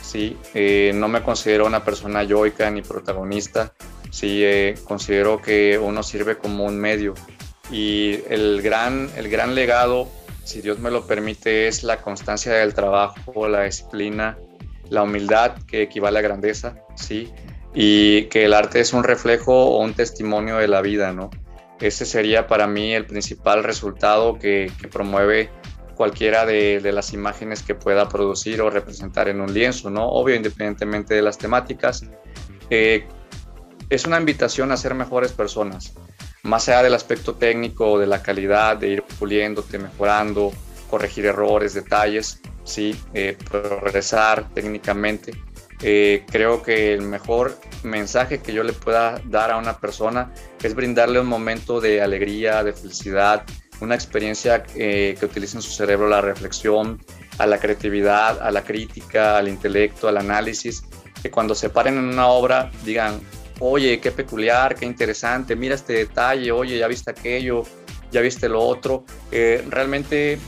sí, 0.00 0.36
eh, 0.54 0.92
no 0.94 1.08
me 1.08 1.22
considero 1.22 1.66
una 1.66 1.84
persona 1.84 2.22
yoica 2.22 2.70
ni 2.70 2.82
protagonista, 2.82 3.74
sí, 4.10 4.42
eh, 4.44 4.74
considero 4.84 5.40
que 5.40 5.78
uno 5.78 6.02
sirve 6.02 6.38
como 6.38 6.64
un 6.64 6.78
medio 6.78 7.14
y 7.70 8.20
el 8.28 8.62
gran, 8.62 9.10
el 9.16 9.28
gran 9.28 9.54
legado, 9.54 10.08
si 10.44 10.60
Dios 10.60 10.78
me 10.78 10.90
lo 10.90 11.06
permite, 11.06 11.68
es 11.68 11.82
la 11.82 11.98
constancia 11.98 12.52
del 12.52 12.74
trabajo, 12.74 13.48
la 13.48 13.64
disciplina, 13.64 14.38
la 14.88 15.02
humildad 15.02 15.56
que 15.66 15.82
equivale 15.82 16.18
a 16.18 16.22
grandeza, 16.22 16.76
sí, 16.94 17.30
y 17.74 18.24
que 18.24 18.46
el 18.46 18.54
arte 18.54 18.80
es 18.80 18.92
un 18.92 19.04
reflejo 19.04 19.52
o 19.52 19.82
un 19.82 19.92
testimonio 19.92 20.56
de 20.56 20.68
la 20.68 20.80
vida, 20.80 21.12
¿no? 21.12 21.30
Ese 21.80 22.06
sería 22.06 22.46
para 22.46 22.66
mí 22.66 22.94
el 22.94 23.06
principal 23.06 23.62
resultado 23.62 24.38
que, 24.38 24.72
promueve 24.90 25.50
cualquiera 25.94 26.46
de, 26.46 26.80
de, 26.80 26.92
las 26.92 27.12
imágenes 27.12 27.62
que 27.62 27.74
pueda 27.74 28.08
producir 28.08 28.62
o 28.62 28.70
representar 28.70 29.28
en 29.28 29.40
un 29.40 29.52
lienzo, 29.52 29.90
¿no? 29.90 30.08
Obvio, 30.08 30.34
independientemente 30.34 31.14
de 31.14 31.22
las 31.22 31.38
temáticas. 31.38 32.04
Eh, 32.70 33.06
es 33.90 34.04
una 34.04 34.18
invitación 34.18 34.70
a 34.72 34.76
ser 34.76 34.94
mejores 34.94 35.32
personas, 35.32 35.94
más 36.42 36.68
allá 36.68 36.82
del 36.82 36.94
aspecto 36.94 37.34
técnico, 37.34 37.98
de 37.98 38.06
la 38.06 38.22
calidad, 38.22 38.76
de 38.76 38.88
ir 38.88 39.02
puliéndote, 39.18 39.78
mejorando, 39.78 40.52
corregir 40.90 41.26
errores, 41.26 41.74
detalles, 41.74 42.40
sí, 42.64 42.98
eh, 43.14 43.36
progresar 43.50 44.48
técnicamente. 44.54 45.32
Eh, 45.80 46.24
creo 46.30 46.62
que 46.62 46.92
el 46.92 47.02
mejor 47.02 47.56
mensaje 47.84 48.40
que 48.40 48.52
yo 48.52 48.64
le 48.64 48.72
pueda 48.72 49.20
dar 49.26 49.52
a 49.52 49.56
una 49.56 49.78
persona 49.78 50.32
es 50.62 50.74
brindarle 50.74 51.20
un 51.20 51.28
momento 51.28 51.80
de 51.80 52.02
alegría, 52.02 52.64
de 52.64 52.72
felicidad, 52.72 53.44
una 53.80 53.94
experiencia 53.94 54.64
eh, 54.74 55.16
que 55.18 55.26
utilice 55.26 55.56
en 55.56 55.62
su 55.62 55.70
cerebro 55.70 56.08
la 56.08 56.20
reflexión, 56.20 57.00
a 57.38 57.46
la 57.46 57.58
creatividad, 57.58 58.42
a 58.42 58.50
la 58.50 58.64
crítica, 58.64 59.38
al 59.38 59.46
intelecto, 59.46 60.08
al 60.08 60.16
análisis, 60.16 60.82
que 61.22 61.30
cuando 61.30 61.54
se 61.54 61.70
paren 61.70 61.96
en 61.96 62.04
una 62.04 62.26
obra 62.26 62.72
digan, 62.84 63.20
oye, 63.60 64.00
qué 64.00 64.12
peculiar, 64.12 64.74
qué 64.74 64.86
interesante, 64.86 65.56
mira 65.56 65.74
este 65.74 65.92
detalle, 65.92 66.52
oye, 66.52 66.78
ya 66.78 66.88
viste 66.88 67.10
aquello, 67.10 67.62
ya 68.10 68.20
viste 68.20 68.48
lo 68.48 68.60
otro. 68.60 69.04
Eh, 69.30 69.64
realmente 69.68 70.38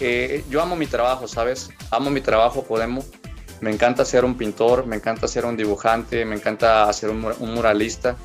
eh, 0.00 0.44
yo 0.48 0.62
amo 0.62 0.76
mi 0.76 0.86
trabajo, 0.86 1.28
¿sabes? 1.28 1.70
Amo 1.90 2.10
mi 2.10 2.20
trabajo, 2.20 2.64
Podemos. 2.64 3.06
Me 3.60 3.70
encanta 3.70 4.06
ser 4.06 4.24
un 4.24 4.38
pintor, 4.38 4.86
me 4.86 4.96
encanta 4.96 5.28
ser 5.28 5.44
un 5.44 5.54
dibujante, 5.54 6.24
me 6.24 6.34
encanta 6.34 6.90
ser 6.94 7.10
un, 7.10 7.20
muralista. 7.40 8.16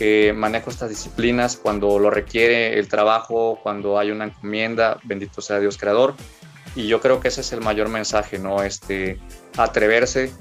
Eh, 0.00 0.32
manejo 0.34 0.70
estas 0.70 0.88
disciplinas 0.88 1.56
cuando 1.56 2.00
lo 2.00 2.10
requiere 2.10 2.76
el 2.76 2.88
trabajo, 2.88 3.60
cuando 3.62 3.98
hay 3.98 4.10
una 4.10 4.24
encomienda, 4.24 4.98
bendito 5.04 5.40
sea 5.40 5.60
Dios 5.60 5.78
creador. 5.78 6.14
Y 6.74 6.88
yo 6.88 7.00
creo 7.00 7.20
que 7.20 7.28
ese 7.28 7.42
es 7.42 7.52
el 7.52 7.60
mayor 7.60 7.88
mensaje, 7.90 8.40
¿no? 8.40 8.62
Este, 8.64 9.20
atreverse, 9.56 10.32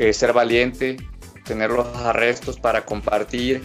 eh, 0.00 0.12
ser 0.12 0.32
valiente, 0.32 0.96
tener 1.46 1.70
los 1.70 1.86
arrestos 1.96 2.58
para 2.58 2.84
compartir. 2.84 3.62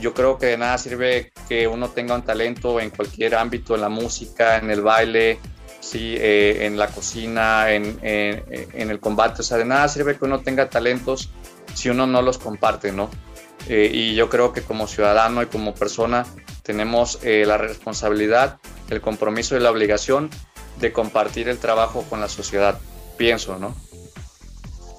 Yo 0.00 0.14
creo 0.14 0.38
que 0.38 0.46
de 0.46 0.58
nada 0.58 0.78
sirve 0.78 1.32
que 1.48 1.66
uno 1.66 1.88
tenga 1.88 2.14
un 2.14 2.22
talento 2.22 2.80
en 2.80 2.90
cualquier 2.90 3.34
ámbito, 3.34 3.74
en 3.74 3.80
la 3.80 3.88
música, 3.88 4.58
en 4.58 4.70
el 4.70 4.80
baile, 4.80 5.40
sí, 5.80 6.14
eh, 6.16 6.66
en 6.66 6.78
la 6.78 6.88
cocina, 6.88 7.72
en, 7.72 7.98
en, 8.02 8.44
en 8.72 8.90
el 8.90 9.00
combate. 9.00 9.40
O 9.40 9.44
sea, 9.44 9.58
de 9.58 9.64
nada 9.64 9.88
sirve 9.88 10.16
que 10.16 10.24
uno 10.24 10.40
tenga 10.40 10.70
talentos 10.70 11.30
si 11.74 11.88
uno 11.88 12.06
no 12.06 12.22
los 12.22 12.38
comparte, 12.38 12.92
¿no? 12.92 13.10
Eh, 13.68 13.90
y 13.92 14.14
yo 14.14 14.30
creo 14.30 14.52
que 14.52 14.62
como 14.62 14.86
ciudadano 14.86 15.42
y 15.42 15.46
como 15.46 15.74
persona 15.74 16.24
tenemos 16.62 17.18
eh, 17.22 17.44
la 17.46 17.58
responsabilidad, 17.58 18.58
el 18.88 19.00
compromiso 19.00 19.56
y 19.56 19.60
la 19.60 19.70
obligación 19.70 20.30
de 20.80 20.92
compartir 20.92 21.48
el 21.48 21.58
trabajo 21.58 22.04
con 22.08 22.20
la 22.20 22.28
sociedad, 22.28 22.78
pienso, 23.16 23.58
¿no? 23.58 23.74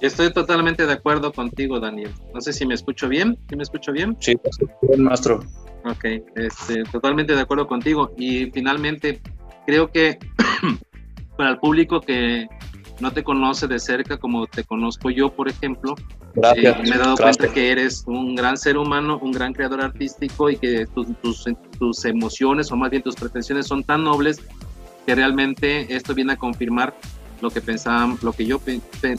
Estoy 0.02 0.32
totalmente 0.32 0.86
de 0.86 0.94
acuerdo 0.94 1.32
contigo, 1.32 1.80
Daniel. 1.80 2.12
No 2.34 2.40
sé 2.42 2.54
si 2.54 2.66
me 2.66 2.74
escucho 2.74 3.10
bien. 3.10 3.38
¿Sí 3.50 3.56
me 3.56 3.64
escucho 3.64 3.92
bien? 3.92 4.16
Sí, 4.20 4.34
bien, 4.82 5.04
maestro. 5.04 5.40
Ok, 5.86 6.06
este, 6.36 6.84
totalmente 6.92 7.36
de 7.36 7.42
acuerdo 7.42 7.68
contigo. 7.68 8.14
Y 8.18 8.50
finalmente, 8.52 9.22
creo 9.66 9.92
que 9.92 10.18
para 11.38 11.52
el 11.52 11.58
público 11.60 12.00
que 12.00 12.48
no 13.00 13.12
te 13.12 13.24
conoce 13.24 13.68
de 13.68 13.80
cerca 13.80 14.18
como 14.18 14.48
te 14.48 14.64
conozco 14.64 15.10
yo, 15.10 15.30
por 15.34 15.50
ejemplo, 15.50 15.96
eh, 16.56 16.74
me 16.84 16.96
he 16.96 16.98
dado 16.98 17.16
gracias. 17.16 17.38
cuenta 17.38 17.54
que 17.54 17.72
eres 17.72 18.04
un 18.08 18.36
gran 18.36 18.58
ser 18.58 18.78
humano, 18.78 19.20
un 19.22 19.32
gran 19.32 19.54
creador 19.54 19.82
artístico 19.82 20.50
y 20.50 20.58
que 20.58 20.86
tus, 20.88 21.08
tus, 21.22 21.46
tus 21.78 22.06
emociones 22.06 22.72
o 22.72 22.76
más 22.76 22.90
bien 22.90 23.02
tus 23.02 23.16
pretensiones 23.16 23.68
son 23.68 23.84
tan 23.84 24.04
nobles 24.04 24.42
que 25.06 25.16
realmente 25.16 25.94
esto 25.94 26.14
viene 26.14 26.34
a 26.34 26.38
confirmar 26.38 26.94
lo 27.42 27.50
que 27.50 27.62
pensaban, 27.62 28.18
lo 28.22 28.34
que 28.34 28.46
yo 28.46 28.60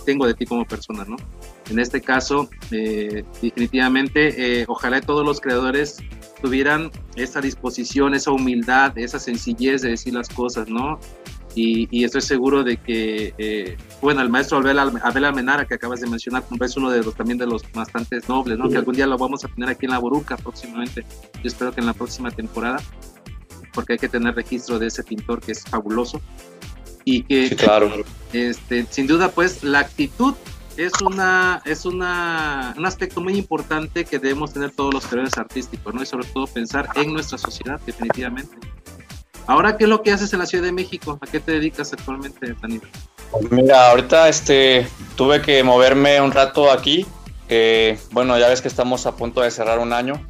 tengo 0.05 0.27
de 0.27 0.35
ti 0.35 0.47
como 0.47 0.65
persona, 0.65 1.05
¿no? 1.05 1.17
En 1.71 1.79
este 1.79 2.01
caso, 2.01 2.49
eh, 2.71 3.25
definitivamente, 3.41 4.61
eh, 4.61 4.65
ojalá 4.69 5.01
todos 5.01 5.25
los 5.25 5.41
creadores 5.41 5.99
tuvieran 6.43 6.91
esa 7.17 7.41
disposición, 7.41 8.15
esa 8.15 8.31
humildad, 8.31 8.97
esa 8.99 9.19
sencillez 9.19 9.83
de 9.83 9.91
decir 9.91 10.15
las 10.15 10.29
cosas, 10.29 10.69
¿no? 10.69 10.99
Y, 11.55 11.89
y 11.91 12.05
estoy 12.05 12.21
seguro 12.21 12.63
de 12.63 12.77
que, 12.77 13.35
eh, 13.37 13.77
bueno, 14.01 14.23
el 14.23 14.29
maestro 14.29 14.59
Abel, 14.59 14.79
Abel 14.79 15.25
Almenara 15.25 15.65
que 15.65 15.75
acabas 15.75 16.01
de 16.01 16.09
mencionar, 16.09 16.45
es 16.61 16.77
uno 16.77 16.91
de 16.91 17.03
los 17.03 17.15
también 17.15 17.39
de 17.39 17.47
los 17.47 17.63
bastantes 17.73 18.29
nobles, 18.29 18.57
¿no? 18.59 18.69
Que 18.69 18.77
algún 18.77 18.95
día 18.95 19.07
lo 19.07 19.19
vamos 19.19 19.45
a 19.45 19.49
tener 19.49 19.69
aquí 19.69 19.87
en 19.87 19.93
la 19.93 19.99
Boruca 19.99 20.37
próximamente. 20.37 21.05
Yo 21.35 21.49
espero 21.49 21.73
que 21.73 21.81
en 21.81 21.87
la 21.87 21.95
próxima 21.95 22.31
temporada, 22.31 22.81
porque 23.75 23.95
hay 23.95 23.99
que 23.99 24.09
tener 24.09 24.35
registro 24.35 24.79
de 24.79 24.87
ese 24.87 25.03
pintor 25.03 25.41
que 25.41 25.53
es 25.53 25.65
fabuloso 25.65 26.21
y 27.05 27.23
que 27.25 27.49
Sí, 27.49 27.57
claro. 27.57 27.91
este, 28.33 28.87
sin 28.91 29.07
duda, 29.07 29.31
pues 29.31 29.63
la 29.63 29.81
actitud 29.81 30.35
es 30.77 30.93
una 31.03 31.61
es 31.65 31.85
una, 31.85 32.75
un 32.79 32.87
aspecto 32.87 33.21
muy 33.21 33.37
importante 33.37 34.05
que 34.05 34.19
debemos 34.19 34.53
tener 34.53 34.71
todos 34.71 34.95
los 34.95 35.07
creadores 35.07 35.37
artísticos, 35.37 35.93
¿no? 35.95 36.03
Y 36.03 36.07
sobre 36.07 36.27
todo 36.29 36.47
pensar 36.47 36.89
en 36.97 37.13
nuestra 37.13 37.39
sociedad, 37.39 37.81
definitivamente. 37.85 38.57
Ahora, 39.47 39.77
¿qué 39.77 39.85
es 39.85 39.91
lo 39.91 40.03
que 40.03 40.13
haces 40.13 40.33
en 40.33 40.39
la 40.39 40.47
Ciudad 40.47 40.65
de 40.65 40.73
México? 40.73 41.19
¿A 41.21 41.27
qué 41.27 41.41
te 41.41 41.53
dedicas 41.53 41.93
actualmente, 41.93 42.55
Daniel? 42.63 42.83
Mira, 43.51 43.91
ahorita 43.91 44.29
este, 44.29 44.87
tuve 45.17 45.43
que 45.43 45.63
moverme 45.65 46.21
un 46.21 46.31
rato 46.31 46.71
aquí. 46.71 47.05
Eh, 47.49 47.99
bueno, 48.13 48.39
ya 48.39 48.49
ves 48.49 48.61
que 48.61 48.69
estamos 48.69 49.07
a 49.07 49.17
punto 49.17 49.41
de 49.41 49.51
cerrar 49.51 49.81
un 49.81 49.93
año 49.93 50.25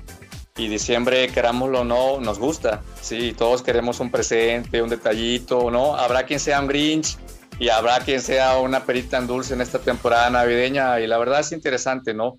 y 0.61 0.69
diciembre, 0.69 1.29
querámoslo 1.29 1.81
o 1.81 1.85
no, 1.85 2.21
nos 2.21 2.39
gusta. 2.39 2.83
Sí, 3.01 3.35
todos 3.37 3.63
queremos 3.63 4.01
un 4.01 4.11
presente, 4.11 4.83
un 4.83 4.89
detallito, 4.91 5.71
¿no? 5.71 5.97
Habrá 5.97 6.25
quien 6.25 6.41
sea 6.41 6.61
un 6.61 6.67
Grinch 6.69 7.17
y 7.59 7.69
habrá 7.69 8.01
quien 8.01 8.21
sea 8.21 8.59
una 8.59 8.85
perita 8.85 9.19
en 9.19 9.27
dulce 9.27 9.55
en 9.55 9.61
esta 9.61 9.79
temporada 9.79 10.31
navideña 10.31 11.01
y 11.01 11.07
la 11.07 11.19
verdad 11.19 11.41
es 11.41 11.53
interesante, 11.53 12.15
¿no? 12.15 12.39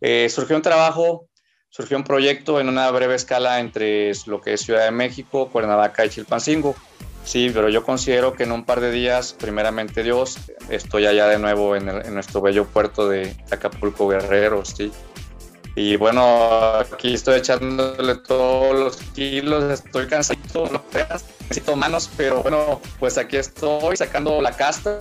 Eh, 0.00 0.28
surgió 0.28 0.56
un 0.56 0.62
trabajo, 0.62 1.26
surgió 1.70 1.96
un 1.96 2.04
proyecto 2.04 2.60
en 2.60 2.68
una 2.68 2.90
breve 2.90 3.14
escala 3.14 3.60
entre 3.60 4.12
lo 4.26 4.40
que 4.40 4.54
es 4.54 4.60
Ciudad 4.62 4.84
de 4.84 4.90
México, 4.90 5.48
Cuernavaca 5.50 6.04
y 6.04 6.10
Chilpancingo. 6.10 6.74
Sí, 7.24 7.50
pero 7.54 7.68
yo 7.68 7.84
considero 7.84 8.32
que 8.34 8.42
en 8.42 8.50
un 8.50 8.64
par 8.64 8.80
de 8.80 8.90
días, 8.90 9.36
primeramente 9.38 10.02
Dios, 10.02 10.38
estoy 10.70 11.06
allá 11.06 11.28
de 11.28 11.38
nuevo 11.38 11.76
en, 11.76 11.88
el- 11.88 12.04
en 12.04 12.14
nuestro 12.14 12.40
bello 12.40 12.64
puerto 12.66 13.08
de 13.08 13.36
Acapulco 13.50 14.08
Guerrero, 14.08 14.64
sí. 14.64 14.90
Y 15.74 15.96
bueno, 15.96 16.74
aquí 16.78 17.14
estoy 17.14 17.38
echándole 17.38 18.16
todos 18.16 18.78
los 18.78 18.96
kilos, 19.14 19.64
estoy 19.72 20.06
cansadito, 20.06 20.68
no 20.70 20.82
creas, 20.90 21.24
necesito 21.42 21.76
manos, 21.76 22.10
pero 22.16 22.42
bueno, 22.42 22.80
pues 22.98 23.16
aquí 23.16 23.38
estoy 23.38 23.96
sacando 23.96 24.42
la 24.42 24.52
casta 24.52 24.98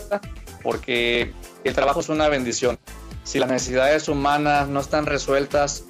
porque 0.63 1.33
el 1.65 1.73
trabajo 1.73 1.99
es 1.99 2.09
una 2.09 2.29
bendición. 2.29 2.79
Si 3.23 3.37
las 3.37 3.49
necesidades 3.49 4.07
humanas 4.07 4.69
no 4.69 4.79
están 4.79 5.05
resueltas, 5.05 5.85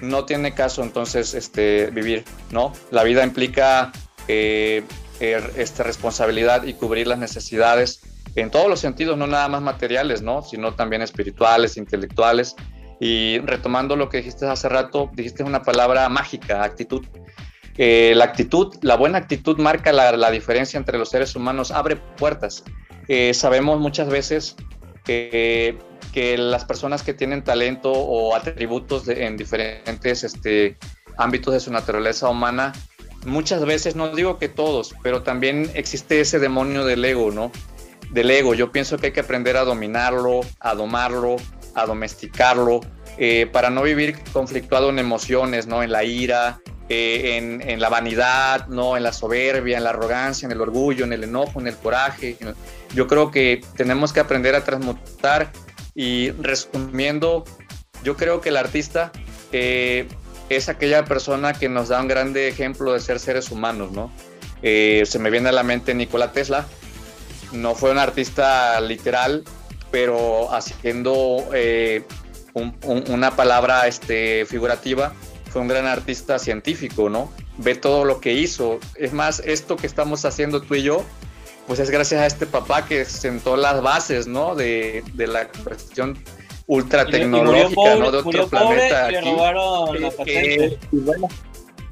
no 0.00 0.24
tiene 0.24 0.52
caso 0.52 0.82
entonces 0.82 1.34
este, 1.34 1.90
vivir, 1.90 2.24
¿no? 2.50 2.72
La 2.90 3.04
vida 3.04 3.22
implica 3.22 3.92
eh, 4.26 4.82
eh, 5.20 5.52
este, 5.56 5.82
responsabilidad 5.82 6.64
y 6.64 6.74
cubrir 6.74 7.06
las 7.06 7.18
necesidades 7.18 8.00
en 8.34 8.50
todos 8.50 8.68
los 8.68 8.80
sentidos, 8.80 9.16
no 9.16 9.26
nada 9.26 9.48
más 9.48 9.62
materiales, 9.62 10.22
¿no? 10.22 10.42
Sino 10.42 10.74
también 10.74 11.02
espirituales, 11.02 11.76
intelectuales. 11.76 12.56
Y 13.00 13.38
retomando 13.40 13.96
lo 13.96 14.08
que 14.08 14.18
dijiste 14.18 14.46
hace 14.46 14.68
rato, 14.68 15.10
dijiste 15.14 15.42
una 15.42 15.62
palabra 15.62 16.08
mágica, 16.08 16.62
actitud. 16.62 17.04
Eh, 17.76 18.12
la 18.14 18.24
actitud, 18.24 18.74
la 18.82 18.96
buena 18.96 19.18
actitud 19.18 19.58
marca 19.58 19.92
la, 19.92 20.12
la 20.16 20.30
diferencia 20.30 20.78
entre 20.78 20.96
los 20.96 21.10
seres 21.10 21.34
humanos, 21.34 21.70
abre 21.72 21.96
puertas. 21.96 22.62
Eh, 23.08 23.34
sabemos 23.34 23.80
muchas 23.80 24.08
veces 24.08 24.54
que, 25.04 25.76
que 26.12 26.38
las 26.38 26.64
personas 26.64 27.02
que 27.02 27.12
tienen 27.14 27.42
talento 27.42 27.90
o 27.92 28.34
atributos 28.36 29.06
de- 29.06 29.26
en 29.26 29.36
diferentes 29.36 30.22
este, 30.24 30.78
ámbitos 31.18 31.52
de 31.52 31.60
su 31.60 31.72
naturaleza 31.72 32.28
humana, 32.28 32.72
muchas 33.26 33.64
veces, 33.64 33.96
no 33.96 34.14
digo 34.14 34.38
que 34.38 34.48
todos, 34.48 34.94
pero 35.02 35.22
también 35.22 35.70
existe 35.74 36.20
ese 36.20 36.38
demonio 36.38 36.84
del 36.84 37.04
ego, 37.04 37.32
¿no? 37.32 37.50
Del 38.12 38.30
ego. 38.30 38.54
Yo 38.54 38.70
pienso 38.70 38.98
que 38.98 39.06
hay 39.06 39.12
que 39.12 39.20
aprender 39.20 39.56
a 39.56 39.64
dominarlo, 39.64 40.40
a 40.60 40.74
domarlo, 40.74 41.36
a 41.74 41.86
domesticarlo, 41.86 42.80
eh, 43.16 43.48
para 43.52 43.70
no 43.70 43.82
vivir 43.82 44.18
conflictuado 44.32 44.90
en 44.90 44.98
emociones, 44.98 45.66
¿no? 45.66 45.82
En 45.82 45.92
la 45.92 46.02
ira, 46.02 46.60
eh, 46.88 47.36
en, 47.36 47.62
en 47.62 47.80
la 47.80 47.88
vanidad, 47.88 48.66
¿no? 48.66 48.96
En 48.96 49.02
la 49.02 49.12
soberbia, 49.12 49.76
en 49.76 49.84
la 49.84 49.90
arrogancia, 49.90 50.46
en 50.46 50.52
el 50.52 50.60
orgullo, 50.60 51.04
en 51.04 51.12
el 51.12 51.24
enojo, 51.24 51.60
en 51.60 51.68
el 51.68 51.76
coraje. 51.76 52.36
Yo 52.94 53.06
creo 53.06 53.30
que 53.30 53.60
tenemos 53.76 54.12
que 54.12 54.20
aprender 54.20 54.54
a 54.54 54.64
transmutar 54.64 55.52
y 55.94 56.30
resumiendo, 56.32 57.44
yo 58.02 58.16
creo 58.16 58.40
que 58.40 58.48
el 58.48 58.56
artista 58.56 59.12
eh, 59.52 60.08
es 60.48 60.68
aquella 60.68 61.04
persona 61.04 61.52
que 61.52 61.68
nos 61.68 61.88
da 61.88 62.00
un 62.00 62.08
grande 62.08 62.48
ejemplo 62.48 62.92
de 62.92 63.00
ser 63.00 63.20
seres 63.20 63.50
humanos, 63.50 63.92
¿no? 63.92 64.10
Se 64.62 65.18
me 65.18 65.28
viene 65.28 65.50
a 65.50 65.52
la 65.52 65.62
mente 65.62 65.94
Nikola 65.94 66.32
Tesla, 66.32 66.66
no 67.52 67.74
fue 67.74 67.90
un 67.90 67.98
artista 67.98 68.80
literal, 68.80 69.44
pero 69.94 70.52
haciendo 70.52 71.48
eh, 71.54 72.02
un- 72.52 72.74
un- 72.82 73.04
una 73.12 73.36
palabra 73.36 73.86
este, 73.86 74.44
figurativa, 74.44 75.12
fue 75.52 75.62
un 75.62 75.68
gran 75.68 75.86
artista 75.86 76.40
científico, 76.40 77.08
¿no? 77.08 77.30
Ve 77.58 77.76
todo 77.76 78.04
lo 78.04 78.20
que 78.20 78.32
hizo. 78.32 78.80
Es 78.96 79.12
más, 79.12 79.38
esto 79.46 79.76
que 79.76 79.86
estamos 79.86 80.24
haciendo 80.24 80.60
tú 80.62 80.74
y 80.74 80.82
yo, 80.82 81.04
pues 81.68 81.78
es 81.78 81.90
gracias 81.90 82.20
a 82.22 82.26
este 82.26 82.44
papá 82.44 82.86
que 82.86 83.04
sentó 83.04 83.56
las 83.56 83.82
bases, 83.82 84.26
¿no? 84.26 84.56
De, 84.56 85.04
de 85.14 85.28
la 85.28 85.46
cuestión 85.46 86.18
ultra 86.66 87.06
tecnológica, 87.06 87.94
¿no? 87.94 88.10
De 88.10 88.18
otro 88.18 88.48
planeta 88.48 89.06
aquí. 89.06 89.30
robaron 89.30 90.02
la 90.02 90.08
eh, 90.26 90.76
y, 90.90 90.96
bueno, 90.96 91.28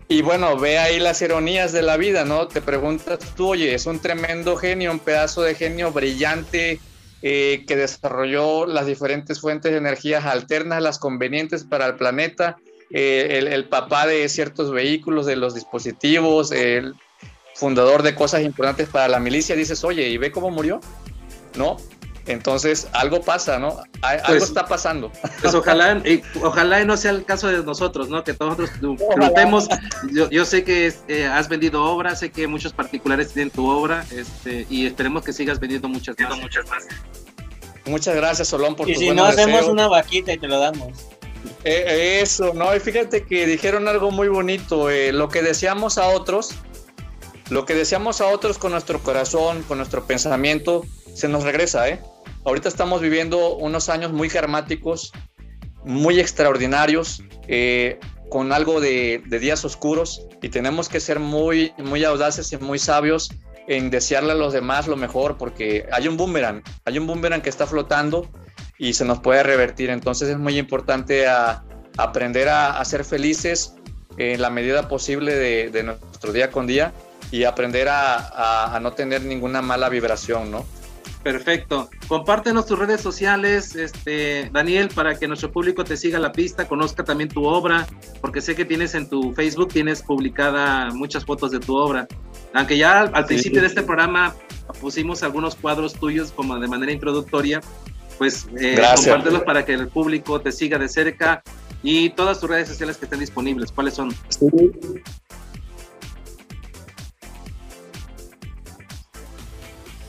y 0.09 0.23
bueno, 0.23 0.57
ve 0.57 0.79
ahí 0.79 0.99
las 0.99 1.23
ironías 1.23 1.71
de 1.71 1.83
la 1.83 1.97
vida, 1.97 2.25
¿no? 2.25 2.49
Te 2.49 2.61
preguntas 2.61 3.21
tú, 3.37 3.51
oye, 3.51 3.75
es 3.75 3.87
un 3.87 4.01
tremendo 4.01 4.57
genio, 4.57 4.91
un 4.91 4.99
pedazo 4.99 5.43
de 5.43 5.55
genio 5.55 5.93
brillante 5.93 6.81
eh, 7.23 7.65
que 7.67 7.77
desarrolló 7.77 8.67
las 8.67 8.87
diferentes 8.87 9.41
fuentes 9.41 9.73
de 9.73 9.79
energías 9.79 10.25
alternas, 10.25 10.83
las 10.83 10.99
convenientes 10.99 11.65
para 11.65 11.87
el 11.87 11.95
planeta, 11.95 12.57
eh, 12.91 13.39
el, 13.39 13.49
el 13.49 13.69
papá 13.69 14.07
de 14.07 14.29
ciertos 14.29 14.71
vehículos, 14.71 15.27
de 15.27 15.37
los 15.37 15.55
dispositivos, 15.55 16.53
el 16.53 16.95
fundador 17.55 18.03
de 18.03 18.15
cosas 18.15 18.43
importantes 18.43 18.89
para 18.89 19.09
la 19.09 19.21
milicia, 19.21 19.55
dices, 19.55 19.85
oye, 19.85 20.09
¿y 20.09 20.17
ve 20.17 20.33
cómo 20.33 20.51
murió? 20.51 20.81
¿No? 21.57 21.77
Entonces, 22.27 22.87
algo 22.93 23.21
pasa, 23.23 23.59
¿no? 23.59 23.83
Algo 24.03 24.23
Pues- 24.27 24.45
está 24.45 24.67
pasando. 24.67 25.11
Pues 25.41 25.55
ojalá, 25.55 26.01
y 26.05 26.23
ojalá 26.43 26.81
y 26.81 26.87
no 26.87 26.97
sea 26.97 27.11
el 27.11 27.25
caso 27.25 27.49
de 27.49 27.65
nosotros, 27.65 28.09
¿no? 28.09 28.23
Que 28.23 28.33
todos 28.33 28.57
nosotros 28.59 28.99
disfrutemos. 28.99 29.69
Yo, 30.13 30.31
yo 30.31 30.45
sé 30.45 30.63
que 30.63 30.93
eh, 31.09 31.27
has 31.27 31.49
vendido 31.49 31.83
obra, 31.85 32.15
sé 32.15 32.31
que 32.31 32.47
muchos 32.47 32.73
particulares 32.73 33.33
tienen 33.33 33.51
tu 33.51 33.67
obra, 33.69 34.05
este, 34.13 34.67
y 34.71 34.87
esperemos 34.87 35.25
que 35.25 35.33
sigas 35.33 35.59
vendiendo 35.59 35.89
muchas 35.89 36.15
más. 36.21 36.39
Muchas 37.87 38.15
gracias, 38.15 38.47
Solón, 38.49 38.77
por 38.77 38.89
Y 38.89 38.95
si 38.95 39.11
no 39.11 39.25
hacemos 39.25 39.53
deseos. 39.57 39.73
una 39.73 39.89
vaquita 39.89 40.33
y 40.33 40.39
te 40.39 40.47
lo 40.47 40.61
damos. 40.61 40.93
Eh, 41.65 42.21
eso, 42.23 42.55
¿no? 42.55 42.75
Y 42.77 42.79
fíjate 42.79 43.25
que 43.27 43.47
dijeron 43.47 43.89
algo 43.89 44.13
muy 44.13 44.29
bonito. 44.29 44.91
eh, 44.91 45.13
lo 45.13 45.29
que 45.29 45.43
deseamos 45.43 45.99
a 45.99 46.07
otros, 46.07 46.51
lo 47.51 47.65
que 47.67 47.75
deseamos 47.75 48.21
a 48.21 48.27
otros 48.27 48.59
con 48.59 48.71
nuestro 48.71 49.01
corazón, 49.01 49.65
con 49.65 49.79
nuestro 49.79 50.05
pensamiento, 50.07 50.85
se 51.15 51.27
nos 51.29 51.43
regresa, 51.43 51.89
¿eh? 51.89 52.01
Ahorita 52.45 52.69
estamos 52.69 53.01
viviendo 53.01 53.55
unos 53.57 53.89
años 53.89 54.13
muy 54.13 54.29
karmáticos, 54.29 55.13
muy 55.85 56.19
extraordinarios, 56.19 57.23
eh, 57.47 58.01
con 58.31 58.53
algo 58.53 58.81
de, 58.81 59.23
días 59.29 59.65
oscuros 59.65 60.27
y 60.41 60.49
tenemos 60.49 60.89
que 60.89 60.99
ser 60.99 61.21
muy, 61.21 61.73
muy 61.79 62.03
audaces 62.05 62.53
y 62.53 62.57
muy 62.57 62.79
sabios 62.79 63.31
en 63.69 63.91
desearle 63.91 64.33
a 64.33 64.35
los 64.35 64.53
demás 64.53 64.89
lo 64.89 64.97
mejor 64.97 65.37
porque 65.39 65.87
hay 65.93 66.09
un 66.09 66.17
boomerang, 66.17 66.63
hay 66.85 66.99
un 66.99 67.07
boomerang 67.07 67.43
que 67.43 67.51
está 67.51 67.67
flotando 67.67 68.29
y 68.77 68.95
se 68.95 69.05
nos 69.05 69.21
puede 69.21 69.45
revertir. 69.45 69.91
Entonces 69.91 70.29
es 70.29 70.39
muy 70.39 70.59
importante 70.59 71.27
aprender 71.97 72.49
a, 72.49 72.85
ser 72.85 73.05
felices 73.05 73.75
en 74.17 74.43
la 74.43 74.51
medida 74.51 74.89
posible 74.89 75.37
de, 75.37 75.83
nuestro 75.85 76.33
día 76.33 76.51
con 76.51 76.67
día 76.67 76.93
y 77.31 77.45
aprender 77.45 77.89
a- 77.89 78.75
a 78.75 78.81
no 78.81 78.95
tener 78.95 79.23
ninguna 79.23 79.63
mala 79.63 79.89
vibración, 79.89 80.51
¿no? 80.51 80.67
Perfecto. 81.23 81.89
Compártenos 82.09 82.67
tus 82.67 82.79
redes 82.79 83.01
sociales, 83.01 83.77
este, 83.77 84.51
Daniel, 84.53 84.89
para 84.89 85.17
que 85.17 85.29
nuestro 85.29 85.53
público 85.53 85.85
te 85.85 85.97
siga 85.97 86.19
la 86.19 86.33
pista, 86.33 86.67
conozca 86.67 87.05
también 87.05 87.29
tu 87.29 87.45
obra, 87.45 87.87
porque 88.21 88.41
sé 88.41 88.57
que 88.57 88.65
tienes 88.65 88.95
en 88.95 89.09
tu 89.09 89.33
Facebook, 89.33 89.69
tienes 89.69 90.03
publicada 90.03 90.91
muchas 90.91 91.25
fotos 91.25 91.53
de 91.53 91.61
tu 91.61 91.77
obra. 91.77 92.09
Aunque 92.55 92.77
ya 92.77 93.01
al, 93.01 93.11
al 93.15 93.27
principio 93.27 93.61
de 93.61 93.69
este 93.69 93.83
programa 93.83 94.35
pusimos 94.81 95.23
algunos 95.23 95.55
cuadros 95.55 95.95
tuyos 95.95 96.33
como 96.33 96.59
de 96.59 96.67
manera 96.67 96.93
introductoria, 96.93 97.61
pues 98.19 98.47
eh, 98.59 98.81
compártelos 98.97 99.43
para 99.43 99.65
que 99.65 99.75
el 99.75 99.89
público 99.89 100.41
te 100.41 100.53
siga 100.53 100.79
de 100.79 100.89
cerca 100.89 101.43
y 101.83 102.11
todas 102.11 102.41
tus 102.41 102.49
redes 102.49 102.69
sociales 102.69 102.97
que 102.97 103.07
estén 103.07 103.21
disponibles. 103.21 103.73
¿Cuáles 103.73 103.95
son? 103.95 104.15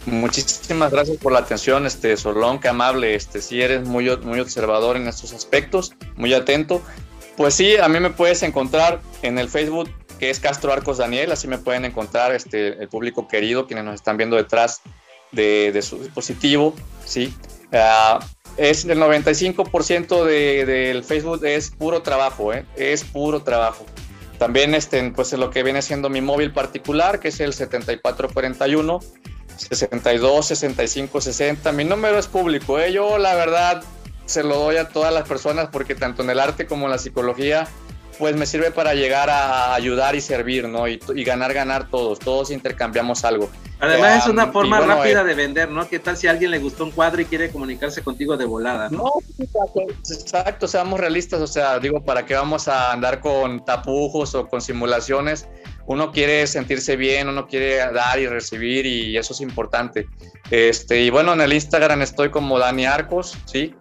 Muchísimas 0.05 0.91
gracias 0.91 1.17
por 1.17 1.31
la 1.31 1.39
atención, 1.39 1.85
este 1.85 2.17
Solón, 2.17 2.59
qué 2.59 2.67
amable, 2.67 3.15
este 3.15 3.41
sí 3.41 3.61
eres 3.61 3.87
muy, 3.87 4.15
muy 4.17 4.39
observador 4.39 4.97
en 4.97 5.07
estos 5.07 5.33
aspectos, 5.33 5.93
muy 6.17 6.33
atento. 6.33 6.81
Pues 7.37 7.53
sí, 7.53 7.77
a 7.77 7.87
mí 7.87 7.99
me 7.99 8.09
puedes 8.09 8.43
encontrar 8.43 9.01
en 9.21 9.39
el 9.39 9.49
Facebook 9.49 9.89
que 10.19 10.29
es 10.29 10.39
Castro 10.39 10.71
Arcos 10.71 10.97
Daniel, 10.97 11.31
así 11.31 11.47
me 11.47 11.57
pueden 11.57 11.85
encontrar 11.85 12.33
este, 12.33 12.81
el 12.81 12.89
público 12.89 13.27
querido, 13.27 13.65
quienes 13.65 13.85
nos 13.85 13.95
están 13.95 14.17
viendo 14.17 14.35
detrás 14.35 14.81
de, 15.31 15.71
de 15.71 15.81
su 15.81 15.99
dispositivo, 15.99 16.75
sí. 17.05 17.33
Ah, 17.71 18.19
es 18.57 18.85
el 18.85 18.99
95% 18.99 20.23
de, 20.25 20.65
del 20.65 21.03
Facebook 21.03 21.43
es 21.43 21.71
puro 21.71 22.01
trabajo, 22.01 22.53
¿eh? 22.53 22.65
es 22.75 23.03
puro 23.03 23.41
trabajo. 23.41 23.85
También 24.37 24.75
este, 24.75 25.11
pues 25.11 25.33
lo 25.33 25.49
que 25.49 25.63
viene 25.63 25.81
siendo 25.81 26.09
mi 26.09 26.21
móvil 26.21 26.51
particular, 26.51 27.19
que 27.19 27.29
es 27.29 27.39
el 27.39 27.53
7441 27.53 28.99
62 29.57 30.45
65 30.45 31.21
60. 31.21 31.71
Mi 31.71 31.83
número 31.83 32.17
es 32.17 32.27
público, 32.27 32.79
¿eh? 32.79 32.91
yo 32.91 33.17
la 33.17 33.35
verdad 33.35 33.83
se 34.25 34.43
lo 34.43 34.57
doy 34.57 34.77
a 34.77 34.89
todas 34.89 35.13
las 35.13 35.27
personas 35.27 35.69
porque 35.71 35.95
tanto 35.95 36.23
en 36.23 36.29
el 36.29 36.39
arte 36.39 36.65
como 36.65 36.85
en 36.85 36.91
la 36.91 36.97
psicología 36.97 37.67
pues 38.17 38.35
me 38.35 38.45
sirve 38.45 38.71
para 38.71 38.93
llegar 38.93 39.29
a 39.29 39.73
ayudar 39.73 40.15
y 40.15 40.21
servir, 40.21 40.67
¿no? 40.67 40.87
Y, 40.87 40.99
y 41.15 41.23
ganar, 41.23 41.53
ganar 41.53 41.89
todos, 41.89 42.19
todos 42.19 42.51
intercambiamos 42.51 43.25
algo. 43.25 43.49
Además 43.79 44.23
es 44.23 44.29
una 44.29 44.47
forma 44.47 44.77
bueno, 44.77 44.95
rápida 44.95 45.21
eh, 45.21 45.25
de 45.25 45.35
vender, 45.35 45.69
¿no? 45.69 45.87
¿Qué 45.89 45.99
tal 45.99 46.15
si 46.15 46.27
a 46.27 46.31
alguien 46.31 46.51
le 46.51 46.59
gustó 46.59 46.85
un 46.85 46.91
cuadro 46.91 47.21
y 47.21 47.25
quiere 47.25 47.51
comunicarse 47.51 48.01
contigo 48.01 48.37
de 48.37 48.45
volada? 48.45 48.89
¿no? 48.89 49.03
No, 49.03 49.11
exacto, 50.09 50.67
seamos 50.67 50.99
realistas, 50.99 51.41
o 51.41 51.47
sea, 51.47 51.79
digo, 51.79 52.01
¿para 52.01 52.25
qué 52.25 52.33
vamos 52.35 52.67
a 52.67 52.93
andar 52.93 53.19
con 53.19 53.65
tapujos 53.65 54.35
o 54.35 54.47
con 54.47 54.61
simulaciones? 54.61 55.47
Uno 55.85 56.11
quiere 56.11 56.47
sentirse 56.47 56.95
bien, 56.95 57.27
uno 57.27 57.47
quiere 57.47 57.77
dar 57.91 58.19
y 58.19 58.27
recibir 58.27 58.85
y 58.85 59.17
eso 59.17 59.33
es 59.33 59.41
importante. 59.41 60.07
Este, 60.49 61.01
y 61.01 61.09
bueno, 61.09 61.33
en 61.33 61.41
el 61.41 61.53
Instagram 61.53 62.01
estoy 62.01 62.29
como 62.29 62.57
Dani 62.59 62.85
Arcos, 62.85 63.37
¿sí? 63.45 63.75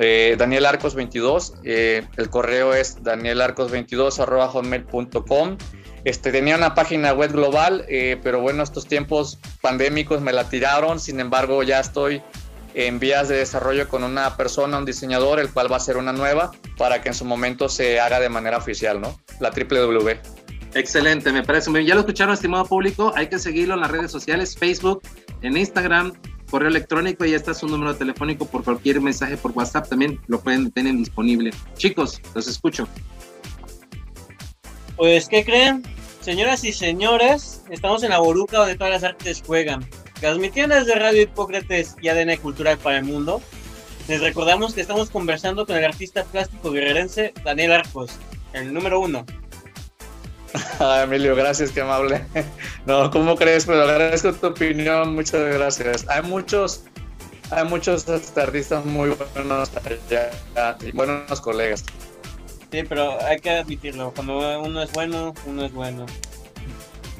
Eh, 0.00 0.36
Daniel 0.38 0.66
Arcos 0.66 0.94
22, 0.94 1.54
eh, 1.64 2.06
el 2.16 2.30
correo 2.30 2.72
es 2.72 3.02
danielarcos22 3.02 4.20
arroba 4.20 4.48
hotmail.com. 4.48 5.58
Este, 6.04 6.30
tenía 6.30 6.56
una 6.56 6.74
página 6.74 7.12
web 7.12 7.32
global, 7.32 7.84
eh, 7.88 8.16
pero 8.22 8.40
bueno, 8.40 8.62
estos 8.62 8.86
tiempos 8.86 9.38
pandémicos 9.60 10.20
me 10.20 10.32
la 10.32 10.48
tiraron, 10.48 11.00
sin 11.00 11.18
embargo 11.18 11.64
ya 11.64 11.80
estoy 11.80 12.22
en 12.74 13.00
vías 13.00 13.28
de 13.28 13.36
desarrollo 13.36 13.88
con 13.88 14.04
una 14.04 14.36
persona, 14.36 14.78
un 14.78 14.84
diseñador, 14.84 15.40
el 15.40 15.52
cual 15.52 15.70
va 15.70 15.78
a 15.78 15.80
ser 15.80 15.96
una 15.96 16.12
nueva 16.12 16.52
para 16.76 17.02
que 17.02 17.08
en 17.08 17.14
su 17.14 17.24
momento 17.24 17.68
se 17.68 17.98
haga 17.98 18.20
de 18.20 18.28
manera 18.28 18.58
oficial, 18.58 19.00
¿no? 19.00 19.18
La 19.40 19.50
www. 19.50 20.47
Excelente, 20.74 21.32
me 21.32 21.42
parece 21.42 21.70
muy 21.70 21.80
bien. 21.80 21.88
Ya 21.88 21.94
lo 21.94 22.00
escucharon, 22.00 22.34
estimado 22.34 22.64
público. 22.66 23.12
Hay 23.16 23.28
que 23.28 23.38
seguirlo 23.38 23.74
en 23.74 23.80
las 23.80 23.90
redes 23.90 24.10
sociales, 24.10 24.56
Facebook, 24.56 25.02
en 25.42 25.56
Instagram, 25.56 26.12
correo 26.50 26.68
electrónico 26.68 27.24
y 27.24 27.30
ya 27.30 27.36
está 27.36 27.54
su 27.54 27.66
número 27.66 27.94
telefónico 27.96 28.46
por 28.46 28.64
cualquier 28.64 29.00
mensaje 29.00 29.36
por 29.36 29.52
WhatsApp 29.52 29.88
también 29.88 30.20
lo 30.26 30.40
pueden 30.40 30.70
tener 30.70 30.94
disponible. 30.94 31.50
Chicos, 31.76 32.20
los 32.34 32.46
escucho. 32.48 32.88
Pues, 34.96 35.28
¿qué 35.28 35.44
creen? 35.44 35.82
Señoras 36.20 36.64
y 36.64 36.72
señores, 36.72 37.62
estamos 37.70 38.02
en 38.02 38.10
la 38.10 38.18
Boruca 38.18 38.58
donde 38.58 38.74
todas 38.74 38.92
las 38.92 39.04
artes 39.04 39.42
juegan. 39.46 39.88
Transmitiendo 40.20 40.74
desde 40.74 40.94
Radio 40.96 41.22
Hipócrates 41.22 41.94
y 42.02 42.08
ADN 42.08 42.36
Cultural 42.38 42.76
para 42.78 42.98
el 42.98 43.04
Mundo, 43.04 43.40
les 44.08 44.20
recordamos 44.20 44.74
que 44.74 44.80
estamos 44.80 45.10
conversando 45.10 45.64
con 45.64 45.76
el 45.76 45.84
artista 45.84 46.24
plástico 46.24 46.72
guerrerense 46.72 47.32
Daniel 47.44 47.72
Arcos, 47.72 48.10
el 48.52 48.72
número 48.74 49.00
uno. 49.00 49.24
Ah, 50.80 51.02
Emilio, 51.04 51.34
gracias, 51.36 51.70
qué 51.70 51.80
amable. 51.82 52.24
No, 52.86 53.10
¿cómo 53.10 53.36
crees? 53.36 53.66
Pero 53.66 53.82
agradezco 53.82 54.32
tu 54.32 54.46
opinión, 54.48 55.14
muchas 55.14 55.54
gracias. 55.54 56.06
Hay 56.08 56.22
muchos, 56.22 56.84
hay 57.50 57.64
muchos 57.64 58.06
artistas 58.36 58.84
muy 58.84 59.14
buenos 59.34 59.70
allá, 59.76 60.76
y 60.80 60.92
buenos 60.92 61.40
colegas. 61.40 61.84
Sí, 62.70 62.82
pero 62.88 63.18
hay 63.24 63.40
que 63.40 63.50
admitirlo, 63.50 64.12
cuando 64.14 64.60
uno 64.60 64.82
es 64.82 64.92
bueno, 64.92 65.34
uno 65.46 65.64
es 65.64 65.72
bueno. 65.72 66.06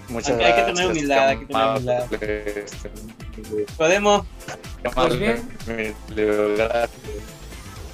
Muchas 0.09 0.39
Hay- 0.39 0.45
hay 0.45 0.53
que 0.53 0.61
gracias. 0.63 0.75
tener 0.77 0.91
humildad, 0.91 1.29
hay 1.29 1.37
que 1.39 1.47
tener 1.47 1.67
humildad. 1.69 2.05
Podemos, 3.77 4.27
qué 4.83 4.89
amable, 4.89 5.17
bien. 5.17 5.95
Emilio, 6.09 6.57
gracias. 6.57 6.91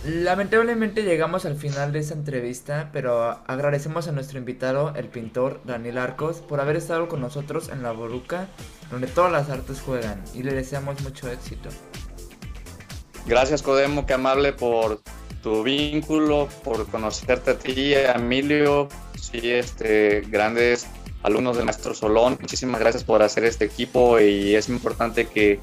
Lamentablemente 0.06 1.02
llegamos 1.02 1.46
al 1.46 1.56
final 1.56 1.92
de 1.92 2.00
esta 2.00 2.12
entrevista, 2.12 2.90
pero 2.92 3.38
agradecemos 3.46 4.06
a 4.06 4.12
nuestro 4.12 4.38
invitado, 4.38 4.92
el 4.96 5.08
pintor 5.08 5.62
Daniel 5.64 5.96
Arcos, 5.96 6.42
por 6.42 6.60
haber 6.60 6.76
estado 6.76 7.08
con 7.08 7.22
nosotros 7.22 7.70
en 7.70 7.82
la 7.82 7.92
Boruca, 7.92 8.48
donde 8.90 9.06
todas 9.06 9.32
las 9.32 9.48
artes 9.48 9.80
juegan, 9.80 10.22
y 10.34 10.42
le 10.42 10.52
deseamos 10.52 11.00
mucho 11.00 11.30
éxito. 11.30 11.70
Gracias, 13.26 13.62
Codemo, 13.62 14.04
qué 14.04 14.12
amable 14.12 14.52
por 14.52 15.00
tu 15.42 15.62
vínculo, 15.62 16.50
por 16.62 16.86
conocerte 16.88 17.52
a 17.52 17.58
ti, 17.58 17.94
a 17.94 18.12
Emilio, 18.12 18.90
sí, 19.18 19.50
este, 19.50 20.20
grandes 20.28 20.86
alumnos 21.22 21.56
del 21.56 21.64
maestro 21.64 21.94
Solón. 21.94 22.36
Muchísimas 22.38 22.78
gracias 22.78 23.04
por 23.04 23.22
hacer 23.22 23.44
este 23.44 23.64
equipo 23.64 24.20
y 24.20 24.54
es 24.54 24.68
importante 24.68 25.26
que, 25.26 25.60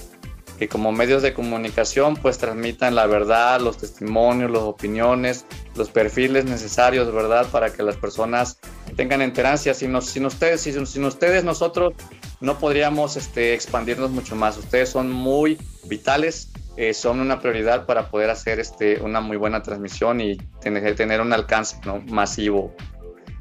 que 0.62 0.68
como 0.68 0.92
medios 0.92 1.24
de 1.24 1.34
comunicación 1.34 2.16
pues 2.16 2.38
transmitan 2.38 2.94
la 2.94 3.08
verdad, 3.08 3.60
los 3.60 3.80
testimonios, 3.80 4.52
las 4.52 4.62
opiniones, 4.62 5.44
los 5.76 5.90
perfiles 5.90 6.46
necesarios, 6.46 7.12
¿verdad? 7.12 7.48
Para 7.52 7.74
que 7.74 7.82
las 7.82 7.96
personas 7.96 8.60
tengan 8.96 9.24
enterancia. 9.24 9.74
Sin, 9.74 10.00
sin 10.04 10.28
ustedes, 10.28 10.62
sin, 10.62 10.86
sin 10.86 11.04
ustedes 11.04 11.44
nosotros 11.44 11.96
no 12.42 12.60
podríamos 12.60 13.18
este, 13.18 13.56
expandirnos 13.56 14.12
mucho 14.12 14.36
más. 14.36 14.56
Ustedes 14.56 14.90
son 14.90 15.12
muy 15.12 15.58
vitales 15.86 16.52
eh, 16.78 16.94
son 16.94 17.20
una 17.22 17.40
prioridad 17.40 17.88
para 17.88 18.12
poder 18.12 18.30
hacer 18.30 18.60
este, 18.60 19.02
una 19.02 19.20
muy 19.20 19.38
buena 19.38 19.64
transmisión 19.64 20.22
y 20.22 20.38
tener, 20.62 20.96
tener 20.96 21.22
un 21.22 21.34
alcance 21.34 21.78
¿no? 21.88 22.02
masivo. 22.02 22.76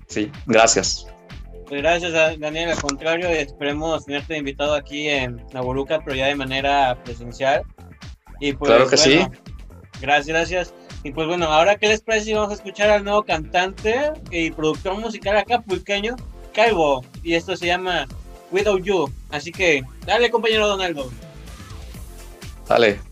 Sí, 0.08 0.32
gracias. 0.46 1.06
Gracias 1.78 2.14
a 2.14 2.36
Daniel, 2.36 2.70
al 2.70 2.80
contrario, 2.80 3.28
esperemos 3.28 4.04
tenerte 4.04 4.36
invitado 4.36 4.74
aquí 4.74 5.08
en 5.08 5.44
la 5.52 5.60
Boruca, 5.60 6.00
pero 6.04 6.16
ya 6.16 6.26
de 6.26 6.34
manera 6.34 6.98
presencial. 7.04 7.62
Y 8.40 8.52
pues, 8.52 8.70
Claro 8.70 8.88
que 8.88 8.96
sí. 8.96 9.20
Gracias, 10.00 10.26
gracias. 10.26 10.74
Y 11.02 11.12
pues 11.12 11.26
bueno, 11.26 11.46
ahora 11.46 11.76
qué 11.76 11.88
les 11.88 12.02
parece 12.02 12.26
si 12.26 12.34
vamos 12.34 12.50
a 12.50 12.54
escuchar 12.54 12.90
al 12.90 13.04
nuevo 13.04 13.22
cantante 13.22 14.12
y 14.30 14.50
productor 14.50 14.98
musical 14.98 15.36
acapulqueño, 15.36 16.16
Calvo, 16.52 17.04
y 17.22 17.34
esto 17.34 17.56
se 17.56 17.66
llama 17.66 18.06
Without 18.50 18.82
You. 18.82 19.10
Así 19.30 19.52
que, 19.52 19.82
dale 20.04 20.30
compañero 20.30 20.66
Donaldo. 20.66 21.10
Dale. 22.68 23.09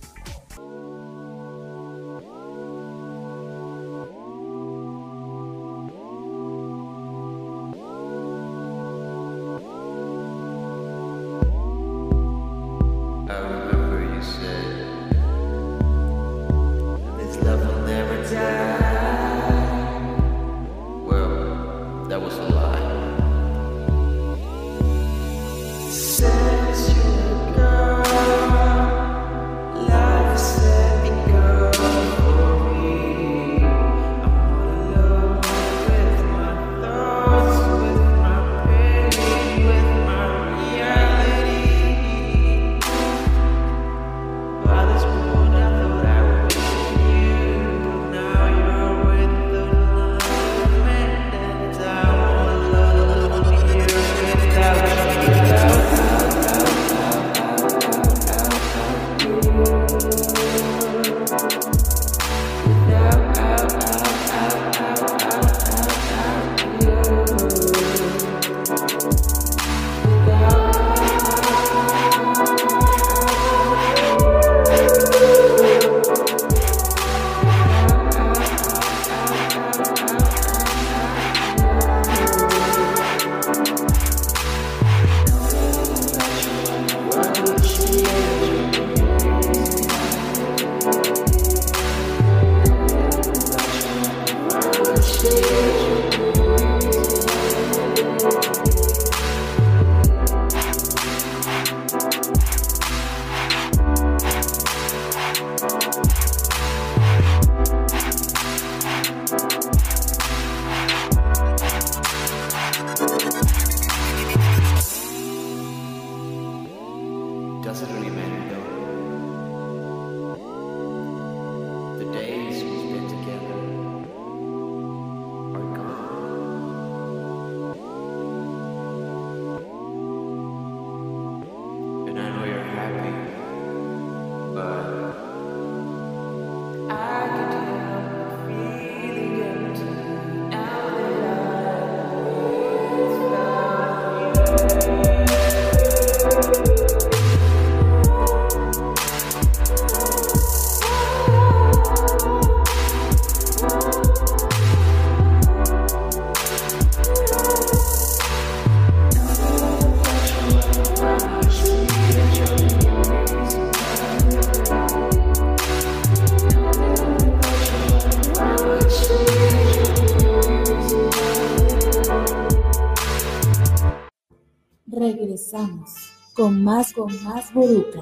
Con 176.78 176.78
más, 176.78 176.92
con 176.92 177.24
más 177.24 177.52
Boruca. 177.52 178.00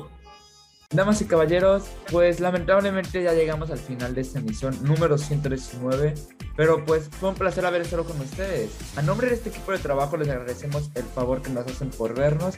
Damas 0.91 1.21
y 1.21 1.25
caballeros, 1.25 1.85
pues 2.13 2.39
lamentablemente 2.41 3.23
ya 3.23 3.33
llegamos 3.33 3.71
al 3.71 3.79
final 3.79 4.15
de 4.15 4.21
esta 4.21 4.39
emisión 4.39 4.77
número 4.83 5.19
119, 5.19 6.15
pero 6.57 6.85
pues 6.85 7.09
fue 7.09 7.31
un 7.31 7.35
placer 7.35 7.67
haber 7.67 7.83
estado 7.83 8.05
con 8.05 8.21
ustedes. 8.21 8.71
A 8.97 9.03
nombre 9.03 9.29
de 9.29 9.35
este 9.35 9.49
equipo 9.49 9.73
de 9.73 9.79
trabajo 9.79 10.17
les 10.17 10.29
agradecemos 10.29 10.91
el 10.95 11.03
favor 11.03 11.43
que 11.43 11.51
nos 11.51 11.67
hacen 11.67 11.91
por 11.91 12.15
vernos 12.15 12.57